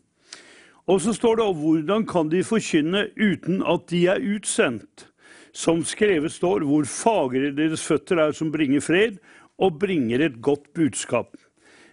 Og 0.90 0.98
så 1.04 1.14
står 1.14 1.38
det 1.38 1.46
hvordan 1.60 2.06
kan 2.10 2.30
de 2.32 2.42
forkynne 2.42 3.04
uten 3.14 3.62
at 3.62 3.86
de 3.92 4.06
er 4.10 4.24
utsendt? 4.34 5.06
Som 5.54 5.84
skrevet 5.86 6.30
står, 6.30 6.62
hvor 6.66 6.86
fagre 6.86 7.50
deres 7.54 7.82
føtter 7.86 8.18
er 8.22 8.34
som 8.34 8.52
bringer 8.54 8.82
fred, 8.82 9.18
og 9.60 9.78
bringer 9.82 10.24
et 10.24 10.40
godt 10.42 10.72
budskap. 10.76 11.36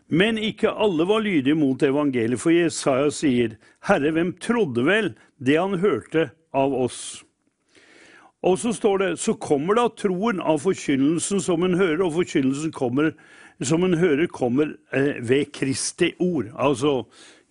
Men 0.08 0.40
ikke 0.40 0.72
alle 0.72 1.04
var 1.08 1.20
lydige 1.20 1.58
mot 1.60 1.84
evangeliet, 1.84 2.40
for 2.40 2.56
Jesaja 2.56 3.10
sier, 3.12 3.58
Herre, 3.84 4.14
hvem 4.16 4.32
trodde 4.40 4.86
vel 4.88 5.10
det 5.44 5.58
han 5.60 5.80
hørte 5.82 6.30
av 6.56 6.76
oss? 6.76 7.26
Og 8.48 8.56
så 8.62 8.72
står 8.72 9.02
det, 9.02 9.10
så 9.20 9.34
kommer 9.36 9.76
da 9.76 9.88
troen 9.92 10.40
av 10.40 10.62
forkynnelsen 10.64 11.42
som 11.44 11.66
en 11.68 11.76
hører, 11.76 12.06
og 12.06 12.16
forkynnelsen 12.22 12.72
kommer, 12.72 13.12
som 13.60 13.84
en 13.84 13.98
hører 14.00 14.30
kommer 14.32 14.78
eh, 14.96 15.18
ved 15.20 15.52
Kristi 15.52 16.14
ord. 16.24 16.54
Altså 16.56 17.02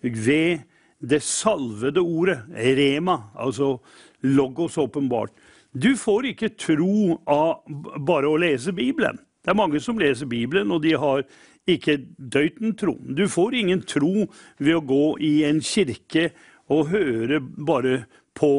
ved 0.01 0.63
det 0.97 1.21
salvede 1.21 2.01
ordet, 2.01 2.39
rema, 2.55 3.19
altså 3.37 3.77
logos 4.25 4.77
åpenbart. 4.81 5.35
Du 5.73 5.93
får 5.99 6.31
ikke 6.31 6.55
tro 6.57 7.19
av 7.29 7.67
bare 8.01 8.31
å 8.31 8.39
lese 8.41 8.73
Bibelen. 8.73 9.19
Det 9.47 9.53
er 9.53 9.61
mange 9.61 9.79
som 9.79 9.95
leser 9.95 10.27
Bibelen, 10.27 10.71
og 10.75 10.81
de 10.83 10.89
har 10.99 11.21
ikke 11.71 12.01
døyten 12.19 12.73
tro. 12.75 12.97
Du 12.99 13.29
får 13.31 13.53
ingen 13.55 13.79
tro 13.87 14.25
ved 14.59 14.73
å 14.75 14.81
gå 14.83 15.03
i 15.23 15.45
en 15.47 15.61
kirke 15.63 16.33
og 16.67 16.89
høre 16.91 17.39
bare 17.39 18.01
på 18.35 18.49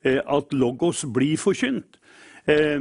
eh, 0.00 0.16
at 0.24 0.54
Logos 0.56 1.02
blir 1.12 1.36
forkynt. 1.36 1.98
Eh, 2.48 2.80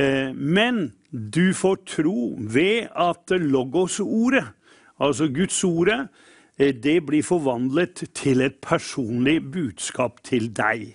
eh, 0.00 0.32
men 0.32 0.78
du 1.12 1.52
får 1.52 1.82
tro 1.98 2.32
ved 2.40 2.88
at 2.96 3.36
Logos-ordet, 3.44 4.46
altså 4.96 5.28
Guds 5.28 5.60
ordet, 5.68 6.08
eh, 6.56 6.72
det 6.72 7.02
blir 7.04 7.28
forvandlet 7.28 8.06
til 8.16 8.40
et 8.40 8.56
personlig 8.64 9.42
budskap 9.44 10.24
til 10.24 10.48
deg. 10.48 10.94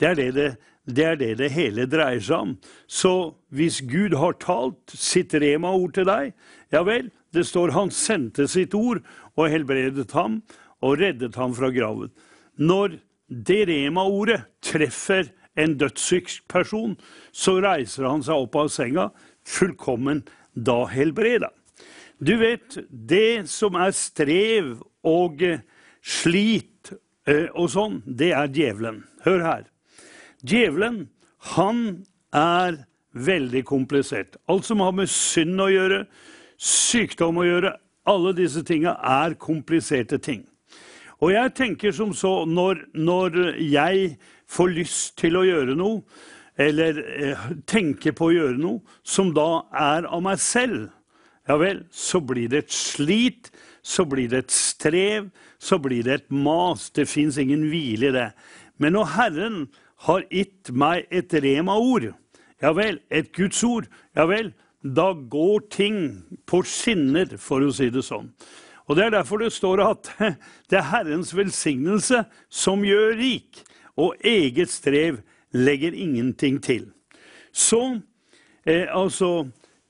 Det 0.00 0.14
er 0.14 0.16
det 0.16 0.32
det 0.40 0.50
det 0.86 1.04
er 1.04 1.18
det 1.18 1.32
det 1.40 1.50
hele 1.54 1.86
dreier 1.90 2.22
seg 2.22 2.36
om. 2.38 2.52
Så 2.86 3.12
hvis 3.54 3.80
Gud 3.82 4.14
har 4.18 4.38
talt 4.42 4.94
sitt 4.94 5.34
rema-ord 5.34 5.96
til 5.96 6.06
deg, 6.08 6.32
ja 6.74 6.82
vel, 6.86 7.10
det 7.34 7.46
står 7.48 7.74
han 7.74 7.90
sendte 7.94 8.46
sitt 8.48 8.74
ord 8.74 9.02
og 9.34 9.50
helbredet 9.52 10.12
ham 10.16 10.40
og 10.84 11.00
reddet 11.02 11.36
ham 11.38 11.54
fra 11.56 11.72
graven. 11.74 12.12
Når 12.56 13.00
det 13.26 13.64
rema-ordet 13.68 14.44
treffer 14.64 15.32
en 15.58 15.76
dødssyk 15.80 16.30
person, 16.48 16.94
så 17.32 17.58
reiser 17.64 18.06
han 18.06 18.22
seg 18.24 18.46
opp 18.46 18.58
av 18.60 18.70
senga, 18.72 19.10
fullkommen 19.46 20.22
da 20.54 20.84
helbreda. 20.90 21.50
Du 22.18 22.36
vet, 22.40 22.78
det 22.88 23.48
som 23.52 23.76
er 23.76 23.92
strev 23.96 24.76
og 25.06 25.42
slit 26.00 26.92
eh, 27.28 27.48
og 27.52 27.68
sånn, 27.74 28.00
det 28.06 28.32
er 28.36 28.52
djevelen. 28.52 29.02
Hør 29.26 29.44
her. 29.44 29.64
Djevelen, 30.46 31.06
han 31.56 32.06
er 32.34 32.84
veldig 33.16 33.64
komplisert. 33.66 34.36
Alt 34.48 34.68
som 34.68 34.82
har 34.84 34.94
med 34.94 35.10
synd 35.10 35.60
å 35.62 35.70
gjøre, 35.72 36.04
sykdom 36.60 37.40
å 37.40 37.46
gjøre, 37.46 37.72
alle 38.06 38.32
disse 38.36 38.62
tinga 38.66 38.96
er 39.02 39.34
kompliserte 39.40 40.18
ting. 40.22 40.44
Og 41.24 41.32
jeg 41.32 41.54
tenker 41.56 41.94
som 41.96 42.12
så, 42.14 42.44
når, 42.44 42.84
når 42.94 43.38
jeg 43.64 44.16
får 44.46 44.74
lyst 44.76 45.16
til 45.20 45.38
å 45.40 45.46
gjøre 45.46 45.76
noe, 45.78 46.02
eller 46.56 47.00
eh, 47.04 47.48
tenker 47.68 48.14
på 48.16 48.28
å 48.28 48.34
gjøre 48.34 48.60
noe, 48.60 48.96
som 49.04 49.32
da 49.36 49.66
er 49.76 50.06
av 50.08 50.22
meg 50.24 50.40
selv, 50.40 50.90
ja 51.48 51.56
vel, 51.60 51.84
så 51.92 52.20
blir 52.24 52.50
det 52.52 52.64
et 52.64 52.74
slit, 52.74 53.50
så 53.86 54.04
blir 54.08 54.28
det 54.32 54.44
et 54.44 54.54
strev, 54.54 55.28
så 55.62 55.78
blir 55.78 56.04
det 56.06 56.14
et 56.14 56.30
mas. 56.34 56.88
Det 56.90 57.06
fins 57.08 57.38
ingen 57.38 57.68
hvile 57.70 58.10
i 58.10 58.14
det. 58.16 58.30
Men 58.82 58.96
når 58.96 59.12
Herren 59.14 59.60
har 60.06 60.22
gitt 60.30 60.70
meg 60.70 61.06
et 61.10 61.34
rema-ord, 61.34 62.12
ja 62.62 62.72
vel, 62.76 63.00
et 63.10 63.32
Guds 63.34 63.62
ord, 63.66 63.88
ja 64.16 64.26
vel, 64.30 64.52
da 64.82 65.10
går 65.12 65.66
ting 65.72 65.98
på 66.46 66.62
skinner, 66.66 67.36
for 67.42 67.64
å 67.64 67.72
si 67.74 67.90
det 67.90 68.04
sånn. 68.06 68.30
Og 68.86 68.96
Det 68.96 69.04
er 69.04 69.16
derfor 69.16 69.42
det 69.42 69.52
står 69.52 69.82
at 69.82 70.10
det 70.70 70.78
er 70.78 70.90
Herrens 70.92 71.34
velsignelse 71.34 72.24
som 72.48 72.84
gjør 72.86 73.16
rik, 73.18 73.64
og 73.96 74.14
eget 74.24 74.70
strev 74.70 75.22
legger 75.50 75.94
ingenting 75.94 76.60
til. 76.62 76.92
Så 77.52 77.98
eh, 78.66 78.86
altså 78.92 79.48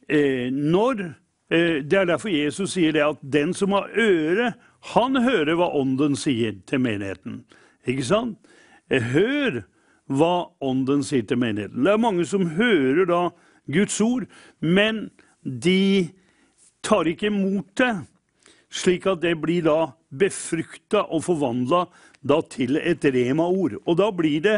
eh, 0.08 0.52
Når 0.52 1.00
eh, 1.50 1.82
Det 1.82 1.98
er 1.98 2.04
derfor 2.06 2.28
Jesus 2.30 2.76
sier 2.76 2.92
det 2.92 3.02
at 3.02 3.18
den 3.20 3.54
som 3.54 3.74
har 3.74 3.90
øre, 3.98 4.52
han 4.94 5.16
hører 5.16 5.58
hva 5.58 5.72
Ånden 5.74 6.14
sier 6.16 6.54
til 6.66 6.80
menigheten. 6.80 7.42
Ikke 7.86 8.04
sant? 8.06 8.38
Eh, 8.88 9.02
hør 9.02 9.64
hva 10.06 10.48
Ånden 10.62 11.02
sier 11.04 11.26
til 11.26 11.40
menigheten. 11.40 11.84
Det 11.84 11.92
er 11.92 12.02
mange 12.02 12.26
som 12.28 12.46
hører 12.56 13.06
da 13.08 13.22
Guds 13.72 13.98
ord, 14.00 14.26
men 14.60 15.08
de 15.42 16.12
tar 16.86 17.08
ikke 17.10 17.30
imot 17.30 17.72
det, 17.80 17.92
slik 18.70 19.06
at 19.10 19.22
det 19.24 19.34
blir 19.42 19.66
da 19.66 19.78
befrukta 20.10 21.06
og 21.10 21.24
forvandla 21.26 21.86
til 22.50 22.78
et 22.78 23.04
rema-ord. 23.04 23.78
Og 23.86 23.98
da 23.98 24.10
blir 24.14 24.40
det 24.42 24.56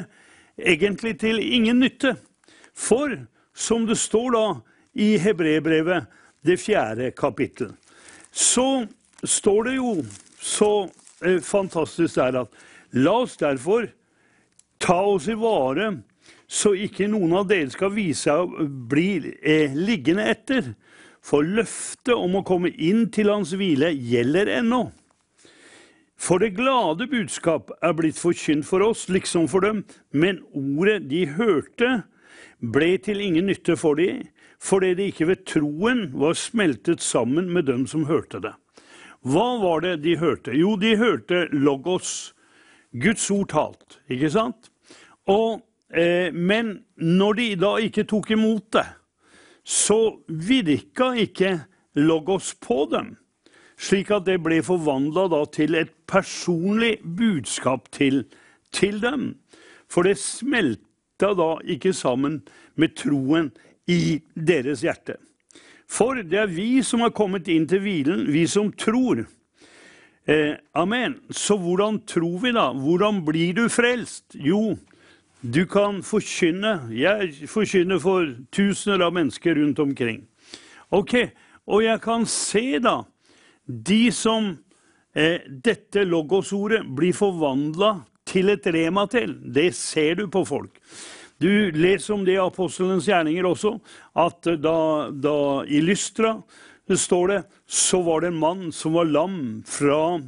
egentlig 0.59 1.19
til 1.21 1.41
ingen 1.41 1.81
nytte. 1.81 2.17
For 2.75 3.17
som 3.55 3.87
det 3.89 3.99
står 3.99 4.31
da 4.37 4.47
i 4.99 5.17
Hebrebrevet, 5.19 6.07
det 6.47 6.61
fjerde 6.63 7.11
kapittel, 7.11 7.73
så 8.31 8.87
står 9.25 9.65
det 9.67 9.75
jo 9.77 10.05
så 10.41 10.89
eh, 11.27 11.41
fantastisk 11.43 12.15
der 12.15 12.45
at 12.45 12.61
la 12.95 13.17
oss 13.25 13.37
derfor 13.37 13.89
Ta 14.79 15.01
oss 15.15 15.29
i 15.29 15.37
vare, 15.39 15.91
så 16.49 16.73
ikke 16.75 17.09
noen 17.11 17.35
av 17.41 17.49
dere 17.51 17.71
skal 17.73 17.93
vise 17.95 18.29
seg 18.29 18.45
å 18.45 18.69
bli 18.91 19.35
eh, 19.43 19.75
liggende 19.75 20.29
etter. 20.33 20.73
For 21.25 21.45
løftet 21.45 22.15
om 22.15 22.39
å 22.39 22.47
komme 22.47 22.71
inn 22.73 23.09
til 23.13 23.33
hans 23.33 23.53
hvile 23.59 23.91
gjelder 23.93 24.49
ennå. 24.61 24.87
For 26.19 26.43
det 26.43 26.57
glade 26.57 27.07
budskap 27.11 27.71
er 27.85 27.95
blitt 27.95 28.19
forkynt 28.19 28.67
for 28.67 28.83
oss, 28.83 29.07
liksom 29.13 29.47
for 29.51 29.63
dem, 29.63 29.85
men 30.11 30.41
ordet 30.51 31.05
de 31.11 31.27
hørte, 31.31 32.03
ble 32.59 32.97
til 32.99 33.21
ingen 33.23 33.47
nytte 33.47 33.77
for 33.79 33.99
dem, 34.01 34.25
fordi 34.59 34.95
de 34.99 35.07
ikke 35.13 35.29
ved 35.29 35.45
troen 35.47 36.09
var 36.19 36.35
smeltet 36.35 37.05
sammen 37.05 37.53
med 37.55 37.69
dem 37.71 37.87
som 37.87 38.09
hørte 38.09 38.41
det. 38.43 38.55
Hva 39.23 39.47
var 39.63 39.85
det 39.87 40.01
de 40.03 40.17
hørte? 40.19 40.55
Jo, 40.59 40.75
de 40.79 40.97
hørte 40.99 41.47
logos, 41.55 42.33
Guds 42.93 43.31
ord 43.31 43.49
talt, 43.53 43.99
ikke 44.09 44.31
sant? 44.33 44.71
Og, 45.29 45.61
eh, 45.93 46.33
men 46.33 46.85
når 46.97 47.33
de 47.39 47.49
da 47.61 47.77
ikke 47.85 48.07
tok 48.09 48.31
imot 48.31 48.73
det, 48.73 48.87
så 49.65 50.17
virka 50.29 51.13
ikke 51.13 51.59
logos 51.95 52.55
på 52.55 52.87
dem, 52.93 53.17
slik 53.77 54.11
at 54.11 54.25
det 54.27 54.39
ble 54.43 54.63
forvandla 54.65 55.45
til 55.53 55.77
et 55.77 55.93
personlig 56.09 56.99
budskap 57.05 57.91
til, 57.93 58.25
til 58.73 59.01
dem. 59.03 59.35
For 59.89 60.03
det 60.03 60.19
smelta 60.19 61.35
da 61.37 61.57
ikke 61.65 61.93
sammen 61.93 62.43
med 62.77 62.97
troen 62.97 63.53
i 63.89 64.21
deres 64.35 64.83
hjerte. 64.85 65.19
For 65.89 66.21
det 66.21 66.39
er 66.39 66.51
vi 66.53 66.83
som 66.85 67.01
har 67.01 67.15
kommet 67.17 67.49
inn 67.49 67.67
til 67.69 67.81
hvilen, 67.81 68.27
vi 68.33 68.45
som 68.47 68.73
tror. 68.73 69.25
Eh, 70.29 70.55
amen. 70.73 71.15
Så 71.31 71.57
hvordan 71.57 72.03
tror 72.05 72.39
vi, 72.43 72.53
da? 72.53 72.69
Hvordan 72.77 73.23
blir 73.25 73.55
du 73.57 73.69
frelst? 73.73 74.37
Jo, 74.37 74.77
du 75.41 75.65
kan 75.67 76.03
forkynne. 76.05 76.91
Jeg 76.93 77.49
forkynner 77.49 78.01
for 78.03 78.29
tusener 78.53 79.07
av 79.07 79.15
mennesker 79.17 79.57
rundt 79.57 79.79
omkring. 79.79 80.27
Ok, 80.91 81.15
Og 81.69 81.85
jeg 81.85 82.01
kan 82.01 82.25
se, 82.27 82.79
da, 82.81 83.03
de 83.69 84.09
som 84.15 84.55
eh, 85.13 85.45
dette 85.49 86.05
logosordet 86.09 86.81
blir 86.97 87.13
forvandla 87.13 87.99
til 88.29 88.49
et 88.55 88.67
rema 88.73 89.05
til. 89.13 89.35
Det 89.45 89.75
ser 89.77 90.17
du 90.17 90.29
på 90.33 90.47
folk. 90.49 90.81
Du 91.39 91.71
leser 91.77 92.15
om 92.17 92.25
det 92.27 92.39
i 92.39 92.41
apostelens 92.43 93.07
gjerninger 93.07 93.47
også, 93.47 93.77
at 94.17 94.49
da, 94.59 94.79
da 95.13 95.37
i 95.69 95.83
Lystra 95.85 96.39
det 96.89 96.99
står 97.01 97.29
det, 97.29 97.43
så 97.67 98.03
var 98.03 98.21
det 98.21 98.33
en 98.33 98.41
mann 98.41 98.73
som 98.73 98.95
var 98.97 99.09
lam 99.09 99.63
fra 99.67 100.21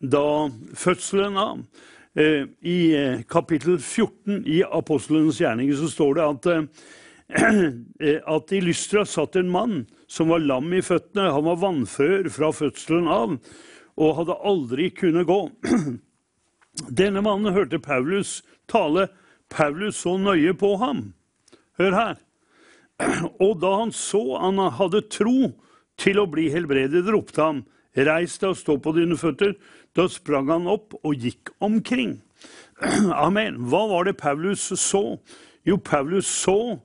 da 0.00 0.50
fødselen 0.76 1.36
av. 1.36 1.60
Eh, 2.16 2.48
I 2.60 2.78
eh, 2.96 3.20
kapittel 3.28 3.78
14 3.78 4.42
i 4.48 4.62
apostelens 4.64 5.40
gjerninger 5.40 5.76
så 5.76 5.90
står 5.92 6.16
det 6.16 6.24
at, 6.24 6.48
eh, 8.00 8.18
at 8.24 8.56
i 8.56 8.62
Lystra 8.64 9.04
satt 9.04 9.36
en 9.36 9.52
mann 9.52 9.84
som 10.08 10.32
var 10.32 10.44
lam 10.44 10.72
i 10.72 10.80
føttene. 10.84 11.28
Han 11.34 11.44
var 11.50 11.60
vannfør 11.60 12.30
fra 12.32 12.52
fødselen 12.56 13.10
av 13.12 13.36
og 13.96 14.16
hadde 14.18 14.40
aldri 14.44 14.90
kunnet 14.96 15.28
gå. 15.28 15.40
Denne 17.00 17.22
mannen 17.24 17.52
hørte 17.56 17.80
Paulus 17.80 18.42
tale 18.68 19.08
Paulus 19.52 20.00
så 20.02 20.16
nøye 20.18 20.52
på 20.58 20.74
ham. 20.80 21.12
Hør 21.78 21.96
her. 21.96 22.16
Og 23.44 23.58
da 23.60 23.76
han 23.82 23.92
så 23.92 24.24
han 24.40 24.60
hadde 24.78 25.04
tro 25.12 25.52
til 26.00 26.20
å 26.20 26.28
bli 26.30 26.50
helbredet, 26.52 27.06
ropte 27.08 27.42
han, 27.42 27.64
Reis 27.96 28.36
deg 28.36 28.52
og 28.52 28.58
stå 28.60 28.76
på 28.84 28.92
dine 28.96 29.16
føtter. 29.16 29.54
Da 29.96 30.04
sprang 30.12 30.50
han 30.52 30.68
opp 30.68 30.92
og 31.00 31.16
gikk 31.16 31.54
omkring. 31.64 32.18
Amen. 33.26 33.62
Hva 33.70 33.86
var 33.88 34.08
det 34.08 34.18
Paulus 34.20 34.68
så? 34.76 35.16
Jo, 35.64 35.78
Paulus 35.80 36.28
så 36.28 36.76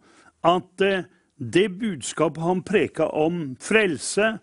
at 0.47 0.82
eh, 0.82 1.03
det 1.38 1.68
budskapet 1.82 2.43
han 2.45 2.64
preka 2.64 3.09
om 3.18 3.57
frelse, 3.62 4.38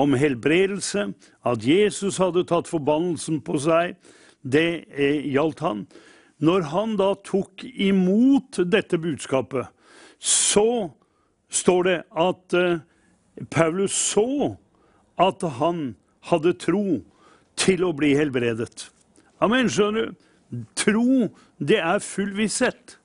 om 0.00 0.16
helbredelse, 0.18 1.10
at 1.46 1.66
Jesus 1.66 2.18
hadde 2.18 2.46
tatt 2.48 2.70
forbannelsen 2.70 3.42
på 3.44 3.60
seg, 3.62 3.94
det 4.42 4.86
eh, 4.90 5.20
gjaldt 5.30 5.62
han. 5.62 5.84
Når 6.42 6.70
han 6.72 6.96
da 6.98 7.12
tok 7.22 7.62
imot 7.62 8.58
dette 8.66 8.98
budskapet, 8.98 9.68
så 10.18 10.90
står 11.52 11.86
det 11.86 12.00
at 12.24 12.58
eh, 12.58 12.82
Paulus 13.50 13.94
så 14.12 14.54
at 15.20 15.42
han 15.58 15.94
hadde 16.30 16.54
tro 16.60 17.00
til 17.60 17.84
å 17.86 17.92
bli 17.96 18.14
helbredet. 18.18 18.88
Amen, 19.42 19.68
skjønner 19.70 20.10
du? 20.10 20.20
Tro, 20.78 21.30
det 21.58 21.80
er 21.82 22.02
full 22.04 22.32
visshet. 22.36 22.98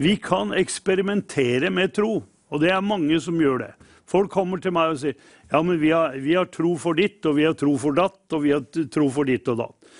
Vi 0.00 0.14
kan 0.22 0.54
eksperimentere 0.56 1.68
med 1.72 1.92
tro, 1.96 2.22
og 2.48 2.62
det 2.62 2.70
er 2.72 2.84
mange 2.84 3.18
som 3.20 3.36
gjør 3.40 3.66
det. 3.66 3.72
Folk 4.10 4.32
kommer 4.32 4.58
til 4.62 4.72
meg 4.74 4.94
og 4.94 5.02
sier 5.02 5.18
ja, 5.50 5.60
men 5.62 5.76
vi 5.78 5.92
har, 5.92 6.16
vi 6.18 6.34
har 6.38 6.48
tro 6.50 6.72
for 6.80 6.96
ditt, 6.98 7.20
og 7.28 7.36
vi 7.36 7.44
har 7.46 7.54
tro 7.58 7.74
for 7.78 7.94
datt, 7.94 8.22
og 8.32 8.42
vi 8.46 8.54
har 8.54 8.64
tro 8.90 9.06
for 9.12 9.28
ditt 9.28 9.48
og 9.52 9.60
datt. 9.60 9.90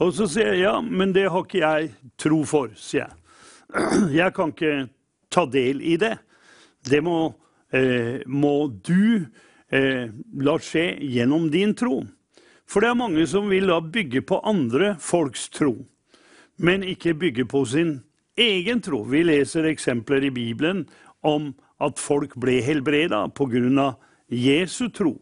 Og 0.00 0.14
så 0.16 0.26
sier 0.30 0.54
jeg 0.54 0.64
ja, 0.64 0.78
men 0.80 1.12
det 1.12 1.26
har 1.28 1.44
ikke 1.44 1.60
jeg 1.60 1.90
tro 2.18 2.40
for, 2.48 2.72
sier 2.78 3.04
jeg. 3.04 3.16
Jeg 4.20 4.34
kan 4.34 4.50
ikke 4.50 4.88
ta 5.30 5.44
del 5.46 5.78
i 5.86 5.92
det. 6.00 6.16
Det 6.82 6.98
må, 7.06 7.30
må 8.26 8.68
du 8.82 9.26
eh, 9.70 10.10
la 10.42 10.56
skje 10.58 10.98
gjennom 11.00 11.48
din 11.50 11.74
tro. 11.78 12.02
For 12.70 12.82
det 12.82 12.92
er 12.92 12.98
mange 12.98 13.24
som 13.26 13.48
vil 13.50 13.70
da 13.70 13.80
bygge 13.82 14.22
på 14.26 14.40
andre 14.46 14.94
folks 15.02 15.48
tro, 15.50 15.74
men 16.58 16.84
ikke 16.86 17.16
bygge 17.18 17.46
på 17.50 17.64
sin 17.66 17.96
egen 18.38 18.82
tro. 18.84 19.02
Vi 19.10 19.24
leser 19.26 19.66
eksempler 19.70 20.28
i 20.28 20.34
Bibelen 20.34 20.84
om 21.26 21.50
at 21.82 21.98
folk 21.98 22.36
ble 22.40 22.60
helbreda 22.62 23.26
pga. 23.34 23.94
Jesu 24.30 24.88
tro. 24.94 25.16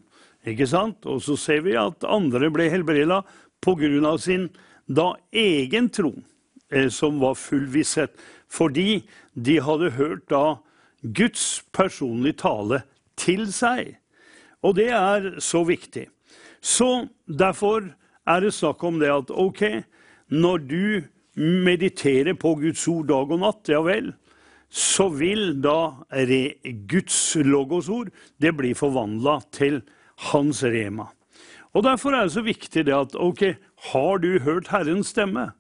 Ikke 0.44 0.66
sant? 0.68 1.06
Og 1.08 1.22
så 1.24 1.36
ser 1.40 1.62
vi 1.64 1.76
at 1.78 2.04
andre 2.04 2.50
ble 2.52 2.68
helbreda 2.68 3.22
pga. 3.64 4.18
sin 4.18 4.50
da 4.88 5.14
egen 5.32 5.88
tro, 5.88 6.14
eh, 6.70 6.88
som 6.88 7.18
var 7.20 7.34
full 7.34 7.66
visshet, 7.66 8.10
fordi 8.48 9.04
de 9.34 9.60
hadde 9.60 9.90
hørt 9.90 10.28
da 10.28 10.58
Guds 11.02 11.62
personlige 11.72 12.40
tale 12.42 12.82
til 13.18 13.46
seg. 13.52 13.96
Og 14.62 14.74
det 14.78 14.88
er 14.94 15.36
så 15.42 15.62
viktig. 15.66 16.08
Så 16.60 17.08
derfor 17.26 17.86
er 18.28 18.42
det 18.42 18.54
snakk 18.56 18.82
om 18.84 18.98
det 19.00 19.10
at 19.12 19.30
ok, 19.30 19.62
når 20.28 20.64
du 20.68 20.86
mediterer 21.38 22.34
på 22.34 22.56
Guds 22.58 22.82
ord 22.90 23.06
dag 23.08 23.30
og 23.30 23.42
natt, 23.44 23.70
ja 23.70 23.80
vel, 23.84 24.10
så 24.68 25.08
vil 25.14 25.62
da 25.64 25.94
Guds 26.90 27.20
logosord 27.40 28.10
det 28.42 28.52
bli 28.58 28.74
forvandla 28.76 29.38
til 29.54 29.80
hans 30.32 30.64
rema. 30.66 31.08
Og 31.76 31.84
Derfor 31.84 32.16
er 32.16 32.26
det 32.26 32.34
så 32.34 32.42
viktig 32.42 32.84
det 32.88 32.94
at 32.96 33.14
ok, 33.14 33.54
har 33.92 34.18
du 34.18 34.38
hørt 34.42 34.72
Herrens 34.72 35.14
stemme? 35.14 35.52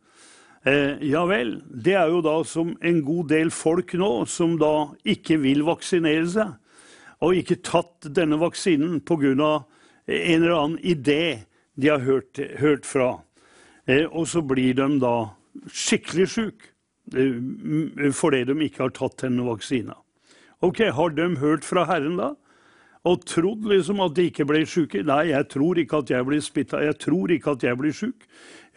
Eh, 0.66 0.98
ja 1.06 1.24
vel. 1.26 1.58
Det 1.68 1.94
er 1.94 2.10
jo 2.10 2.22
da 2.24 2.38
som 2.46 2.74
en 2.82 3.02
god 3.06 3.30
del 3.32 3.52
folk 3.54 3.94
nå 3.98 4.12
som 4.30 4.56
da 4.60 4.90
ikke 5.06 5.38
vil 5.42 5.62
vaksinere 5.66 6.26
seg, 6.32 6.56
og 7.22 7.38
ikke 7.38 7.60
tatt 7.66 8.08
denne 8.14 8.38
vaksinen 8.40 9.00
pga. 9.00 9.64
en 10.06 10.42
eller 10.42 10.56
annen 10.56 10.78
idé 10.78 11.44
de 11.74 11.88
har 11.88 12.00
hørt, 12.00 12.38
hørt 12.58 12.86
fra. 12.86 13.20
Eh, 13.86 14.06
og 14.10 14.26
så 14.28 14.42
blir 14.42 14.74
de 14.74 14.98
da 14.98 15.30
skikkelig 15.70 16.28
syke 16.28 16.72
eh, 17.14 18.10
fordi 18.12 18.44
de 18.44 18.58
ikke 18.64 18.82
har 18.82 18.90
tatt 18.90 19.22
denne 19.22 19.44
vaksina. 19.46 19.94
Ok, 20.60 20.90
Har 20.90 21.10
de 21.10 21.36
hørt 21.36 21.64
fra 21.64 21.84
Herren 21.86 22.16
da? 22.18 22.34
Og 23.06 23.24
trodd 23.26 23.66
liksom 23.70 24.00
at 24.02 24.16
de 24.16 24.28
ikke 24.30 24.46
ble 24.48 24.64
syke. 24.66 25.02
Nei, 25.06 25.28
jeg 25.30 25.48
tror 25.52 25.78
ikke 25.78 26.02
at 26.02 26.10
jeg 26.10 26.26
blir 26.26 26.42
spytta. 26.42 26.82
Jeg 26.82 26.98
tror 26.98 27.30
ikke 27.34 27.54
at 27.54 27.66
jeg 27.68 27.78
blir 27.78 27.94
syk. 27.94 28.26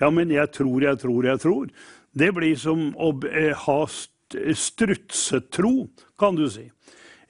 Ja, 0.02 0.10
men 0.10 0.32
jeg 0.34 0.52
tror, 0.54 0.82
jeg 0.82 1.00
tror, 1.02 1.26
jeg 1.26 1.42
tror. 1.42 1.72
Det 2.14 2.30
blir 2.36 2.56
som 2.60 2.92
å 3.00 3.14
eh, 3.30 3.54
ha 3.66 3.80
strutsetro, 3.88 5.74
kan 6.20 6.38
du 6.38 6.48
si. 6.52 6.68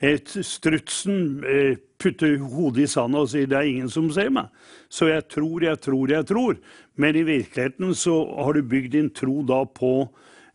Et 0.02 0.34
strutsen 0.46 1.44
eh, 1.46 1.76
putter 2.02 2.40
hodet 2.42 2.88
i 2.88 2.90
sanda 2.90 3.22
og 3.22 3.30
sier 3.30 3.46
'det 3.46 3.58
er 3.58 3.70
ingen 3.70 3.90
som 3.90 4.10
ser 4.12 4.30
meg'. 4.30 4.50
Så 4.90 5.08
jeg 5.08 5.28
tror, 5.30 5.62
jeg 5.62 5.78
tror, 5.82 6.10
jeg 6.10 6.26
tror. 6.26 6.58
Men 6.96 7.16
i 7.16 7.24
virkeligheten 7.24 7.94
så 7.96 8.26
har 8.44 8.54
du 8.54 8.62
bygd 8.62 8.92
din 8.92 9.10
tro 9.10 9.44
da 9.44 9.64
på 9.66 10.10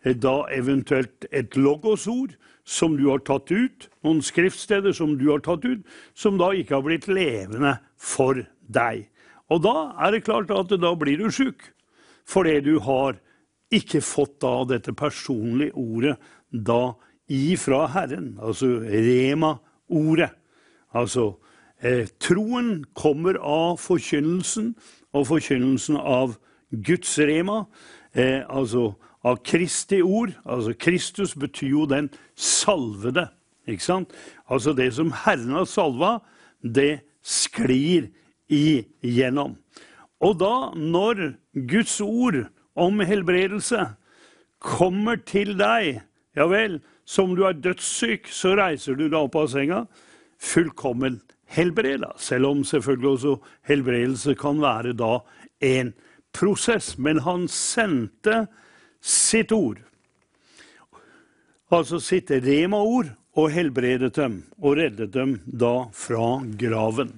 eh, 0.05 0.15
da 0.15 0.45
eventuelt 0.51 1.27
et 1.31 1.57
logosord 1.57 2.35
som 2.67 2.97
du 2.99 3.07
har 3.09 3.23
tatt 3.23 3.53
ut, 3.55 3.87
noen 4.03 4.23
skriftsteder 4.25 4.95
som 4.97 5.15
du 5.21 5.29
har 5.31 5.43
tatt 5.47 5.65
ut, 5.65 5.85
som 6.19 6.39
da 6.41 6.51
ikke 6.53 6.75
har 6.79 6.87
blitt 6.87 7.07
levende 7.07 7.77
for 7.95 8.43
deg. 8.67 9.07
Og 9.55 9.63
da 9.63 9.77
er 10.03 10.17
det 10.17 10.25
klart 10.27 10.51
at 10.51 10.75
da 10.75 10.93
blir 10.99 11.23
du 11.23 11.31
sjuk, 11.31 11.63
fordi 12.27 12.59
du 12.67 12.75
har 12.83 13.21
ikke 13.75 14.03
fått 14.03 14.41
da 14.43 14.65
dette 14.67 14.95
personlige 14.99 15.75
ordet 15.79 16.17
da 16.51 16.97
ifra 17.31 17.87
Herren, 17.95 18.35
altså 18.43 18.81
rema-ordet. 18.83 20.31
Altså 20.95 21.37
eh, 21.83 22.07
troen 22.23 22.85
kommer 22.99 23.39
av 23.39 23.79
forkynnelsen, 23.83 24.75
og 25.15 25.29
forkynnelsen 25.31 25.99
av 25.99 26.37
Guds 26.71 27.15
rema. 27.19 27.65
Eh, 28.15 28.43
altså 28.49 28.95
av 29.27 29.43
Kristi 29.47 30.01
ord. 30.05 30.35
Altså 30.45 30.75
Kristus 30.79 31.35
betyr 31.35 31.73
jo 31.75 31.87
den 31.91 32.11
salvede. 32.35 33.29
ikke 33.67 33.85
sant? 33.85 34.15
Altså 34.49 34.73
det 34.73 34.93
som 34.95 35.13
Herren 35.25 35.57
har 35.59 35.67
salva, 35.67 36.19
det 36.63 37.01
sklir 37.23 38.11
igjennom. 38.49 39.57
Og 40.23 40.39
da, 40.41 40.73
når 40.75 41.35
Guds 41.69 42.01
ord 42.01 42.47
om 42.77 43.01
helbredelse 43.01 43.89
kommer 44.63 45.19
til 45.27 45.57
deg, 45.59 46.01
ja 46.37 46.47
vel, 46.49 46.81
som 47.05 47.35
du 47.37 47.45
er 47.47 47.59
dødssyk, 47.59 48.29
så 48.31 48.55
reiser 48.59 48.97
du 48.97 49.09
deg 49.09 49.19
opp 49.19 49.37
av 49.39 49.51
senga 49.53 49.85
fullkommen 50.43 51.21
helbreda. 51.47 52.13
Selv 52.19 52.51
om 52.51 52.65
selvfølgelig 52.65 53.11
også 53.11 53.35
helbredelse 53.69 54.35
kan 54.39 54.61
være 54.63 54.95
da 54.97 55.19
en 55.65 55.93
prosess. 56.37 56.97
Men 56.99 57.23
han 57.25 57.47
sendte 57.49 58.47
sitt 59.01 59.53
ord, 59.53 59.79
altså 61.73 62.01
sitt 62.03 62.31
rema-ord, 62.31 63.13
og 63.37 63.53
helbredet 63.53 64.15
dem 64.17 64.39
og 64.57 64.79
reddet 64.79 65.13
dem 65.13 65.37
da 65.45 65.91
fra 65.93 66.39
graven. 66.57 67.13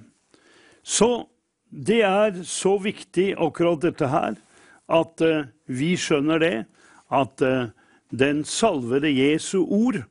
Så 0.83 1.29
det 1.69 2.01
er 2.03 2.41
så 2.43 2.75
viktig 2.81 3.31
akkurat 3.39 3.85
dette 3.85 4.09
her 4.11 4.35
at 4.89 5.21
eh, 5.23 5.47
vi 5.69 5.93
skjønner 5.99 6.41
det, 6.41 6.55
at 7.13 7.43
eh, 7.45 7.69
den 8.09 8.41
salvede 8.43 9.11
Jesu 9.13 9.61
ord, 9.63 10.01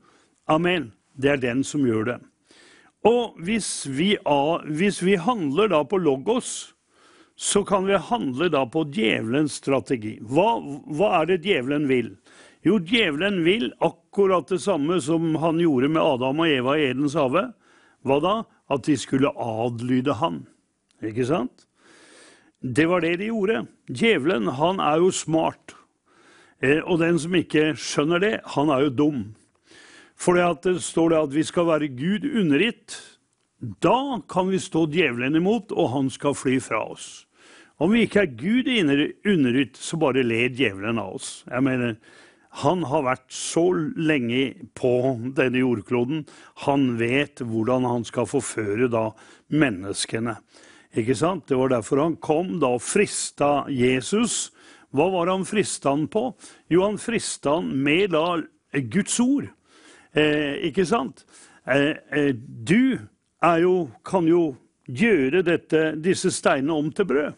amen, 0.46 0.92
det 1.18 1.32
er 1.34 1.42
den 1.42 1.64
som 1.66 1.84
gjør 1.86 2.12
det. 2.12 2.18
Og 3.06 3.36
hvis 3.42 3.86
vi, 3.90 4.16
hvis 4.70 5.02
vi 5.02 5.18
handler 5.18 5.70
da 5.70 5.82
på 5.86 5.98
logos, 5.98 6.74
så 7.38 7.64
kan 7.64 7.86
vi 7.86 7.94
handle 7.94 8.48
da 8.50 8.64
på 8.66 8.82
djevelens 8.90 9.60
strategi. 9.60 10.16
Hva, 10.26 10.56
hva 10.90 11.20
er 11.20 11.28
det 11.30 11.44
djevelen 11.46 11.84
vil? 11.86 12.08
Jo, 12.66 12.80
djevelen 12.82 13.44
vil 13.46 13.68
akkurat 13.78 14.50
det 14.50 14.58
samme 14.64 14.98
som 15.00 15.36
han 15.38 15.60
gjorde 15.62 15.92
med 15.94 16.02
Adam 16.02 16.42
og 16.42 16.50
Eva 16.50 16.74
i 16.74 16.88
Edens 16.90 17.14
hage. 17.14 17.44
Hva 18.02 18.18
da? 18.24 18.34
At 18.66 18.88
de 18.90 18.96
skulle 18.98 19.30
adlyde 19.30 20.16
han. 20.18 20.40
Ikke 20.98 21.28
sant? 21.28 21.68
Det 22.58 22.88
var 22.90 23.06
det 23.06 23.20
de 23.22 23.30
gjorde. 23.30 23.62
Djevelen, 23.86 24.50
han 24.58 24.82
er 24.82 24.98
jo 24.98 25.12
smart. 25.14 25.76
Eh, 26.58 26.82
og 26.82 26.98
den 27.04 27.22
som 27.22 27.38
ikke 27.38 27.70
skjønner 27.78 28.24
det, 28.24 28.32
han 28.58 28.74
er 28.74 28.88
jo 28.88 28.96
dum. 28.98 29.22
For 30.18 30.34
det, 30.34 30.74
står 30.82 31.14
det 31.14 31.22
at 31.22 31.38
vi 31.38 31.46
skal 31.46 31.70
være 31.70 31.92
Gud 31.94 32.26
undergitt. 32.26 32.98
Da 33.78 34.18
kan 34.26 34.50
vi 34.50 34.58
stå 34.58 34.88
djevelen 34.90 35.38
imot, 35.38 35.70
og 35.70 35.92
han 35.94 36.10
skal 36.10 36.34
fly 36.34 36.58
fra 36.58 36.82
oss. 36.90 37.27
Om 37.78 37.92
vi 37.94 38.06
ikke 38.06 38.24
er 38.24 38.32
Gud 38.34 38.68
underytt, 38.68 39.76
så 39.78 39.98
bare 40.02 40.24
ler 40.26 40.50
djevelen 40.50 40.98
av 40.98 41.14
oss. 41.20 41.28
Jeg 41.46 41.62
mener, 41.62 41.94
han 42.64 42.82
har 42.90 43.04
vært 43.06 43.28
så 43.30 43.68
lenge 43.94 44.68
på 44.78 44.90
denne 45.36 45.60
jordkloden. 45.62 46.24
Han 46.64 46.88
vet 46.98 47.38
hvordan 47.44 47.86
han 47.86 48.06
skal 48.08 48.26
forføre 48.26 48.88
da 48.90 49.04
menneskene. 49.54 50.40
Ikke 50.98 51.14
sant? 51.14 51.46
Det 51.46 51.58
var 51.60 51.70
derfor 51.70 52.02
han 52.02 52.18
kom 52.18 52.56
da 52.58 52.72
og 52.78 52.82
frista 52.82 53.68
Jesus. 53.70 54.48
Hva 54.90 55.10
var 55.12 55.30
han 55.30 55.46
frista 55.46 55.92
han 55.92 56.08
på? 56.10 56.32
Jo, 56.72 56.82
han 56.82 56.98
frista 56.98 57.58
han 57.60 57.70
med 57.78 58.16
da 58.16 58.40
Guds 58.90 59.20
ord. 59.22 59.52
Eh, 60.16 60.66
ikke 60.66 60.86
sant? 60.88 61.26
Eh, 61.68 61.94
eh, 62.10 62.32
du 62.34 62.98
jo, 63.60 63.74
kan 64.02 64.26
jo 64.26 64.56
gjøre 64.88 65.44
dette, 65.46 65.92
disse 66.00 66.32
steinene 66.34 66.74
om 66.74 66.90
til 66.90 67.06
brød. 67.06 67.36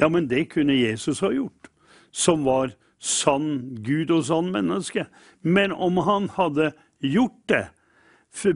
Ja, 0.00 0.08
men 0.08 0.28
det 0.28 0.46
kunne 0.54 0.72
Jesus 0.72 1.20
ha 1.20 1.28
gjort, 1.32 1.68
som 2.10 2.44
var 2.44 2.72
sann 3.00 3.76
Gud 3.84 4.10
og 4.10 4.24
sann 4.24 4.48
menneske. 4.52 5.06
Men 5.40 5.72
om 5.72 6.00
han 6.06 6.30
hadde 6.36 6.72
gjort 7.04 7.36
det 7.52 7.66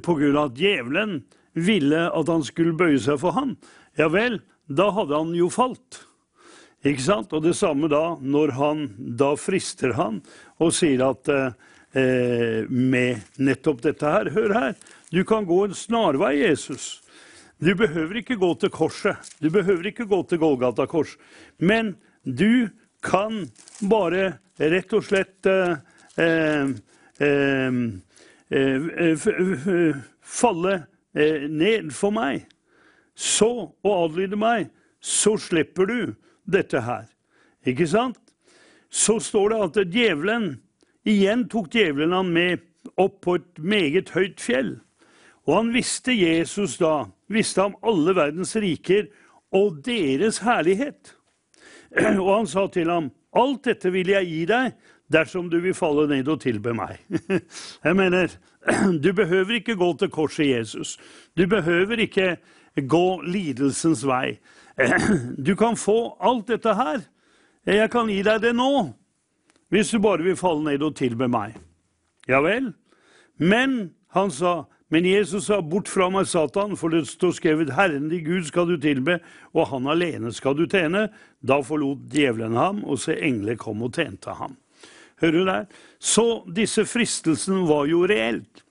pga. 0.00 0.44
at 0.44 0.56
djevelen 0.56 1.22
ville 1.52 2.08
at 2.10 2.28
han 2.28 2.44
skulle 2.44 2.72
bøye 2.72 2.98
seg 2.98 3.20
for 3.20 3.36
han, 3.36 3.56
ja 3.96 4.08
vel, 4.08 4.40
da 4.66 4.90
hadde 4.90 5.16
han 5.16 5.34
jo 5.36 5.50
falt. 5.52 6.00
Ikke 6.84 7.02
sant? 7.02 7.32
Og 7.32 7.44
det 7.44 7.54
samme 7.56 7.88
da, 7.88 8.16
når 8.20 8.56
han 8.58 8.88
da 8.98 9.34
frister 9.40 9.94
han 9.96 10.20
og 10.60 10.72
sier 10.76 11.00
at 11.06 11.28
eh, 11.32 11.52
eh, 11.96 12.60
med 12.68 13.24
nettopp 13.36 13.80
dette 13.84 14.04
her 14.16 14.32
Hør 14.34 14.52
her, 14.52 14.74
du 15.12 15.24
kan 15.24 15.44
gå 15.48 15.64
en 15.64 15.76
snarvei, 15.76 16.38
Jesus. 16.42 17.03
Du 17.64 17.72
behøver 17.78 18.20
ikke 18.20 18.36
gå 18.36 18.50
til 18.60 18.72
korset. 18.74 19.16
Du 19.40 19.48
behøver 19.50 19.86
ikke 19.88 20.06
gå 20.06 20.22
til 20.28 20.40
Golgata 20.42 20.86
kors. 20.90 21.16
Men 21.58 21.94
du 22.24 22.68
kan 23.04 23.46
bare 23.88 24.34
rett 24.60 24.92
og 24.92 25.04
slett 25.06 25.48
eh, 25.48 25.76
eh, 26.20 26.74
eh, 28.50 28.58
eh, 28.58 30.02
falle 30.20 30.74
eh, 31.16 31.46
ned 31.48 31.92
for 31.96 32.12
meg 32.14 32.44
så 33.14 33.50
og 33.70 33.92
adlyde 33.94 34.36
meg, 34.38 34.68
så 35.00 35.36
slipper 35.38 35.86
du 35.86 35.98
dette 36.50 36.82
her. 36.82 37.06
Ikke 37.66 37.86
sant? 37.88 38.18
Så 38.90 39.18
står 39.22 39.50
det 39.50 39.62
at 39.64 39.94
djevelen 39.94 40.54
Igjen 41.04 41.42
tok 41.52 41.66
djevelen 41.68 42.14
han 42.16 42.30
med 42.32 42.62
opp 42.96 43.18
på 43.26 43.34
et 43.36 43.58
meget 43.60 44.14
høyt 44.14 44.40
fjell. 44.40 44.70
Og 45.44 45.56
han 45.58 45.72
visste 45.74 46.14
Jesus 46.16 46.78
da, 46.80 47.04
visste 47.28 47.66
om 47.66 47.76
alle 47.84 48.14
verdens 48.16 48.54
riker 48.56 49.10
og 49.54 49.82
deres 49.84 50.40
herlighet. 50.44 51.14
Og 52.24 52.30
han 52.30 52.48
sa 52.50 52.66
til 52.72 52.90
ham, 52.90 53.10
alt 53.36 53.68
dette 53.68 53.92
vil 53.94 54.08
jeg 54.14 54.26
gi 54.26 54.40
deg 54.50 54.72
dersom 55.14 55.50
du 55.52 55.60
vil 55.62 55.76
falle 55.76 56.08
ned 56.10 56.28
og 56.32 56.40
tilbe 56.42 56.72
meg. 56.74 56.98
Jeg 57.86 57.96
mener, 57.96 58.32
du 59.04 59.12
behøver 59.12 59.60
ikke 59.60 59.76
gå 59.78 59.92
til 60.00 60.10
korset, 60.10 60.48
Jesus. 60.48 60.96
Du 61.36 61.46
behøver 61.46 62.02
ikke 62.06 62.36
gå 62.88 63.06
lidelsens 63.22 64.06
vei. 64.06 64.38
Du 65.46 65.54
kan 65.54 65.76
få 65.78 66.16
alt 66.20 66.48
dette 66.48 66.74
her. 66.74 67.04
Jeg 67.66 67.90
kan 67.92 68.08
gi 68.10 68.22
deg 68.26 68.40
det 68.42 68.52
nå, 68.56 68.90
hvis 69.72 69.92
du 69.94 70.00
bare 70.02 70.24
vil 70.24 70.36
falle 70.36 70.66
ned 70.66 70.82
og 70.82 70.96
tilbe 70.98 71.28
meg. 71.30 71.54
Ja 72.28 72.42
vel? 72.44 72.72
Men 73.38 73.94
han 74.12 74.32
sa, 74.34 74.64
men 74.92 75.06
Jesus 75.08 75.46
sa, 75.48 75.60
bort 75.64 75.88
fra 75.88 76.10
meg, 76.12 76.26
Satan, 76.28 76.74
for 76.76 76.92
det 76.92 77.06
står 77.08 77.32
skrevet, 77.38 77.72
Herren 77.74 78.10
din 78.10 78.24
Gud 78.26 78.44
skal 78.50 78.68
du 78.68 78.76
tilbe, 78.80 79.16
og 79.56 79.70
han 79.72 79.88
alene 79.90 80.32
skal 80.34 80.58
du 80.58 80.66
tjene. 80.70 81.06
Da 81.40 81.60
forlot 81.64 82.04
djevelen 82.12 82.58
ham, 82.58 82.82
og 82.84 83.00
se 83.02 83.16
engler 83.16 83.56
kom 83.60 83.82
og 83.86 83.94
tjente 83.96 84.36
ham. 84.36 84.58
Hører 85.22 85.38
du 85.38 85.48
der? 85.48 85.66
Så 85.98 86.26
disse 86.52 86.84
fristelsene 86.88 87.64
var 87.68 87.88
jo 87.88 88.04
reelt. 88.10 88.64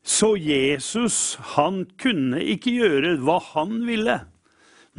Så 0.00 0.32
Jesus, 0.40 1.36
han 1.54 1.84
kunne 2.00 2.40
ikke 2.40 2.72
gjøre 2.78 3.18
hva 3.20 3.36
han 3.52 3.82
ville. 3.84 4.16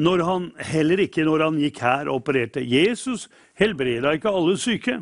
Når 0.01 0.23
han, 0.23 0.45
heller 0.71 1.01
ikke 1.03 1.25
når 1.27 1.47
han 1.47 1.57
gikk 1.59 1.81
her 1.83 2.07
og 2.07 2.21
opererte. 2.21 2.61
Jesus 2.63 3.27
helbreda 3.59 4.13
ikke 4.15 4.31
alle 4.31 4.55
syke. 4.61 5.01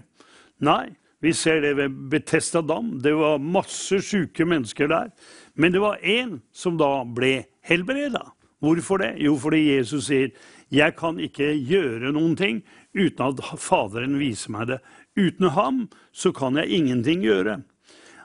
Nei, 0.66 0.88
vi 1.20 1.34
ser 1.36 1.60
det 1.64 1.76
ved 1.76 1.96
Betesta 2.12 2.62
dam. 2.64 2.94
Det 3.04 3.12
var 3.16 3.42
masse 3.44 4.00
syke 4.08 4.48
mennesker 4.48 4.88
der. 4.92 5.12
Men 5.60 5.74
det 5.76 5.82
var 5.84 6.00
én 6.00 6.40
som 6.56 6.78
da 6.80 7.04
ble 7.04 7.44
helbreda. 7.68 8.32
Hvorfor 8.64 9.00
det? 9.00 9.18
Jo, 9.20 9.36
fordi 9.36 9.76
Jesus 9.76 10.08
sier, 10.08 10.32
'Jeg 10.72 10.96
kan 10.96 11.20
ikke 11.20 11.52
gjøre 11.68 12.12
noen 12.12 12.36
ting 12.36 12.64
uten 12.96 13.26
at 13.26 13.60
Faderen 13.60 14.20
viser 14.20 14.52
meg 14.52 14.68
det'. 14.68 14.80
Uten 15.18 15.50
ham 15.50 15.90
så 16.14 16.32
kan 16.32 16.56
jeg 16.56 16.70
ingenting 16.70 17.22
gjøre. 17.22 17.64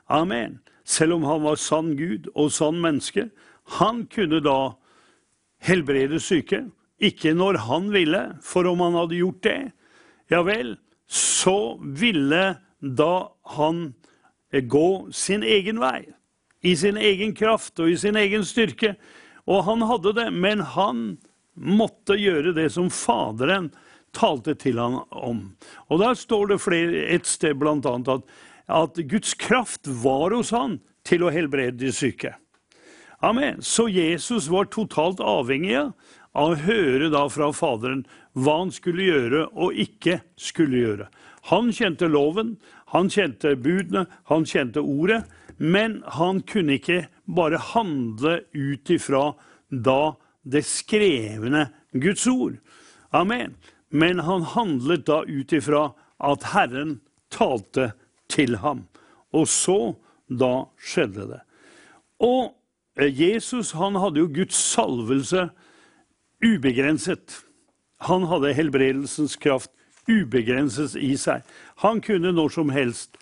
Amen. 0.09 0.59
Selv 0.85 1.13
om 1.13 1.23
han 1.23 1.43
var 1.43 1.55
sann 1.55 1.97
Gud 1.97 2.29
og 2.35 2.51
sann 2.51 2.79
menneske. 2.81 3.31
Han 3.79 4.05
kunne 4.05 4.39
da 4.39 4.75
helbrede 5.59 6.19
syke. 6.19 6.71
Ikke 7.01 7.33
når 7.33 7.57
han 7.57 7.91
ville, 7.91 8.37
for 8.41 8.63
om 8.63 8.79
han 8.79 8.93
hadde 8.93 9.19
gjort 9.19 9.43
det, 9.43 9.71
ja 10.31 10.41
vel, 10.41 10.77
så 11.07 11.77
ville 11.81 12.55
da 12.81 13.27
han 13.57 13.95
gå 14.51 15.11
sin 15.11 15.43
egen 15.43 15.79
vei. 15.79 16.05
I 16.65 16.73
sin 16.79 16.97
egen 16.97 17.35
kraft 17.37 17.79
og 17.79 17.91
i 17.91 17.97
sin 17.99 18.17
egen 18.17 18.45
styrke. 18.47 18.95
Og 19.45 19.65
han 19.67 19.85
hadde 19.85 20.15
det, 20.17 20.29
men 20.33 20.63
han 20.73 21.03
måtte 21.53 22.17
gjøre 22.17 22.55
det 22.57 22.71
som 22.73 22.89
Faderen 22.89 23.69
talte 24.15 24.55
til 24.57 24.79
han 24.79 25.01
om. 25.11 25.43
Og 25.91 26.01
der 26.01 26.17
står 26.17 26.53
det 26.53 26.63
flere, 26.63 27.05
et 27.13 27.27
sted 27.29 27.61
annet 27.61 28.09
at, 28.11 28.25
at 28.67 28.99
Guds 29.11 29.35
kraft 29.37 29.87
var 29.87 30.33
hos 30.35 30.53
han 30.55 30.79
til 31.05 31.25
å 31.25 31.33
helbrede 31.33 31.77
de 31.83 31.93
syke. 31.93 32.33
Amen. 33.23 33.61
Så 33.61 33.87
Jesus 33.89 34.49
var 34.51 34.71
totalt 34.73 35.21
avhengig 35.23 35.77
av 35.77 36.55
å 36.55 36.59
høre 36.65 37.09
da 37.13 37.25
fra 37.31 37.51
Faderen 37.55 38.03
hva 38.35 38.59
han 38.63 38.73
skulle 38.75 39.05
gjøre 39.07 39.45
og 39.53 39.77
ikke 39.79 40.19
skulle 40.39 40.81
gjøre. 40.81 41.07
Han 41.51 41.71
kjente 41.73 42.09
loven, 42.09 42.55
han 42.91 43.09
kjente 43.11 43.53
budene, 43.55 44.05
han 44.31 44.47
kjente 44.49 44.81
ordet, 44.81 45.23
men 45.57 46.01
han 46.17 46.41
kunne 46.41 46.79
ikke 46.79 47.05
bare 47.25 47.59
handle 47.73 48.41
ut 48.53 48.89
ifra 48.89 49.33
da 49.69 50.15
det 50.43 50.65
skrevne 50.67 51.67
Guds 51.93 52.27
ord. 52.27 52.57
Amen. 53.15 53.55
Men 53.89 54.19
han 54.19 54.43
handlet 54.55 55.05
da 55.07 55.23
ut 55.23 55.53
ifra 55.53 55.89
at 56.19 56.51
Herren 56.53 56.99
talte 57.31 57.93
til 58.31 58.57
ham. 58.61 58.85
Og 59.33 59.47
så 59.47 59.95
da 60.27 60.67
skjedde 60.79 61.27
det. 61.29 61.41
Og 62.23 62.55
eh, 62.99 63.11
Jesus 63.11 63.73
han 63.75 63.97
hadde 63.99 64.21
jo 64.23 64.31
Guds 64.31 64.57
salvelse 64.73 65.49
ubegrenset. 66.43 67.41
Han 68.05 68.27
hadde 68.29 68.53
helbredelsens 68.53 69.37
kraft 69.39 69.71
ubegrenset 70.09 70.95
i 70.99 71.15
seg. 71.17 71.41
Han 71.83 72.01
kunne 72.03 72.33
når 72.35 72.53
som 72.59 72.71
helst 72.73 73.17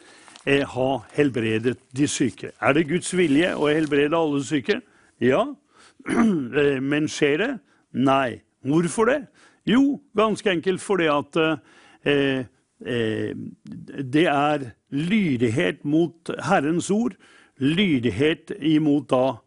ha 0.45 0.89
helbredet 1.15 1.77
de 1.95 2.07
syke. 2.07 2.51
Er 2.61 2.73
det 2.75 2.87
Guds 2.89 3.13
vilje 3.15 3.53
å 3.55 3.69
helbrede 3.71 4.17
alle 4.17 4.43
syke? 4.43 4.81
Ja. 5.23 5.45
Eh, 6.13 6.81
Men 6.83 7.07
skjer 7.07 7.37
det? 7.39 7.51
Nei. 7.95 8.41
Hvorfor 8.63 9.07
det? 9.07 9.21
Jo, 9.67 10.01
ganske 10.15 10.51
enkelt 10.51 10.81
fordi 10.83 11.07
at 11.07 11.37
eh, 11.39 12.43
eh, 12.83 13.31
det 14.13 14.25
er 14.27 14.65
lydighet 14.91 15.85
mot 15.87 16.31
Herrens 16.43 16.89
ord, 16.91 17.15
lydighet 17.63 18.51
imot 18.59 19.07
da 19.13 19.37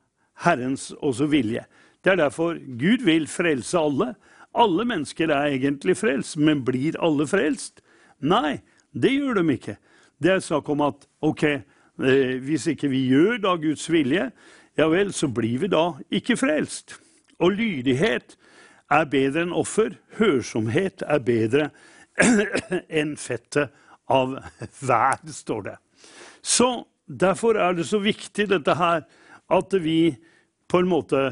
Herrens 0.46 0.90
også 1.04 1.28
vilje. 1.32 1.66
Det 2.04 2.14
er 2.14 2.22
derfor 2.22 2.56
Gud 2.56 3.04
vil 3.04 3.26
frelse 3.28 3.78
alle. 3.78 4.14
Alle 4.56 4.84
mennesker 4.88 5.28
er 5.28 5.52
egentlig 5.52 5.96
frelst, 6.00 6.38
men 6.40 6.64
blir 6.64 6.96
alle 7.02 7.26
frelst? 7.28 7.82
Nei, 8.24 8.62
det 8.96 9.12
gjør 9.12 9.42
de 9.42 9.56
ikke. 9.56 9.76
Det 10.22 10.32
er 10.32 10.44
snakk 10.44 10.68
om 10.72 10.84
at 10.86 11.06
ok, 11.24 11.42
eh, 11.46 12.36
hvis 12.44 12.68
ikke 12.72 12.90
vi 12.92 13.06
gjør 13.10 13.40
da 13.44 13.56
Guds 13.60 13.86
vilje, 13.92 14.30
ja 14.76 14.88
vel, 14.92 15.12
så 15.12 15.28
blir 15.32 15.64
vi 15.64 15.72
da 15.72 15.86
ikke 16.12 16.38
frelst. 16.40 16.98
Og 17.40 17.56
lydighet 17.56 18.36
er 18.92 19.08
bedre 19.12 19.44
enn 19.44 19.56
offer. 19.56 19.96
Hørsomhet 20.18 21.04
er 21.04 21.22
bedre 21.24 21.70
enn 23.00 23.16
fettet 23.20 23.74
av 24.12 24.38
vær, 24.88 25.20
står 25.32 25.68
det. 25.70 25.76
Så 26.42 26.86
derfor 27.06 27.58
er 27.60 27.76
det 27.76 27.88
så 27.88 28.00
viktig 28.02 28.48
dette 28.52 28.76
her 28.78 29.04
at 29.52 29.74
vi 29.82 30.16
på 30.70 30.80
en 30.82 30.90
måte 30.90 31.24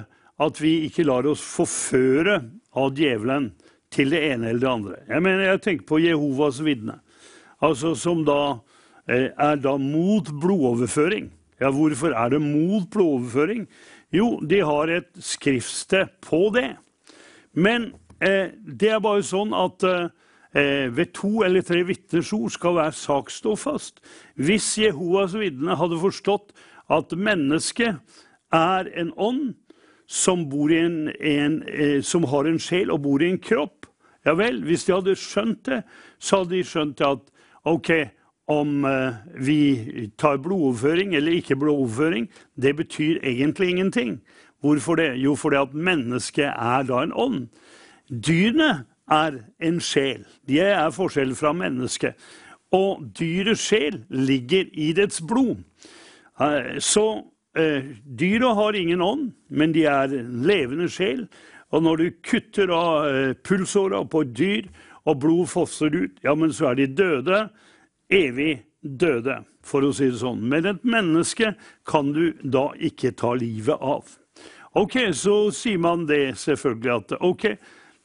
at 0.42 0.60
vi 0.60 0.84
ikke 0.88 1.06
lar 1.06 1.26
oss 1.30 1.42
forføre 1.44 2.40
av 2.74 2.94
djevelen 2.98 3.52
til 3.94 4.10
det 4.10 4.22
ene 4.32 4.50
eller 4.50 4.62
det 4.62 4.70
andre. 4.70 4.96
Jeg 5.08 5.22
mener, 5.22 5.44
jeg 5.46 5.62
tenker 5.62 5.86
på 5.86 6.00
Jehovas 6.02 6.58
vitne, 6.66 6.98
altså 7.62 7.94
som 7.98 8.24
da 8.26 8.58
er 9.08 9.56
da 9.60 9.76
mot 9.76 10.30
blodoverføring. 10.40 11.30
Ja, 11.60 11.70
hvorfor 11.70 12.14
er 12.16 12.28
det 12.32 12.40
mot 12.42 12.88
blodoverføring? 12.90 13.66
Jo, 14.14 14.40
de 14.40 14.60
har 14.64 14.90
et 14.90 15.10
skriftsted 15.18 16.12
på 16.22 16.48
det. 16.54 16.76
Men 17.52 17.92
eh, 18.20 18.52
det 18.66 18.90
er 18.90 19.02
bare 19.02 19.24
sånn 19.26 19.54
at 19.56 19.84
eh, 19.86 20.86
ved 20.94 21.12
to 21.16 21.42
eller 21.46 21.64
tre 21.66 21.82
vitners 21.86 22.32
ord 22.34 22.52
skal 22.54 22.76
hver 22.78 22.94
sak 22.94 23.30
stå 23.30 23.56
fast. 23.58 24.00
Hvis 24.34 24.74
Jehovas 24.78 25.34
vitne 25.38 25.76
hadde 25.78 26.00
forstått 26.02 26.54
at 26.92 27.14
mennesket 27.16 28.00
er 28.54 28.90
en 28.94 29.12
ånd 29.16 29.54
som, 30.06 30.44
en, 30.70 30.98
en, 31.10 31.62
eh, 31.68 32.00
som 32.02 32.26
har 32.30 32.46
en 32.46 32.60
sjel 32.60 32.92
og 32.94 33.02
bor 33.06 33.22
i 33.22 33.32
en 33.32 33.40
kropp, 33.40 33.88
ja 34.24 34.34
vel, 34.38 34.62
hvis 34.64 34.86
de 34.86 34.94
hadde 34.94 35.16
skjønt 35.20 35.64
det, 35.68 35.82
så 36.18 36.42
hadde 36.42 36.56
de 36.56 36.66
skjønt 36.66 37.02
at 37.04 37.24
ok, 37.68 37.90
om 38.50 38.84
eh, 38.84 39.14
vi 39.40 40.10
tar 40.18 40.36
blodoverføring 40.36 41.14
eller 41.16 41.32
ikke 41.38 41.56
blodoverføring, 41.56 42.28
det 42.60 42.76
betyr 42.76 43.20
egentlig 43.22 43.70
ingenting. 43.70 44.20
Hvorfor 44.60 44.94
det? 44.96 45.16
Jo, 45.20 45.34
fordi 45.34 45.56
at 45.56 45.74
mennesket 45.74 46.52
er 46.52 46.82
da 46.88 47.02
en 47.02 47.12
ånd. 47.12 47.46
Dyrene 48.10 48.84
er 49.10 49.38
en 49.60 49.80
sjel. 49.80 50.24
De 50.48 50.60
er 50.60 50.90
forskjell 50.90 51.34
fra 51.36 51.52
mennesket. 51.52 52.14
Og 52.72 53.04
dyrets 53.18 53.60
sjel 53.60 54.02
ligger 54.10 54.68
i 54.72 54.92
dets 54.92 55.22
blod. 55.22 55.64
Eh, 56.40 56.76
Så 56.80 57.24
eh, 57.56 57.84
dyra 58.18 58.54
har 58.54 58.72
ingen 58.72 59.00
ånd, 59.00 59.32
men 59.48 59.72
de 59.72 59.84
er 59.84 60.12
en 60.12 60.42
levende 60.46 60.88
sjel. 60.88 61.28
Og 61.72 61.82
når 61.82 61.96
du 61.96 62.10
kutter 62.22 62.70
av 62.70 63.34
pulsåra 63.42 64.04
på 64.06 64.20
et 64.20 64.36
dyr, 64.36 64.66
og 65.04 65.20
blod 65.20 65.46
fosser 65.46 65.92
ut, 65.92 66.20
ja, 66.24 66.34
men 66.34 66.52
så 66.52 66.70
er 66.70 66.74
de 66.74 66.86
døde. 66.86 67.48
Evig 68.12 68.64
døde, 68.84 69.40
for 69.64 69.84
å 69.86 69.92
si 69.96 70.10
det 70.10 70.20
sånn. 70.20 70.42
Men 70.48 70.68
et 70.68 70.84
menneske 70.84 71.54
kan 71.88 72.12
du 72.12 72.34
da 72.42 72.68
ikke 72.76 73.14
ta 73.16 73.32
livet 73.38 73.80
av. 73.80 74.18
Ok, 74.74 74.98
så 75.14 75.48
sier 75.54 75.78
man 75.78 76.04
det 76.08 76.34
selvfølgelig 76.40 76.92
at 76.94 77.16
ok, 77.22 77.44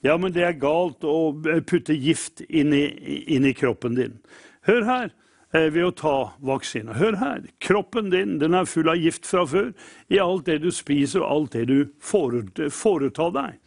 ja, 0.05 0.15
men 0.21 0.31
det 0.31 0.45
er 0.47 0.59
galt 0.61 1.03
å 1.03 1.33
putte 1.67 1.97
gift 1.97 2.43
inn 2.47 2.71
i, 2.77 2.85
inn 3.35 3.47
i 3.49 3.55
kroppen 3.57 3.97
din. 3.97 4.19
Hør 4.69 4.85
her, 4.87 5.09
eh, 5.51 5.67
ved 5.73 5.87
å 5.89 5.95
ta 5.95 6.15
vaksine. 6.39 6.95
Hør 6.95 7.17
her, 7.19 7.41
kroppen 7.59 8.11
din 8.13 8.37
den 8.39 8.53
er 8.53 8.69
full 8.69 8.87
av 8.87 9.01
gift 9.01 9.27
fra 9.27 9.43
før 9.49 9.73
i 10.07 10.21
alt 10.21 10.45
det 10.45 10.61
du 10.63 10.69
spiser 10.71 11.25
og 11.25 11.31
alt 11.33 11.57
det 11.57 11.65
du 11.67 11.89
foretar 11.99 13.33
deg. 13.35 13.59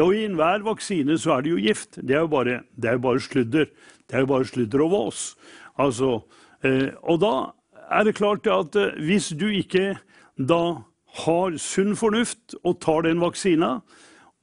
Og 0.00 0.14
i 0.16 0.24
enhver 0.24 0.64
vaksine 0.64 1.18
så 1.20 1.36
er 1.36 1.44
det 1.44 1.52
jo 1.52 1.60
gift. 1.60 1.98
Det 2.00 2.16
er 2.16 2.24
jo 2.24 2.32
bare, 2.32 2.62
det 2.74 2.90
er 2.90 3.02
bare 3.04 3.20
sludder. 3.20 3.68
Det 4.08 4.16
er 4.16 4.24
jo 4.24 4.32
bare 4.32 4.48
sludder 4.48 4.84
og 4.86 4.90
vås. 4.94 5.24
Altså, 5.78 6.20
eh, 6.64 6.90
og 7.02 7.20
da 7.22 7.34
er 7.90 8.06
det 8.06 8.16
klart 8.18 8.46
at 8.46 8.76
eh, 8.76 8.96
hvis 9.04 9.32
du 9.38 9.48
ikke 9.48 9.98
da 10.36 10.82
har 11.24 11.56
sunn 11.58 11.96
fornuft 11.98 12.54
og 12.64 12.80
tar 12.80 13.04
den 13.06 13.20
vaksina, 13.20 13.80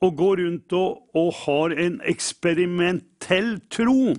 og 0.02 0.18
går 0.18 0.44
rundt 0.44 0.74
og, 0.78 0.98
og 1.18 1.34
har 1.46 1.74
en 1.74 2.02
eksperimentell 2.06 3.56
tro 3.74 4.14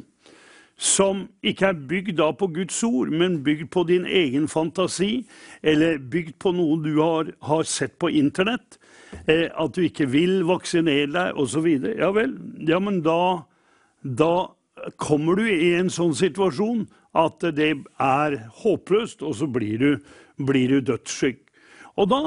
som 0.78 1.24
ikke 1.42 1.72
er 1.72 1.78
bygd 1.90 2.16
da 2.20 2.28
på 2.38 2.46
Guds 2.54 2.76
ord, 2.86 3.10
men 3.10 3.40
bygd 3.44 3.66
på 3.74 3.82
din 3.88 4.06
egen 4.06 4.46
fantasi, 4.48 5.26
eller 5.62 5.98
bygd 5.98 6.36
på 6.38 6.52
noe 6.54 6.78
du 6.84 7.00
har, 7.00 7.32
har 7.42 7.64
sett 7.66 7.96
på 7.98 8.10
internett, 8.14 8.78
eh, 9.26 9.48
at 9.50 9.74
du 9.74 9.82
ikke 9.82 10.06
vil 10.10 10.44
vaksinere 10.46 11.10
deg 11.10 11.40
osv. 11.42 11.66
Ja 11.98 12.12
vel, 12.14 12.36
ja, 12.62 12.78
men 12.78 13.02
da, 13.02 13.42
da 14.02 14.32
kommer 15.02 15.38
du 15.38 15.48
i 15.50 15.74
en 15.80 15.90
sånn 15.90 16.14
situasjon 16.14 16.86
at 17.18 17.46
det 17.56 17.72
er 17.98 18.36
håpløst, 18.62 19.22
og 19.26 19.34
så 19.38 19.48
blir 19.50 19.78
du, 19.82 19.90
blir 20.46 20.76
du 20.76 20.92
dødssyk. 20.92 21.40
Og 21.98 22.10
da 22.12 22.22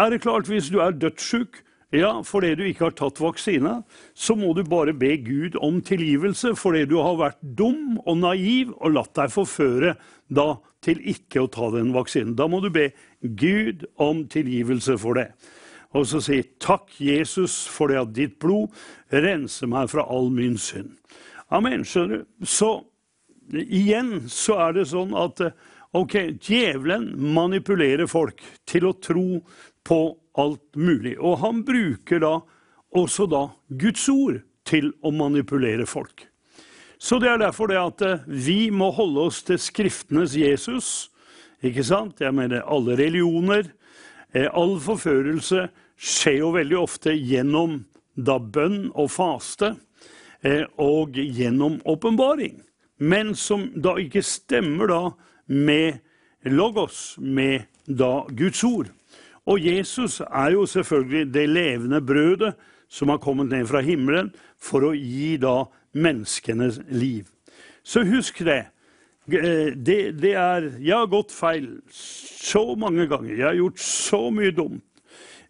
er 0.00 0.12
det 0.12 0.24
klart, 0.24 0.50
hvis 0.50 0.68
du 0.72 0.80
er 0.84 0.96
dødssyk 0.96 1.62
ja, 1.94 2.24
fordi 2.26 2.54
du 2.58 2.64
ikke 2.66 2.88
har 2.88 2.94
tatt 2.98 3.20
vaksine, 3.22 3.76
så 4.18 4.34
må 4.34 4.50
du 4.56 4.64
bare 4.66 4.94
be 4.98 5.12
Gud 5.22 5.54
om 5.62 5.78
tilgivelse 5.84 6.54
fordi 6.58 6.88
du 6.90 6.96
har 6.98 7.20
vært 7.20 7.38
dum 7.58 8.00
og 8.02 8.18
naiv 8.18 8.72
og 8.80 8.96
latt 8.96 9.12
deg 9.14 9.30
forføre 9.30 9.92
da 10.26 10.48
til 10.82 10.98
ikke 11.12 11.44
å 11.44 11.50
ta 11.54 11.70
den 11.70 11.92
vaksinen. 11.94 12.34
Da 12.34 12.48
må 12.50 12.58
du 12.64 12.70
be 12.74 12.88
Gud 13.22 13.86
om 14.02 14.24
tilgivelse 14.26 14.98
for 14.98 15.20
det. 15.20 15.28
Og 15.94 16.08
så 16.10 16.18
si 16.24 16.40
takk, 16.58 16.88
Jesus, 16.98 17.60
for 17.70 17.92
det 17.92 18.00
at 18.00 18.14
ditt 18.16 18.40
blod 18.42 18.74
renser 19.14 19.70
meg 19.70 19.92
fra 19.92 20.02
all 20.10 20.32
min 20.34 20.58
synd. 20.58 20.96
Amen. 21.54 21.86
Skjønner 21.86 22.24
du? 22.24 22.48
Så 22.48 22.72
igjen 23.52 24.26
så 24.30 24.58
er 24.68 24.76
det 24.78 24.88
sånn 24.90 25.14
at 25.18 25.42
eh, 25.44 25.54
ok, 25.94 26.16
djevelen 26.42 27.12
manipulerer 27.34 28.08
folk 28.10 28.42
til 28.68 28.88
å 28.88 28.96
tro 28.98 29.40
på 29.86 30.00
alt 30.40 30.78
mulig. 30.78 31.16
Og 31.20 31.38
han 31.44 31.62
bruker 31.66 32.22
da 32.24 32.34
også 32.94 33.28
da 33.30 33.46
Guds 33.68 34.06
ord 34.12 34.40
til 34.66 34.92
å 35.04 35.12
manipulere 35.14 35.86
folk. 35.86 36.26
Så 36.98 37.18
det 37.20 37.28
er 37.28 37.42
derfor 37.42 37.68
det 37.70 37.80
at 37.80 38.04
eh, 38.06 38.26
vi 38.26 38.58
må 38.74 38.90
holde 38.96 39.28
oss 39.28 39.42
til 39.46 39.60
Skriftenes 39.60 40.36
Jesus. 40.38 41.10
Ikke 41.64 41.84
sant? 41.86 42.22
Jeg 42.22 42.34
mener 42.34 42.64
alle 42.64 42.96
religioner. 42.98 43.68
Eh, 44.32 44.48
all 44.50 44.78
forførelse 44.82 45.68
skjer 45.94 46.40
jo 46.40 46.54
veldig 46.56 46.78
ofte 46.80 47.14
gjennom 47.14 47.82
da 48.14 48.38
bønn 48.38 48.92
og 48.94 49.10
faste 49.10 49.74
og 50.76 51.16
gjennom 51.16 51.78
åpenbaring. 51.88 52.58
Men 53.04 53.34
som 53.36 53.68
da 53.76 53.96
ikke 54.00 54.22
stemmer 54.24 54.90
da 54.90 55.00
med 55.46 56.00
logos, 56.48 57.16
med 57.18 57.66
da 57.84 58.24
Guds 58.32 58.64
ord. 58.64 58.90
Og 59.44 59.60
Jesus 59.60 60.20
er 60.24 60.54
jo 60.54 60.64
selvfølgelig 60.66 61.34
det 61.34 61.48
levende 61.48 62.00
brødet 62.00 62.54
som 62.88 63.10
har 63.12 63.20
kommet 63.20 63.50
ned 63.52 63.66
fra 63.68 63.82
himmelen 63.84 64.30
for 64.60 64.86
å 64.88 64.94
gi 64.96 65.36
da 65.42 65.64
menneskenes 65.92 66.80
liv. 66.88 67.28
Så 67.84 68.04
husk 68.08 68.40
det. 68.46 68.64
Eh, 69.28 69.72
Det, 69.76 70.20
det 70.22 70.34
er 70.34 70.72
Jeg 70.80 70.96
har 70.96 71.06
gått 71.06 71.32
feil 71.32 71.80
så 71.90 72.74
mange 72.76 73.06
ganger. 73.06 73.36
Jeg 73.36 73.46
har 73.46 73.54
gjort 73.54 73.80
så 73.80 74.30
mye 74.30 74.50
dumt 74.50 74.82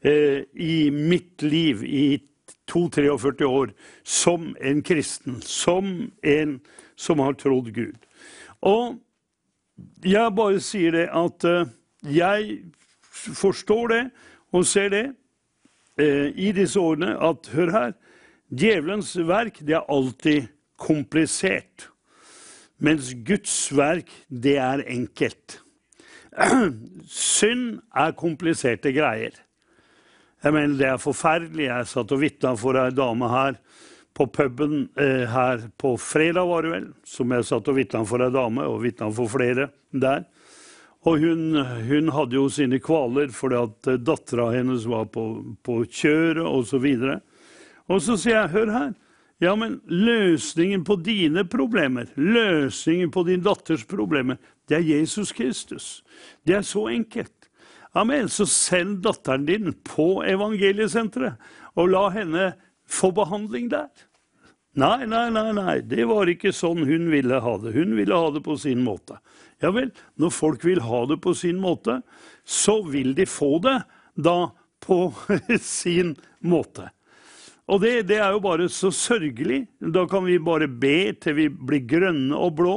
eh, 0.02 0.44
i 0.54 0.90
mitt 0.90 1.42
liv 1.42 1.84
i 1.84 2.22
42-43 2.70 3.44
år 3.44 3.72
som 4.04 4.54
en 4.60 4.82
kristen, 4.82 5.40
som 5.42 6.10
en 6.22 6.60
som 6.96 7.22
har 7.22 7.36
trodd 7.38 7.72
Gud. 7.74 7.98
Og 8.64 8.96
jeg 10.04 10.34
bare 10.36 10.62
sier 10.62 10.94
det 10.94 11.08
at 11.12 11.46
eh, 11.48 11.72
jeg 12.14 12.58
forstår 13.10 13.92
det 13.92 14.02
og 14.54 14.66
ser 14.68 14.92
det 14.92 15.04
eh, 15.98 16.30
i 16.30 16.52
disse 16.54 16.80
årene 16.80 17.16
at 17.18 17.50
hør 17.54 17.72
her, 17.74 17.96
djevelens 18.54 19.14
verk 19.26 19.58
det 19.64 19.78
er 19.78 19.90
alltid 19.90 20.48
komplisert. 20.78 21.88
Mens 22.78 23.12
Guds 23.26 23.54
verk, 23.74 24.10
det 24.28 24.58
er 24.60 24.84
enkelt. 24.90 25.60
Synd 27.08 27.80
er 27.94 28.16
kompliserte 28.18 28.92
greier. 28.92 29.38
Jeg 30.44 30.52
mener, 30.52 30.76
Det 30.76 30.86
er 30.86 30.96
forferdelig. 31.00 31.64
Jeg 31.70 31.86
satt 31.88 32.12
og 32.12 32.20
vitna 32.20 32.52
for 32.58 32.76
ei 32.76 32.90
dame 32.92 33.30
her 33.30 33.56
på 34.14 34.26
puben 34.30 34.88
eh, 35.00 35.26
her 35.30 35.68
på 35.80 35.96
fredag, 35.98 36.46
var 36.46 36.62
det 36.62 36.70
vel, 36.70 36.88
som 37.06 37.32
jeg 37.34 37.46
satt 37.48 37.70
og 37.70 37.78
vitna 37.78 38.04
for 38.06 38.22
ei 38.22 38.30
dame, 38.34 38.66
og 38.70 38.82
vitna 38.84 39.10
for 39.14 39.30
flere 39.30 39.68
der. 39.90 40.24
Og 41.04 41.20
hun, 41.20 41.58
hun 41.84 42.10
hadde 42.16 42.38
jo 42.38 42.48
sine 42.48 42.78
kvaler 42.80 43.32
fordi 43.34 43.60
at 43.60 43.88
eh, 43.90 44.00
dattera 44.00 44.50
hennes 44.54 44.86
var 44.88 45.10
på, 45.12 45.26
på 45.66 45.82
kjøret 45.84 46.44
osv. 46.46 46.86
Og 47.90 48.00
så 48.00 48.16
sier 48.16 48.38
jeg, 48.38 48.54
hør 48.54 48.72
her. 48.72 48.92
Ja, 49.42 49.56
men 49.58 49.80
løsningen 49.90 50.84
på 50.86 50.96
dine 51.02 51.42
problemer, 51.50 52.06
løsningen 52.14 53.10
på 53.12 53.24
din 53.26 53.42
datters 53.44 53.82
problemer, 53.84 54.38
det 54.70 54.78
er 54.78 54.86
Jesus 54.94 55.34
Kristus. 55.34 55.88
Det 56.46 56.54
er 56.60 56.64
så 56.64 56.86
enkelt. 56.88 57.50
Amen. 57.94 58.30
Så 58.30 58.46
send 58.50 59.02
datteren 59.04 59.44
din 59.46 59.74
på 59.86 60.22
evangeliesenteret, 60.26 61.34
og 61.74 61.90
la 61.90 62.06
henne 62.14 62.46
få 62.88 63.12
behandling 63.14 63.70
der. 63.72 63.90
Nei, 64.74 65.06
nei, 65.06 65.28
nei, 65.30 65.52
nei, 65.54 65.76
det 65.86 66.06
var 66.10 66.26
ikke 66.30 66.50
sånn 66.54 66.82
hun 66.88 67.06
ville 67.12 67.38
ha 67.40 67.54
det. 67.62 67.76
Hun 67.76 67.94
ville 67.94 68.16
ha 68.18 68.32
det 68.34 68.42
på 68.42 68.56
sin 68.58 68.82
måte. 68.82 69.20
Ja 69.62 69.70
vel, 69.74 69.92
når 70.18 70.34
folk 70.34 70.64
vil 70.66 70.82
ha 70.82 71.04
det 71.06 71.20
på 71.22 71.34
sin 71.38 71.60
måte, 71.62 72.00
så 72.42 72.80
vil 72.82 73.14
de 73.14 73.26
få 73.30 73.60
det 73.62 73.78
da 74.18 74.50
på 74.82 74.98
sin 75.62 76.16
måte. 76.42 76.90
Og 77.70 77.80
det, 77.80 78.08
det, 78.10 78.18
er 78.20 78.34
jo 78.34 78.42
bare 78.44 78.66
så 78.68 78.90
sørgelig. 78.92 79.62
Da 79.78 80.04
kan 80.10 80.26
vi 80.26 80.36
bare 80.42 80.68
be 80.68 81.14
til 81.16 81.38
vi 81.38 81.48
blir 81.48 81.86
grønne 81.88 82.36
og 82.36 82.58
blå. 82.58 82.76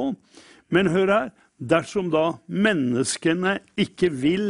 Men 0.72 0.92
hør 0.94 1.12
her, 1.12 1.28
dersom 1.58 2.12
da 2.14 2.38
menneskene 2.46 3.58
ikke 3.80 4.12
vil 4.14 4.48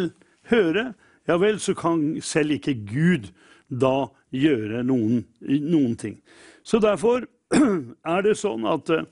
høre, 0.53 0.93
ja 1.29 1.37
vel, 1.41 1.59
så 1.61 1.75
kan 1.77 2.21
selv 2.25 2.59
ikke 2.59 2.77
Gud 2.89 3.33
da 3.69 4.09
gjøre 4.35 4.83
noen, 4.87 5.23
noen 5.41 5.97
ting. 5.97 6.19
Så 6.63 6.81
derfor 6.83 7.27
er 8.15 8.25
det 8.27 8.37
sånn 8.39 8.67
at 8.69 8.91
eh, 8.93 9.07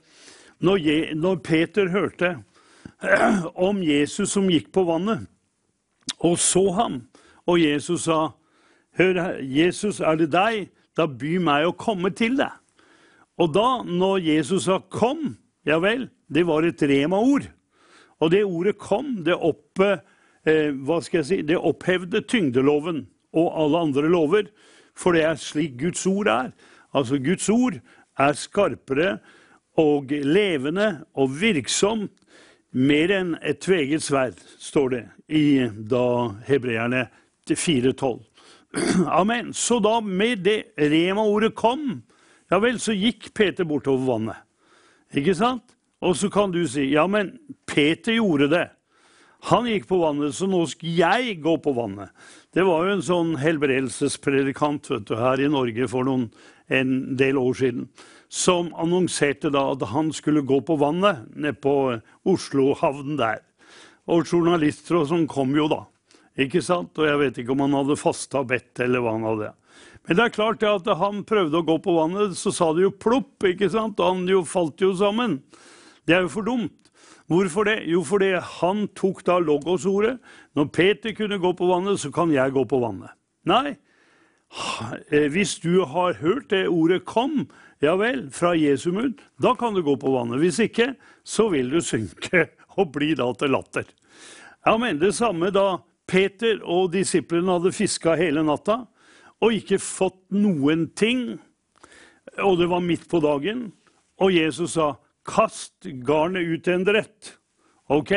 når, 0.64 0.79
Je, 0.81 0.99
når 1.17 1.41
Peter 1.45 1.91
hørte 1.93 2.37
om 3.69 3.83
Jesus 3.85 4.33
som 4.33 4.49
gikk 4.51 4.71
på 4.73 4.87
vannet, 4.89 5.27
og 6.25 6.39
så 6.41 6.71
ham, 6.73 7.01
og 7.47 7.61
Jesus 7.61 8.07
sa, 8.09 8.31
'Hør, 8.97 9.37
Jesus, 9.43 10.01
er 10.01 10.17
det 10.17 10.33
deg?' 10.33 10.71
Da 10.97 11.05
by 11.05 11.35
meg 11.45 11.67
å 11.69 11.75
komme 11.77 12.09
til 12.17 12.39
deg. 12.39 12.55
Og 13.37 13.51
da, 13.53 13.83
når 13.85 14.23
Jesus 14.25 14.64
sa 14.64 14.79
'kom', 14.81 15.37
ja 15.67 15.77
vel, 15.79 16.09
det 16.33 16.47
var 16.47 16.64
et 16.64 16.83
rema-ord. 16.83 17.51
Og 18.21 18.31
det 18.31 18.45
ordet 18.45 18.79
'kom', 18.79 19.25
det, 19.25 19.35
opp, 19.35 19.79
eh, 19.81 21.23
si, 21.23 21.43
det 21.43 21.59
opphevde 21.59 22.25
tyngdeloven 22.25 23.07
og 23.33 23.53
alle 23.61 23.79
andre 23.79 24.09
lover. 24.09 24.49
For 24.97 25.16
det 25.16 25.24
er 25.28 25.40
slik 25.40 25.76
Guds 25.80 26.07
ord 26.09 26.30
er. 26.32 26.53
Altså, 26.97 27.18
Guds 27.20 27.49
ord 27.53 27.80
er 28.18 28.38
skarpere 28.38 29.18
og 29.76 30.11
levende 30.11 31.05
og 31.14 31.34
virksomt 31.40 32.12
mer 32.76 33.12
enn 33.12 33.36
et 33.40 33.61
tveget 33.64 34.05
sverd, 34.05 34.40
står 34.61 34.88
det 34.92 35.05
i 35.32 35.44
da 35.88 36.32
hebreerne 36.49 37.07
4.12. 37.49 38.18
Amen. 39.20 39.53
Så 39.55 39.78
da 39.80 40.01
med 40.01 40.44
det 40.44 40.74
rema-ordet 40.76 41.55
kom, 41.57 42.03
ja 42.51 42.61
vel, 42.62 42.80
så 42.80 42.94
gikk 42.97 43.30
Peter 43.34 43.64
bortover 43.68 44.05
vannet. 44.11 44.42
Ikke 45.16 45.34
sant? 45.38 45.76
Og 46.05 46.16
så 46.18 46.28
kan 46.32 46.53
du 46.53 46.61
si 46.68 46.90
ja, 46.92 47.07
men 47.09 47.32
Peter 47.66 48.18
gjorde 48.18 48.51
det. 48.53 48.66
Han 49.51 49.68
gikk 49.70 49.86
på 49.88 50.01
vannet, 50.01 50.34
så 50.34 50.49
nå 50.51 50.64
skal 50.68 51.01
jeg 51.01 51.38
gå 51.44 51.57
på 51.62 51.72
vannet. 51.76 52.11
Det 52.57 52.65
var 52.65 52.87
jo 52.87 52.93
en 52.95 53.03
sånn 53.05 53.33
helbredelsespredikant 53.37 54.87
vet 54.89 55.03
du, 55.11 55.19
her 55.21 55.43
i 55.45 55.49
Norge 55.53 55.85
for 55.93 56.07
noen, 56.09 56.31
en 56.73 56.93
del 57.21 57.37
år 57.37 57.59
siden 57.59 57.83
som 58.33 58.71
annonserte 58.81 59.51
da 59.53 59.67
at 59.75 59.85
han 59.91 60.09
skulle 60.17 60.41
gå 60.41 60.63
på 60.65 60.79
vannet 60.81 61.27
nede 61.37 61.53
på 61.61 61.75
Oslohavnen 62.25 63.19
der. 63.21 63.43
Og 64.09 64.25
journalister 64.25 64.97
og 65.03 65.05
sånn 65.11 65.27
kom 65.29 65.53
jo 65.53 65.69
da. 65.69 65.83
Ikke 66.41 66.65
sant? 66.65 66.97
Og 66.97 67.05
jeg 67.05 67.21
vet 67.21 67.43
ikke 67.43 67.53
om 67.53 67.67
han 67.67 67.77
hadde 67.77 67.99
fasta 68.01 68.41
bedt 68.49 68.81
eller 68.87 69.05
hva 69.05 69.15
han 69.19 69.29
hadde. 69.29 69.53
Men 70.09 70.17
det 70.17 70.25
er 70.25 70.35
klart 70.39 70.65
at 70.65 70.89
han 70.97 71.27
prøvde 71.29 71.61
å 71.61 71.69
gå 71.69 71.77
på 71.85 71.99
vannet, 72.01 72.39
så 72.41 72.55
sa 72.57 72.71
det 72.73 72.87
jo 72.87 72.97
plopp, 72.97 73.37
ikke 73.53 73.69
sant? 73.69 74.01
Og 74.01 74.15
han 74.15 74.25
jo 74.33 74.41
falt 74.49 74.81
jo 74.81 74.95
sammen. 74.97 75.43
Det 76.09 76.17
er 76.17 76.25
jo 76.25 76.33
for 76.39 76.49
dumt. 76.49 76.86
Hvorfor 77.27 77.66
det? 77.66 77.81
Jo, 77.91 78.05
fordi 78.07 78.37
han 78.39 78.87
tok 78.95 79.24
da 79.27 79.41
logos-ordet. 79.43 80.16
Når 80.55 80.70
Peter 80.74 81.14
kunne 81.16 81.41
gå 81.43 81.53
på 81.59 81.66
vannet, 81.66 82.01
så 82.01 82.12
kan 82.14 82.31
jeg 82.31 82.55
gå 82.55 82.62
på 82.64 82.79
vannet. 82.83 83.11
Nei. 83.47 83.77
Eh, 85.11 85.27
hvis 85.35 85.57
du 85.59 85.85
har 85.85 86.20
hørt 86.22 86.51
det 86.51 86.68
ordet 86.68 87.05
'kom', 87.05 87.49
ja 87.83 87.97
vel, 87.97 88.31
fra 88.31 88.55
Jesu 88.55 88.93
munn, 88.93 89.18
da 89.43 89.55
kan 89.55 89.74
du 89.74 89.83
gå 89.83 89.97
på 89.97 90.12
vannet. 90.12 90.39
Hvis 90.39 90.59
ikke, 90.59 90.95
så 91.24 91.49
vil 91.51 91.70
du 91.70 91.81
synke 91.81 92.49
og 92.79 92.93
bli 92.93 93.14
da 93.14 93.33
til 93.33 93.51
latter. 93.51 93.85
Ja, 94.66 94.77
men 94.77 94.99
det 94.99 95.14
samme 95.14 95.51
da 95.51 95.79
Peter 96.07 96.61
og 96.62 96.93
disiplene 96.93 97.59
hadde 97.59 97.74
fiska 97.74 98.14
hele 98.14 98.43
natta 98.43 98.87
og 99.43 99.53
ikke 99.53 99.79
fått 99.83 100.22
noen 100.33 100.89
ting, 100.97 101.39
og 102.39 102.59
det 102.59 102.68
var 102.70 102.81
midt 102.81 103.09
på 103.11 103.20
dagen, 103.20 103.72
og 104.18 104.33
Jesus 104.33 104.77
sa 104.79 104.95
'kast 105.27 105.89
garnet 106.07 106.47
ut 106.47 106.64
til 106.64 106.81
en 106.81 106.87
drett'. 106.87 107.35
Ok? 107.91 108.12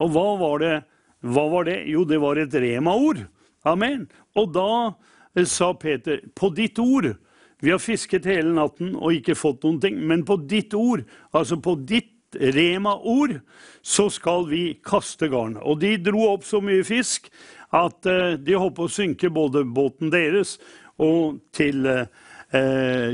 Og 0.00 0.10
hva 0.10 0.28
var 0.38 0.58
det? 0.58 0.76
Hva 1.22 1.48
var 1.50 1.64
det? 1.64 1.86
Jo, 1.90 2.04
det 2.04 2.20
var 2.20 2.36
et 2.38 2.54
rema-ord. 2.54 3.26
Amen. 3.64 4.08
Og 4.34 4.52
da 4.54 4.94
eh, 5.34 5.44
sa 5.44 5.72
Peter, 5.72 6.20
'På 6.34 6.54
ditt 6.54 6.78
ord' 6.78 7.16
Vi 7.60 7.70
har 7.70 7.80
fisket 7.82 8.26
hele 8.28 8.52
natten 8.54 8.92
og 8.94 9.16
ikke 9.16 9.34
fått 9.34 9.64
noen 9.66 9.80
ting, 9.82 9.98
men 10.06 10.22
på 10.22 10.36
ditt 10.46 10.74
ord, 10.78 11.02
altså 11.34 11.58
på 11.58 11.74
ditt 11.74 12.14
Rema-ord, 12.36 13.38
så 13.80 14.10
skal 14.12 14.44
vi 14.50 14.62
kaste 14.84 15.30
garnet. 15.32 15.62
Og 15.64 15.80
de 15.80 15.94
dro 15.96 16.26
opp 16.34 16.44
så 16.44 16.60
mye 16.60 16.84
fisk 16.84 17.30
at 17.72 18.04
uh, 18.04 18.36
de 18.36 18.52
holdt 18.52 18.76
på 18.76 18.84
å 18.84 18.92
synke 18.92 19.30
både 19.32 19.64
båten 19.64 20.12
deres 20.12 20.58
og 21.00 21.38
til 21.56 21.88
uh, 21.88 22.04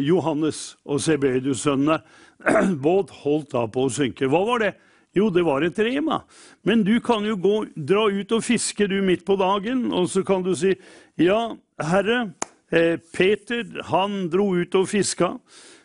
Johannes 0.02 0.74
og 0.82 0.98
Sebedius-sønnene. 1.06 2.00
Båt 2.84 3.12
holdt 3.24 3.52
da 3.54 3.66
på 3.70 3.86
å 3.86 3.92
synke. 3.92 4.28
Hva 4.30 4.42
var 4.46 4.64
det? 4.64 4.72
Jo, 5.14 5.28
det 5.30 5.44
var 5.46 5.62
et 5.62 5.78
rema. 5.78 6.24
Men 6.66 6.82
du 6.86 6.96
kan 7.04 7.24
jo 7.26 7.36
gå, 7.38 7.54
dra 7.76 8.08
ut 8.10 8.32
og 8.34 8.42
fiske 8.44 8.88
du 8.90 8.98
midt 9.06 9.22
på 9.26 9.36
dagen, 9.38 9.86
og 9.94 10.08
så 10.10 10.24
kan 10.26 10.42
du 10.42 10.52
si 10.58 10.74
ja, 11.20 11.54
herre, 11.78 12.34
eh, 12.74 12.96
Peter 13.14 13.62
han 13.92 14.24
dro 14.32 14.50
ut 14.58 14.74
og 14.74 14.90
fiska. 14.90 15.36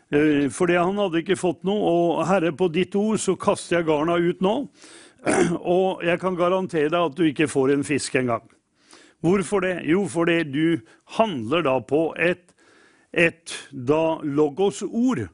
Eh, 0.09 0.47
fordi 0.49 0.79
han 0.79 0.97
hadde 0.97 1.21
ikke 1.21 1.37
fått 1.37 1.61
noe. 1.67 1.93
Og 1.93 2.23
Herre, 2.27 2.51
på 2.57 2.69
ditt 2.73 2.95
ord 2.97 3.21
så 3.21 3.37
kaster 3.37 3.79
jeg 3.79 3.89
garna 3.91 4.17
ut 4.17 4.41
nå. 4.41 4.55
Og 5.59 6.01
jeg 6.05 6.21
kan 6.21 6.37
garantere 6.39 6.89
deg 6.89 7.01
at 7.03 7.17
du 7.17 7.27
ikke 7.27 7.49
får 7.51 7.75
en 7.75 7.85
fisk 7.85 8.17
engang. 8.17 8.45
Hvorfor 9.21 9.61
det? 9.65 9.75
Jo, 9.85 10.05
fordi 10.09 10.41
du 10.47 10.79
handler 11.19 11.65
da 11.67 11.75
på 11.83 12.07
et, 12.17 12.55
et 13.11 13.53
da 13.69 14.17
logos-ord 14.23 15.27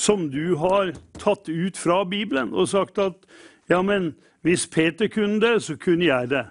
som 0.00 0.28
du 0.32 0.56
har 0.56 0.94
tatt 1.20 1.48
ut 1.48 1.76
fra 1.76 2.02
Bibelen 2.08 2.54
og 2.56 2.70
sagt 2.72 2.98
at 3.02 3.18
ja, 3.68 3.82
men 3.84 4.14
hvis 4.42 4.64
Peter 4.66 5.10
kunne 5.12 5.40
det, 5.42 5.60
så 5.62 5.76
kunne 5.76 6.08
jeg 6.08 6.30
det. 6.30 6.46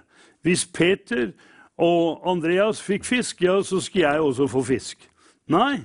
Hvis 0.46 0.64
Peter 0.66 1.32
og 1.80 2.22
Andreas 2.30 2.82
fikk 2.82 3.04
fisk, 3.04 3.42
ja, 3.42 3.58
så 3.62 3.80
skal 3.82 4.00
jeg 4.00 4.20
også 4.20 4.46
få 4.48 4.62
fisk. 4.62 5.08
Nei, 5.50 5.82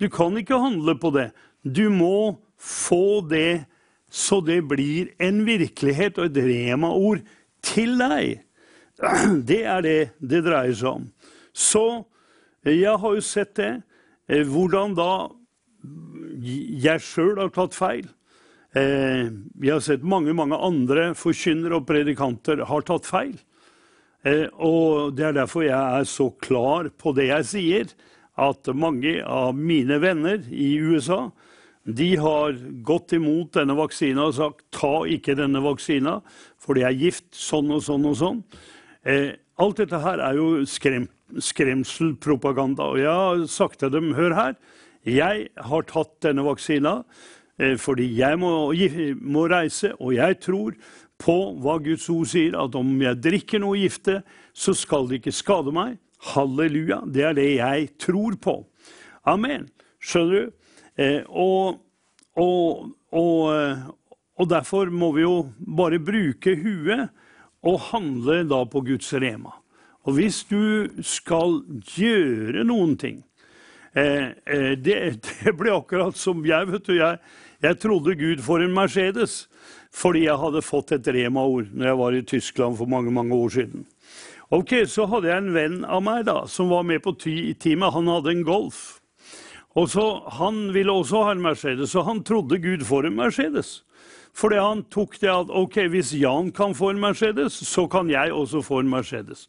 du 0.00 0.08
kan 0.08 0.36
ikke 0.38 0.60
handle 0.60 0.94
på 0.98 1.10
det. 1.16 1.30
Du 1.64 1.90
må 1.90 2.38
få 2.60 3.20
det 3.28 3.66
så 4.10 4.40
det 4.42 4.62
blir 4.68 5.12
en 5.22 5.44
virkelighet 5.46 6.18
og 6.18 6.30
et 6.30 6.40
rema-ord 6.44 7.20
til 7.62 7.98
deg. 8.00 8.40
Det 9.48 9.62
er 9.64 9.80
det 9.80 10.00
det 10.18 10.42
dreier 10.44 10.74
seg 10.76 10.98
om. 10.98 11.04
Så 11.56 12.02
jeg 12.66 12.98
har 13.00 13.14
jo 13.16 13.22
sett 13.24 13.54
det. 13.56 13.70
Eh, 14.28 14.44
hvordan 14.44 14.92
da 14.98 15.30
jeg 16.40 17.04
sjøl 17.04 17.38
har 17.40 17.52
tatt 17.54 17.76
feil. 17.76 18.08
Eh, 18.76 19.30
vi 19.58 19.70
har 19.70 19.80
sett 19.82 20.04
mange 20.06 20.34
mange 20.36 20.58
andre 20.58 21.10
forkynnere 21.18 21.80
og 21.80 21.88
predikanter 21.88 22.62
har 22.68 22.86
tatt 22.86 23.08
feil. 23.08 23.34
Eh, 24.22 24.46
og 24.54 25.16
Det 25.16 25.26
er 25.26 25.32
derfor 25.32 25.64
jeg 25.64 26.00
er 26.00 26.04
så 26.04 26.30
klar 26.40 26.90
på 26.90 27.14
det 27.16 27.30
jeg 27.30 27.44
sier 27.44 27.94
at 28.38 28.68
mange 28.74 29.22
av 29.24 29.54
mine 29.56 29.98
venner 30.00 30.44
i 30.50 30.78
USA 30.78 31.30
de 31.84 32.16
har 32.16 32.52
gått 32.84 33.14
imot 33.16 33.56
denne 33.56 33.74
vaksina 33.74 34.28
og 34.28 34.36
sagt 34.36 34.64
ta 34.70 35.06
ikke 35.08 35.34
denne 35.34 35.62
vaksina, 35.64 36.20
for 36.60 36.76
det 36.76 36.84
er 36.84 36.98
gift 36.98 37.32
sånn 37.34 37.72
og 37.72 37.82
sånn 37.82 38.04
og 38.06 38.18
sånn. 38.20 38.42
Eh, 39.02 39.32
alt 39.60 39.80
dette 39.80 39.98
her 39.98 40.20
er 40.20 40.36
jo 40.36 40.66
skrem, 40.68 41.08
skremselpropaganda. 41.40 42.84
Og 42.92 43.00
jeg 43.00 43.10
har 43.10 43.46
sagt 43.48 43.80
til 43.80 43.90
dem 43.90 44.12
hør 44.14 44.36
her, 44.36 44.54
jeg 45.06 45.48
har 45.56 45.86
tatt 45.88 46.16
denne 46.26 46.44
vaksina 46.44 47.00
eh, 47.60 47.76
fordi 47.80 48.08
jeg 48.18 48.40
må, 48.40 48.72
må 49.20 49.46
reise, 49.48 49.94
og 49.98 50.14
jeg 50.16 50.40
tror 50.44 50.76
på 51.20 51.36
hva 51.60 51.76
Guds 51.84 52.08
ord 52.12 52.28
sier, 52.30 52.56
at 52.56 52.76
om 52.78 52.94
jeg 53.02 53.20
drikker 53.20 53.60
noe 53.62 53.80
gifte, 53.80 54.20
så 54.56 54.74
skal 54.76 55.08
det 55.08 55.20
ikke 55.20 55.36
skade 55.36 55.72
meg. 55.74 55.98
Halleluja. 56.32 57.02
Det 57.08 57.24
er 57.24 57.36
det 57.36 57.48
jeg 57.58 57.88
tror 58.00 58.36
på. 58.40 58.56
Amen. 59.28 59.68
Skjønner 60.00 60.36
du? 60.36 60.52
Eh, 61.00 61.22
og, 61.28 61.80
og, 62.40 62.90
og, 63.12 63.40
eh, 63.54 63.88
og 64.40 64.50
derfor 64.50 64.92
må 64.92 65.12
vi 65.16 65.24
jo 65.24 65.34
bare 65.60 66.00
bruke 66.00 66.56
huet 66.60 67.08
og 67.64 67.80
handle 67.90 68.42
da 68.48 68.62
på 68.68 68.84
Guds 68.88 69.12
rema. 69.20 69.52
Og 70.08 70.16
hvis 70.16 70.42
du 70.48 70.88
skal 71.04 71.60
gjøre 71.96 72.64
noen 72.64 72.96
ting 73.00 73.20
det, 73.94 74.98
det 75.26 75.54
ble 75.58 75.72
akkurat 75.74 76.16
som 76.16 76.44
jeg. 76.46 76.68
vet 76.70 76.86
du, 76.86 76.94
jeg, 76.96 77.18
jeg 77.62 77.80
trodde 77.82 78.14
Gud 78.18 78.42
for 78.46 78.62
en 78.62 78.74
Mercedes 78.74 79.46
fordi 79.90 80.20
jeg 80.28 80.38
hadde 80.38 80.62
fått 80.62 80.92
et 80.94 81.08
Rema-ord 81.10 81.72
når 81.74 81.88
jeg 81.88 81.98
var 81.98 82.14
i 82.14 82.22
Tyskland 82.22 82.76
for 82.78 82.86
mange 82.86 83.10
mange 83.10 83.34
år 83.34 83.48
siden. 83.56 83.86
Ok, 84.50 84.72
Så 84.86 85.06
hadde 85.06 85.28
jeg 85.28 85.38
en 85.38 85.54
venn 85.54 85.84
av 85.84 86.02
meg 86.02 86.24
da, 86.26 86.46
som 86.46 86.70
var 86.70 86.82
med 86.82 87.02
på 87.02 87.12
teamet. 87.18 87.92
Han 87.94 88.08
hadde 88.10 88.30
en 88.30 88.42
Golf. 88.46 89.00
Og 89.78 89.90
så, 89.90 90.22
Han 90.38 90.72
ville 90.74 90.92
også 90.92 91.22
ha 91.22 91.32
en 91.32 91.42
Mercedes, 91.42 91.90
så 91.90 92.02
han 92.02 92.24
trodde 92.24 92.58
Gud 92.58 92.82
for 92.84 93.06
en 93.06 93.14
Mercedes. 93.14 93.84
Fordi 94.34 94.56
han 94.56 94.82
tok 94.90 95.20
det 95.20 95.30
at 95.30 95.50
ok, 95.50 95.76
hvis 95.90 96.14
Jan 96.14 96.50
kan 96.52 96.74
få 96.74 96.90
en 96.90 97.00
Mercedes, 97.00 97.52
så 97.52 97.86
kan 97.86 98.10
jeg 98.10 98.32
også 98.32 98.62
få 98.62 98.80
en 98.80 98.90
Mercedes. 98.90 99.48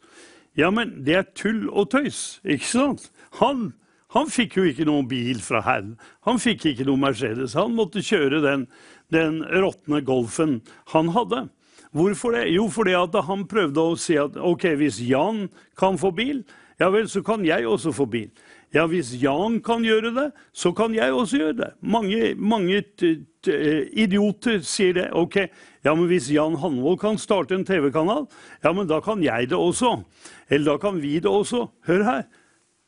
Ja, 0.56 0.70
men 0.70 1.04
det 1.06 1.14
er 1.14 1.30
tull 1.34 1.68
og 1.70 1.90
tøys, 1.90 2.40
ikke 2.44 2.66
sant? 2.66 3.10
Han, 3.40 3.72
han 4.12 4.28
fikk 4.28 4.58
jo 4.58 4.66
ikke 4.68 4.86
noen 4.88 5.08
bil 5.08 5.40
fra 5.44 5.62
Herren. 5.64 5.96
Han 6.28 6.40
fikk 6.42 6.66
ikke 6.72 6.86
noen 6.88 7.00
Mercedes. 7.06 7.56
Han 7.56 7.76
måtte 7.76 8.04
kjøre 8.04 8.42
den, 8.44 8.66
den 9.12 9.40
råtne 9.44 10.02
Golfen 10.04 10.60
han 10.92 11.12
hadde. 11.16 11.46
Hvorfor 11.92 12.36
det? 12.36 12.46
Jo, 12.52 12.68
fordi 12.72 12.96
han 12.96 13.46
prøvde 13.48 13.80
å 13.80 13.96
si 14.00 14.16
at 14.20 14.36
ok, 14.36 14.70
hvis 14.80 15.00
Jan 15.04 15.46
kan 15.76 15.98
få 16.00 16.12
bil, 16.16 16.42
ja 16.80 16.88
vel, 16.92 17.08
så 17.08 17.20
kan 17.24 17.44
jeg 17.44 17.68
også 17.68 17.92
få 17.92 18.06
bil. 18.08 18.30
Ja, 18.72 18.86
hvis 18.88 19.10
Jan 19.20 19.58
kan 19.64 19.84
gjøre 19.84 20.14
det, 20.16 20.30
så 20.56 20.72
kan 20.72 20.94
jeg 20.96 21.12
også 21.12 21.42
gjøre 21.42 21.56
det. 21.58 21.70
Mange, 21.84 22.32
mange 22.40 22.80
idioter 23.92 24.62
sier 24.64 24.96
det. 24.96 25.10
Ok, 25.12 25.36
ja, 25.84 25.92
men 25.92 26.06
hvis 26.08 26.30
Jan 26.32 26.56
Hanvold 26.56 26.96
kan 27.02 27.20
starte 27.20 27.58
en 27.58 27.66
TV-kanal, 27.68 28.24
ja, 28.64 28.72
men 28.72 28.88
da 28.88 29.02
kan 29.04 29.20
jeg 29.24 29.50
det 29.52 29.58
også. 29.60 29.98
Eller 30.48 30.72
da 30.72 30.78
kan 30.80 31.02
vi 31.04 31.18
det 31.20 31.28
også. 31.28 31.66
Hør 31.84 32.06
her. 32.08 32.24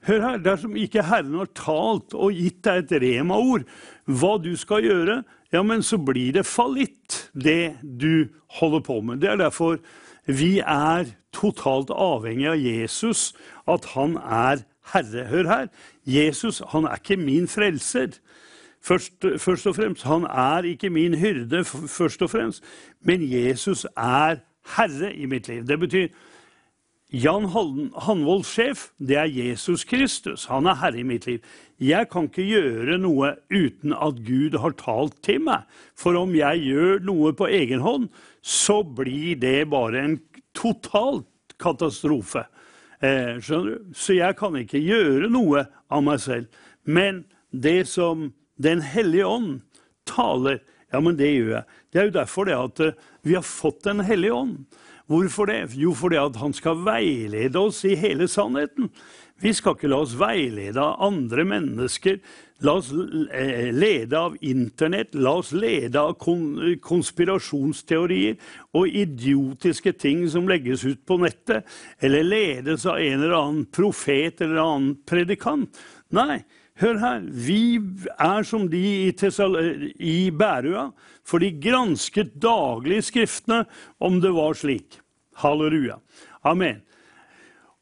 Hør 0.05 0.21
her, 0.21 0.39
Dersom 0.45 0.77
ikke 0.77 1.05
Herren 1.09 1.39
har 1.41 1.51
talt 1.57 2.15
og 2.15 2.37
gitt 2.37 2.61
deg 2.67 2.85
et 2.85 2.95
rema-ord, 3.05 3.65
hva 4.05 4.37
du 4.43 4.53
skal 4.61 4.85
gjøre, 4.85 5.23
ja, 5.55 5.63
men 5.63 5.85
så 5.87 5.97
blir 6.03 6.35
det 6.35 6.47
fallitt, 6.49 7.31
det 7.33 7.77
du 7.83 8.27
holder 8.59 8.83
på 8.85 8.99
med. 9.01 9.23
Det 9.23 9.31
er 9.31 9.41
derfor 9.41 9.79
vi 10.27 10.59
er 10.61 11.13
totalt 11.35 11.93
avhengig 11.95 12.49
av 12.51 12.61
Jesus, 12.61 13.33
at 13.71 13.93
han 13.95 14.17
er 14.19 14.65
Herre. 14.93 15.25
Hør 15.31 15.49
her. 15.49 15.69
Jesus 16.05 16.63
han 16.73 16.89
er 16.89 17.01
ikke 17.01 17.17
min 17.21 17.49
frelser. 17.49 18.19
Først, 18.85 19.25
først, 19.41 19.67
og 19.67 19.77
fremst. 19.77 20.05
Han 20.05 20.27
er 20.29 20.67
ikke 20.69 20.91
min 20.91 21.15
hyrde, 21.17 21.65
først 21.65 22.23
og 22.23 22.31
fremst, 22.31 22.65
men 23.01 23.23
Jesus 23.25 23.87
er 23.97 24.43
Herre 24.77 25.15
i 25.15 25.27
mitt 25.27 25.49
liv. 25.49 25.65
Det 25.67 25.79
betyr 25.81 26.09
Jan 27.15 27.45
Hanvold 27.47 28.43
sjef, 28.49 28.89
det 28.99 29.15
er 29.21 29.31
Jesus 29.31 29.85
Kristus. 29.87 30.49
Han 30.51 30.67
er 30.67 30.81
herre 30.81 30.99
i 30.99 31.07
mitt 31.07 31.29
liv. 31.29 31.45
Jeg 31.79 32.09
kan 32.11 32.27
ikke 32.27 32.43
gjøre 32.43 32.97
noe 32.99 33.37
uten 33.53 33.95
at 33.95 34.19
Gud 34.27 34.57
har 34.59 34.75
talt 34.81 35.21
til 35.23 35.45
meg. 35.47 35.69
For 35.95 36.19
om 36.19 36.35
jeg 36.35 36.65
gjør 36.65 37.05
noe 37.07 37.31
på 37.39 37.47
egen 37.55 37.85
hånd, 37.85 38.09
så 38.43 38.81
blir 38.83 39.39
det 39.39 39.71
bare 39.71 40.03
en 40.03 40.17
total 40.59 41.23
katastrofe. 41.63 42.49
Eh, 42.99 43.39
skjønner 43.39 43.77
du? 43.77 43.95
Så 43.95 44.17
jeg 44.19 44.35
kan 44.41 44.59
ikke 44.59 44.83
gjøre 44.83 45.31
noe 45.31 45.69
av 45.95 46.03
meg 46.07 46.19
selv. 46.25 46.65
Men 46.83 47.25
det 47.51 47.85
som 47.91 48.33
Den 48.55 48.85
hellige 48.87 49.27
ånd 49.27 49.63
taler, 50.07 50.61
ja, 50.93 51.01
men 51.03 51.17
det 51.19 51.27
gjør 51.27 51.49
jeg. 51.57 51.65
Det 51.91 51.99
er 51.99 52.05
jo 52.07 52.13
derfor 52.15 52.47
det 52.47 52.55
at 52.55 52.83
eh, 52.85 53.01
vi 53.27 53.35
har 53.35 53.43
fått 53.43 53.83
Den 53.83 54.03
hellige 54.07 54.35
ånd. 54.35 54.61
Hvorfor 55.07 55.45
det? 55.51 55.75
Jo, 55.77 55.93
fordi 55.93 56.17
han 56.17 56.53
skal 56.57 56.81
veilede 56.85 57.59
oss 57.61 57.85
i 57.85 57.95
hele 57.95 58.29
sannheten. 58.29 58.91
Vi 59.43 59.53
skal 59.53 59.75
ikke 59.75 59.89
la 59.91 59.97
oss 60.01 60.15
veilede 60.17 60.81
av 60.81 61.03
andre 61.05 61.45
mennesker. 61.45 62.19
La 62.65 62.73
oss 62.79 62.93
eh, 63.35 63.69
lede 63.75 64.17
av 64.17 64.37
Internett, 64.47 65.15
la 65.19 65.35
oss 65.43 65.53
lede 65.53 66.01
av 66.01 66.15
konspirasjonsteorier 66.17 68.37
og 68.73 68.89
idiotiske 68.89 69.93
ting 70.01 70.31
som 70.33 70.49
legges 70.49 70.85
ut 70.87 71.05
på 71.05 71.19
nettet, 71.21 71.65
eller 72.01 72.25
ledes 72.25 72.87
av 72.87 72.99
en 73.03 73.19
eller 73.19 73.37
annen 73.37 73.67
profet 73.67 74.41
eller 74.41 74.57
en 74.57 74.65
annen 74.65 74.97
predikant. 75.05 75.69
Nei, 76.15 76.45
hør 76.81 76.99
her. 77.01 77.21
Vi 77.29 77.79
er 78.19 78.47
som 78.47 78.67
de 78.71 78.83
i, 79.09 79.13
i 79.99 80.31
Bærøa, 80.31 80.91
for 81.25 81.43
de 81.43 81.53
gransket 81.61 82.35
daglig 82.43 83.03
Skriftene 83.05 83.65
om 84.01 84.21
det 84.21 84.33
var 84.35 84.57
slik. 84.59 85.01
Halleluja. 85.41 85.99
Amen. 86.45 86.83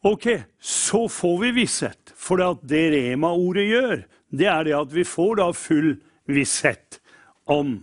Ok, 0.02 0.26
så 0.58 1.06
får 1.08 1.38
vi 1.42 1.52
visshet. 1.62 2.12
For 2.16 2.40
det 2.66 2.82
Rema-ordet 2.94 3.68
gjør, 3.68 4.04
det 4.32 4.48
er 4.50 4.64
det 4.66 4.74
at 4.78 4.94
vi 4.94 5.04
får 5.06 5.36
da 5.38 5.50
full 5.54 5.94
visshet 6.26 6.98
om 7.50 7.80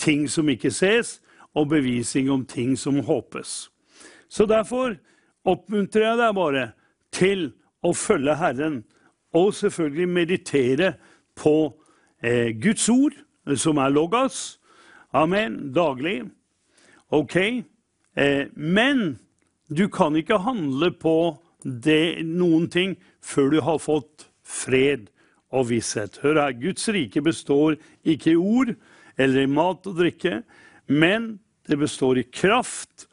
ting 0.00 0.26
som 0.28 0.48
ikke 0.50 0.72
ses, 0.74 1.20
og 1.52 1.68
bevisning 1.68 2.30
om 2.32 2.44
ting 2.48 2.74
som 2.80 3.02
håpes. 3.04 3.68
Så 4.28 4.46
derfor 4.48 4.96
oppmuntrer 5.44 6.06
jeg 6.06 6.20
deg 6.20 6.36
bare 6.36 6.64
til 7.12 7.50
å 7.84 7.92
følge 7.96 8.36
Herren, 8.40 8.82
og 9.32 9.54
selvfølgelig 9.54 10.08
meditere 10.08 10.92
på 11.36 11.56
eh, 12.22 12.52
Guds 12.62 12.88
ord, 12.88 13.16
som 13.56 13.76
er 13.76 13.92
logos. 13.92 14.60
Amen. 15.12 15.72
Daglig. 15.74 16.22
Ok? 17.10 17.36
Eh, 18.16 18.46
men 18.56 19.18
du 19.68 19.88
kan 19.88 20.16
ikke 20.16 20.38
handle 20.44 20.92
på 20.92 21.16
det, 21.62 22.24
noen 22.26 22.68
ting 22.70 22.96
før 23.22 23.52
du 23.52 23.60
har 23.64 23.80
fått 23.80 24.28
fred 24.42 25.08
og 25.52 25.68
visshet. 25.70 26.18
Hør 26.22 26.40
her, 26.40 26.56
Guds 26.56 26.88
rike 26.92 27.22
består 27.24 27.76
ikke 28.04 28.34
i 28.34 28.40
ord 28.40 28.74
eller 29.20 29.44
i 29.44 29.50
mat 29.50 29.86
og 29.88 29.98
drikke, 30.00 30.42
men 30.88 31.36
det 31.68 31.78
består 31.78 32.18
i 32.20 32.26
kraft, 32.26 33.06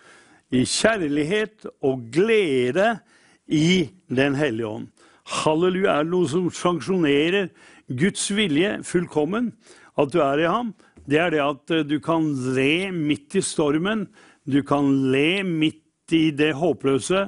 i 0.49 0.63
kjærlighet 0.65 1.67
og 1.85 2.07
glede 2.11 2.97
i 3.45 3.89
Den 4.09 4.35
hellige 4.35 4.67
ånd. 4.67 4.87
Halleluja 5.29 5.99
er 5.99 6.07
noe 6.09 6.27
som 6.29 6.47
sanksjonerer 6.53 7.51
Guds 7.99 8.29
vilje 8.33 8.79
fullkommen, 8.87 9.51
at 9.99 10.13
du 10.13 10.21
er 10.25 10.41
i 10.41 10.49
ham. 10.49 10.73
Det 11.09 11.19
er 11.21 11.33
det 11.33 11.43
at 11.43 11.73
du 11.89 11.97
kan 12.01 12.25
le 12.55 12.89
midt 12.93 13.37
i 13.37 13.43
stormen, 13.45 14.07
du 14.45 14.61
kan 14.65 14.89
le 15.13 15.43
midt 15.45 16.13
i 16.13 16.29
det 16.33 16.55
håpløse. 16.57 17.27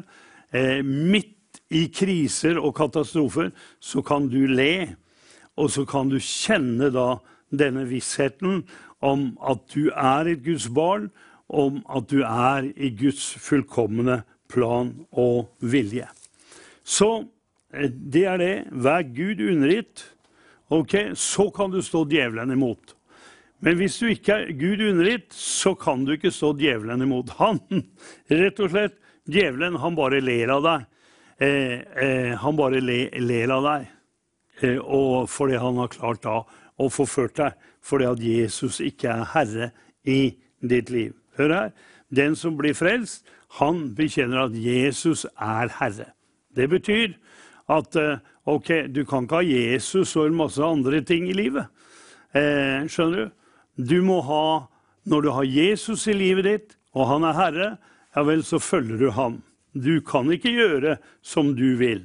Eh, 0.53 0.81
midt 0.81 1.61
i 1.71 1.85
kriser 1.93 2.59
og 2.59 2.75
katastrofer 2.75 3.51
så 3.79 4.01
kan 4.05 4.27
du 4.31 4.45
le, 4.49 4.95
og 5.55 5.69
så 5.71 5.85
kan 5.85 6.09
du 6.09 6.17
kjenne 6.19 6.89
da 6.93 7.19
denne 7.51 7.85
vissheten 7.87 8.63
om 9.01 9.31
at 9.45 9.63
du 9.73 9.91
er 9.93 10.31
et 10.31 10.43
Guds 10.45 10.69
barn, 10.73 11.09
om 11.51 11.81
at 11.91 12.07
du 12.09 12.21
er 12.23 12.69
i 12.75 12.91
Guds 12.95 13.33
fullkomne 13.43 14.21
plan 14.51 14.93
og 15.11 15.51
vilje. 15.59 16.07
Så 16.83 17.11
eh, 17.19 17.40
det 17.71 18.25
er 18.27 18.41
det. 18.41 18.55
Vær 18.71 19.03
Gud 19.15 19.41
undergitt. 19.43 20.05
Ok, 20.71 21.15
Så 21.15 21.49
kan 21.51 21.71
du 21.71 21.81
stå 21.81 22.05
djevelen 22.07 22.51
imot. 22.51 22.95
Men 23.61 23.77
hvis 23.77 23.99
du 23.99 24.07
ikke 24.09 24.33
er 24.33 24.53
Gud 24.57 24.81
undergitt, 24.81 25.33
så 25.33 25.73
kan 25.75 26.05
du 26.05 26.15
ikke 26.15 26.31
stå 26.31 26.53
djevelen 26.57 27.01
imot. 27.01 27.29
Han, 27.41 27.59
rett 28.31 28.59
og 28.59 28.71
slett, 28.73 28.97
djevelen, 29.29 29.77
han 29.77 29.95
bare 29.95 30.21
ler 30.23 30.49
av 30.49 30.63
deg. 30.65 30.87
Eh, 31.41 31.77
eh, 32.03 32.31
han 32.37 32.57
bare 32.57 32.81
le, 32.81 33.03
ler 33.21 33.53
av 33.53 33.67
deg. 33.67 33.85
Eh, 34.61 34.79
og 34.81 35.29
fordi 35.29 35.59
han 35.61 35.77
har 35.81 35.91
klart 35.93 36.23
da 36.25 36.39
å 36.81 36.89
forført 36.89 37.37
deg. 37.37 37.69
Fordi 37.85 38.09
at 38.09 38.23
Jesus 38.25 38.79
ikke 38.83 39.13
er 39.13 39.29
herre 39.33 39.69
i 40.05 40.35
ditt 40.61 40.89
liv. 40.93 41.13
Hør 41.37 41.53
her. 41.55 41.71
Den 42.09 42.35
som 42.35 42.57
blir 42.59 42.75
frelst, 42.77 43.25
han 43.59 43.91
bekjenner 43.97 44.47
at 44.47 44.57
Jesus 44.57 45.25
er 45.35 45.71
herre. 45.79 46.11
Det 46.55 46.67
betyr 46.69 47.15
at 47.69 47.95
eh, 47.99 48.17
ok, 48.49 48.87
du 48.89 49.03
kan 49.05 49.27
ikke 49.27 49.41
ha 49.41 49.45
Jesus 49.45 50.15
og 50.15 50.29
en 50.29 50.39
masse 50.39 50.63
andre 50.63 51.01
ting 51.05 51.27
i 51.29 51.37
livet. 51.37 51.69
Eh, 52.33 52.87
skjønner 52.89 53.25
du? 53.25 53.31
Du 53.75 54.01
må 54.05 54.21
ha 54.27 54.67
Når 55.03 55.21
du 55.21 55.29
har 55.33 55.45
Jesus 55.49 56.03
i 56.05 56.13
livet 56.13 56.45
ditt, 56.45 56.73
og 56.93 57.07
han 57.09 57.23
er 57.25 57.33
herre, 57.33 57.69
ja 58.13 58.21
vel, 58.21 58.43
så 58.45 58.59
følger 58.61 58.99
du 59.01 59.07
ham. 59.15 59.39
Du 59.73 59.97
kan 60.05 60.29
ikke 60.29 60.51
gjøre 60.53 60.99
som 61.25 61.55
du 61.57 61.73
vil, 61.79 62.03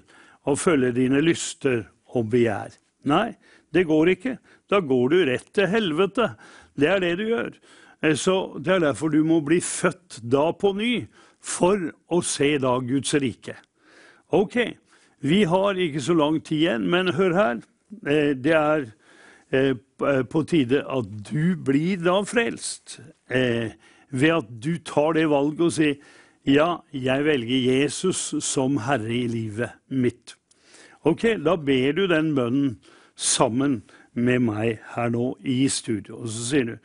og 0.49 0.57
følge 0.57 0.95
dine 0.97 1.21
lyster 1.21 1.83
og 2.17 2.31
begjær. 2.33 2.73
Nei, 3.05 3.37
det 3.69 3.85
går 3.91 4.15
ikke. 4.15 4.39
Da 4.73 4.81
går 4.81 5.13
du 5.13 5.19
rett 5.29 5.51
til 5.53 5.69
helvete. 5.69 6.31
Det 6.73 6.89
er 6.89 7.05
det 7.05 7.13
du 7.21 7.27
gjør. 7.29 7.53
Eh, 8.01 8.15
så 8.17 8.57
Det 8.59 8.73
er 8.75 8.81
derfor 8.81 9.13
du 9.13 9.23
må 9.25 9.41
bli 9.45 9.61
født 9.61 10.21
da 10.23 10.53
på 10.53 10.73
ny, 10.73 11.07
for 11.41 11.93
å 12.09 12.23
se 12.25 12.57
da 12.59 12.79
Guds 12.81 13.15
rike. 13.15 13.55
Ok, 14.33 14.57
vi 15.21 15.45
har 15.45 15.79
ikke 15.81 16.01
så 16.01 16.15
lang 16.15 16.41
tid 16.45 16.57
igjen, 16.57 16.87
men 16.91 17.15
hør 17.15 17.35
her. 17.35 17.61
Eh, 18.07 18.35
det 18.37 18.55
er 18.55 18.87
eh, 19.53 19.75
på 20.31 20.43
tide 20.43 20.85
at 20.85 21.11
du 21.31 21.57
blir 21.65 22.03
da 22.05 22.21
frelst. 22.27 23.01
Eh, 23.31 23.73
ved 24.11 24.31
at 24.31 24.51
du 24.65 24.77
tar 24.79 25.13
det 25.17 25.29
valget 25.31 25.61
og 25.61 25.73
sier 25.73 25.97
ja, 26.47 26.77
jeg 26.95 27.25
velger 27.27 27.81
Jesus 27.83 28.35
som 28.45 28.77
herre 28.87 29.11
i 29.11 29.27
livet 29.27 29.73
mitt. 29.91 30.37
Ok, 31.03 31.23
da 31.43 31.57
ber 31.57 31.93
du 31.93 32.07
den 32.07 32.35
bønnen 32.37 32.77
sammen 33.17 33.83
med 34.15 34.45
meg 34.47 34.79
her 34.95 35.11
nå 35.11 35.33
i 35.43 35.67
studio. 35.69 36.21
Og 36.23 36.31
så 36.31 36.45
sier 36.51 36.71
du 36.71 36.77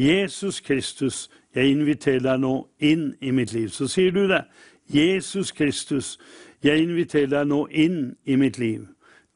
Jesus 0.00 0.60
Kristus, 0.60 1.28
jeg 1.54 1.74
inviterer 1.74 2.22
deg 2.24 2.40
nå 2.40 2.54
inn 2.78 3.10
i 3.20 3.32
mitt 3.34 3.52
liv. 3.52 3.68
Så 3.68 3.90
sier 3.90 4.14
du 4.14 4.24
det. 4.30 4.44
Jesus 4.88 5.52
Kristus, 5.52 6.16
jeg 6.64 6.84
inviterer 6.84 7.30
deg 7.32 7.48
nå 7.48 7.64
inn 7.68 8.00
i 8.24 8.36
mitt 8.40 8.58
liv 8.60 8.86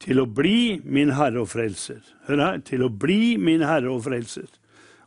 til 0.04 0.20
å 0.20 0.26
bli 0.28 0.80
min 0.84 1.14
Herre 1.16 1.44
og 1.44 1.50
Frelser. 1.54 2.02
Hør 2.28 2.42
her. 2.42 2.60
Til 2.66 2.84
å 2.84 2.90
bli 2.90 3.36
min 3.40 3.64
Herre 3.64 3.92
og 3.92 4.04
Frelser. 4.04 4.50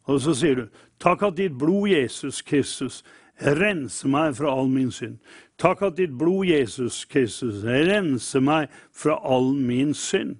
Og 0.07 0.21
så 0.23 0.33
sier 0.37 0.61
du, 0.61 0.65
takk 1.03 1.25
at 1.27 1.37
ditt 1.37 1.57
blod, 1.59 1.89
Jesus 1.91 2.41
Kristus, 2.41 3.03
renser 3.37 4.09
meg 4.09 4.37
fra 4.39 4.53
all 4.55 4.71
min 4.71 4.89
synd. 4.93 5.19
Takk 5.61 5.83
at 5.89 5.97
ditt 5.99 6.15
blod, 6.17 6.47
Jesus 6.47 7.03
Kristus, 7.09 7.61
renser 7.65 8.41
meg 8.41 8.73
fra 8.95 9.19
all 9.25 9.51
min 9.53 9.93
synd. 9.97 10.37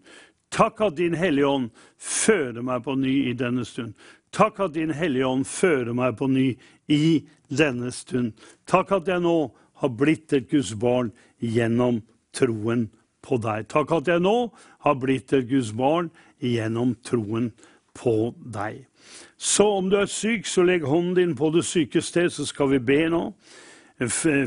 Takk 0.53 0.81
at 0.81 0.97
Din 0.97 1.17
Hellige 1.17 1.47
Ånd 1.47 1.69
føder 1.99 2.63
meg 2.63 2.85
på 2.85 2.95
ny 2.95 3.13
i 3.29 3.33
denne 3.35 3.65
stund. 3.67 3.97
Takk 4.31 4.61
at 4.63 4.77
Din 4.77 4.93
Hellige 4.95 5.27
Ånd 5.27 5.43
føder 5.45 5.93
meg 5.97 6.15
på 6.17 6.29
ny 6.31 6.53
i 6.87 7.25
denne 7.51 7.91
stund. 7.91 8.31
Takk 8.69 8.93
at 8.95 9.11
jeg 9.11 9.25
nå 9.25 9.35
har 9.81 9.93
blitt 9.93 10.33
et 10.33 10.49
Guds 10.51 10.73
barn 10.79 11.11
gjennom 11.39 12.01
troen 12.35 12.87
på 13.25 13.39
deg. 13.41 13.67
Takk 13.71 13.93
at 13.99 14.11
jeg 14.11 14.23
nå 14.23 14.35
har 14.85 14.99
blitt 15.01 15.33
et 15.35 15.47
Guds 15.49 15.73
barn 15.75 16.11
gjennom 16.43 16.95
troen 17.05 17.51
på 17.97 18.33
deg. 18.53 18.85
Så 19.37 19.67
om 19.79 19.89
du 19.89 19.97
er 19.99 20.09
syk, 20.09 20.47
så 20.49 20.65
legg 20.65 20.85
hånden 20.85 21.15
din 21.17 21.35
på 21.37 21.49
det 21.53 21.65
syke 21.65 22.01
sted, 22.01 22.29
så 22.33 22.45
skal 22.45 22.71
vi 22.75 22.83
be 22.83 23.03
nå 23.09 23.23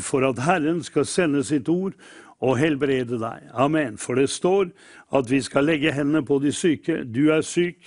for 0.05 0.23
at 0.28 0.39
Herren 0.47 0.82
skal 0.86 1.07
sende 1.09 1.43
sitt 1.47 1.69
ord 1.69 1.97
og 2.40 2.59
helbrede 2.61 3.19
deg. 3.20 3.48
Amen. 3.52 3.98
For 3.98 4.15
det 4.19 4.31
står 4.31 4.70
at 5.16 5.31
vi 5.31 5.40
skal 5.43 5.66
legge 5.66 5.93
hendene 5.93 6.23
på 6.27 6.39
de 6.43 6.52
syke. 6.55 7.02
Du 7.05 7.28
er 7.35 7.43
syk, 7.43 7.78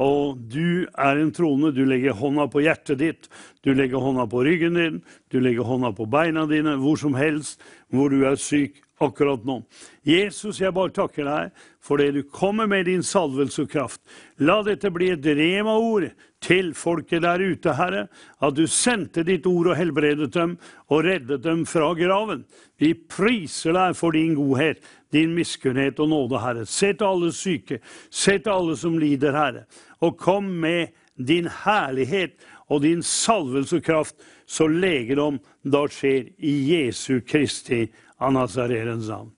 og 0.00 0.38
du 0.48 0.86
er 0.96 1.20
en 1.20 1.32
troende. 1.36 1.74
Du 1.76 1.82
legger 1.84 2.16
hånda 2.16 2.46
på 2.50 2.62
hjertet 2.64 3.00
ditt, 3.02 3.28
du 3.64 3.74
legger 3.76 4.00
hånda 4.00 4.24
på 4.30 4.44
ryggen 4.46 4.78
din, 4.78 5.02
du 5.28 5.40
legger 5.44 5.68
hånda 5.68 5.92
på 5.96 6.08
beina 6.10 6.46
dine, 6.48 6.78
hvor 6.80 6.96
som 7.00 7.18
helst 7.18 7.60
hvor 7.92 8.08
du 8.12 8.24
er 8.24 8.40
syk 8.40 8.80
akkurat 9.00 9.44
nå. 9.48 9.60
Jesus, 10.04 10.60
jeg 10.60 10.74
bare 10.76 10.92
takker 10.92 11.24
deg 11.28 11.62
for 11.84 12.00
det 12.00 12.10
du 12.16 12.20
kommer 12.28 12.68
med 12.68 12.86
din 12.88 13.02
salvelse 13.04 13.64
og 13.64 13.70
kraft. 13.72 14.00
La 14.44 14.60
dette 14.64 14.90
bli 14.92 15.10
et 15.14 15.24
rema-ord 15.24 16.10
til 16.44 16.72
folket 16.76 17.24
der 17.24 17.40
ute, 17.40 17.74
Herre, 17.76 18.06
at 18.40 18.56
du 18.56 18.66
sendte 18.68 19.24
ditt 19.26 19.48
ord 19.48 19.72
og 19.72 19.78
helbredet 19.80 20.30
dem 20.36 20.56
og 20.88 21.04
reddet 21.08 21.44
dem 21.44 21.64
fra 21.68 21.92
graven. 21.96 22.44
Vi 22.80 22.94
priser 22.94 23.76
deg 23.76 23.96
for 23.96 24.16
din 24.16 24.36
godhet, 24.38 24.80
din 25.12 25.34
miskunnhet 25.36 26.00
og 26.00 26.12
nåde, 26.12 26.40
Herre. 26.40 26.66
Se 26.68 26.92
til 26.92 27.08
alle 27.08 27.32
syke, 27.36 27.80
se 28.10 28.38
til 28.38 28.52
alle 28.52 28.76
som 28.80 28.98
lider, 29.00 29.36
Herre, 29.36 29.64
og 30.00 30.18
kom 30.18 30.48
med 30.62 30.94
din 31.20 31.48
herlighet 31.64 32.36
og 32.70 32.82
din 32.82 33.02
salvelsekraft, 33.02 34.16
så 34.46 34.66
legedom 34.66 35.38
da 35.62 35.84
skjer 35.90 36.30
i 36.38 36.54
Jesu 36.70 37.20
Kristi 37.20 37.84
av 38.18 38.34
Nazarerens 38.34 39.08
navn. 39.10 39.32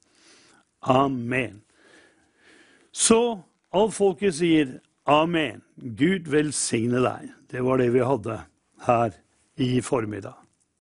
Amen. 0.82 1.60
Så 2.92 3.40
alt 3.72 3.94
folket 3.96 4.36
sier 4.36 4.78
amen. 5.08 5.62
Gud 5.76 6.28
velsigne 6.30 7.02
deg. 7.02 7.32
Det 7.50 7.64
var 7.64 7.80
det 7.80 7.90
vi 7.94 8.04
hadde 8.04 8.38
her 8.86 9.16
i 9.56 9.80
formiddag. 9.84 10.41